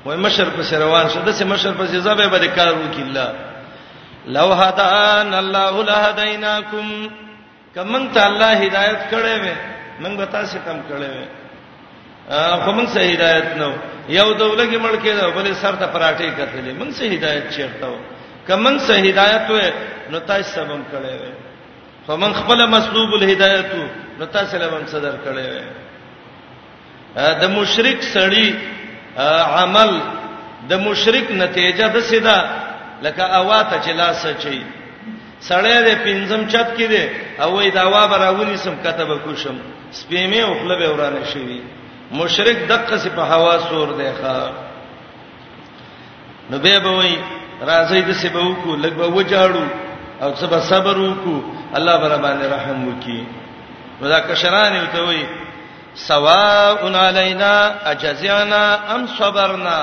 وای 0.05 0.17
مشر 0.25 0.47
په 0.57 0.61
روان 0.85 1.05
شو 1.09 1.19
دسه 1.27 1.45
مشر 1.53 1.71
په 1.79 1.85
زبې 1.85 2.27
باندې 2.33 2.49
کار 2.57 2.69
وکیلا 2.83 3.27
لو 4.37 4.53
هدان 4.61 5.33
الله 5.33 5.83
لهديناکم 5.89 6.87
کمن 7.75 8.03
ته 8.13 8.21
الله 8.29 8.51
هدایت 8.65 9.01
کړې 9.11 9.35
و 9.43 10.03
موږ 10.03 10.13
به 10.19 10.25
تاسو 10.25 10.57
کم 10.65 10.77
کړې 10.89 11.09
و 11.19 11.25
خو 12.27 12.71
موږ 12.75 12.87
صحیح 12.95 13.11
هدایت 13.15 13.45
نو 13.61 13.69
یو 14.17 14.25
دوله 14.41 14.65
کې 14.71 14.77
مړ 14.77 14.95
کېده 15.01 15.25
بلې 15.35 15.53
سر 15.61 15.75
ته 15.81 15.85
پراټې 15.93 16.27
کتلې 16.37 16.71
موږ 16.79 16.89
صحیح 16.99 17.13
هدایت 17.17 17.45
چیرته 17.49 17.87
و 17.87 17.95
کمن 18.47 18.79
صحیح 18.79 19.13
هدایت 19.13 19.49
و 19.49 19.55
نو 20.13 20.19
تاسو 20.29 20.49
سبم 20.57 20.81
کړي 20.91 21.15
و 21.21 21.33
خو 22.05 22.17
موږ 22.17 22.33
خپل 22.41 22.65
مسلوب 22.75 23.13
الهدایت 23.13 23.65
نو 24.21 24.25
تاسو 24.37 24.57
له 24.63 24.69
هم 24.73 24.85
صدر 24.95 25.13
کړي 25.25 25.61
و 27.15 27.33
د 27.43 27.53
مشرک 27.57 28.01
سړی 28.13 28.53
عمل 29.59 29.95
د 30.73 30.83
مشرک 30.87 31.31
نتیجه 31.43 31.87
د 31.99 32.09
سیدا 32.11 32.35
لکه 33.03 33.31
اواته 33.35 33.81
چې 33.81 33.89
لاس 34.01 34.27
چي 34.47 34.57
سړی 35.49 35.73
د 35.87 35.89
پنځم 36.09 36.49
چت 36.51 36.67
کې 36.77 36.83
دی 36.83 37.09
او 37.41 37.61
وې 37.61 37.73
دا 37.79 37.85
وا 37.95 38.03
براونی 38.15 38.57
سم 38.67 38.75
کتب 38.83 39.17
کوشم 39.23 39.57
سپېمې 39.93 40.37
او 40.43 40.53
خپل 40.59 40.75
به 40.81 40.89
ورانه 40.95 41.25
شي 41.33 41.61
مشرک 42.11 42.57
دغه 42.69 42.97
څه 42.97 43.09
په 43.15 43.21
هوا 43.33 43.55
سور 43.69 43.87
دی 43.97 44.11
ښا 44.21 44.37
نو 46.49 46.57
به 46.59 46.79
به 46.79 46.91
وای 46.97 47.15
راځي 47.69 48.01
د 48.01 48.09
څه 48.21 48.27
به 48.33 48.41
وکړو 48.49 48.73
لږ 48.83 48.93
به 48.99 49.07
وجاړو 49.07 49.65
او 50.23 50.29
څه 50.39 50.45
به 50.51 50.59
صبر 50.59 50.97
وکړو 50.97 51.39
الله 51.77 51.95
بر 52.03 52.13
باندې 52.17 52.45
رحم 52.55 52.87
وکي 52.87 53.23
ودا 54.01 54.19
کشران 54.19 54.75
یو 54.75 54.85
ته 54.93 55.01
وای 55.03 55.25
سواء 55.95 56.77
علینا 57.05 57.71
اجزعنا 57.91 58.79
ام 58.93 59.07
صبرنا 59.17 59.79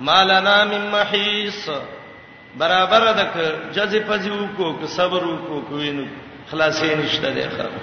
ما 0.00 0.22
لنا 0.24 0.64
من 0.64 0.82
محیص 0.92 1.68
برابر 2.58 3.12
دک 3.18 3.32
جزې 3.74 4.00
پځیو 4.08 4.46
کو 4.56 4.86
صبر 4.86 5.22
وکړو 5.24 5.64
کوینو 5.68 6.04
خلاصې 6.52 6.84
نشته 6.98 7.30
دی 7.30 7.42
ښا 7.56 7.78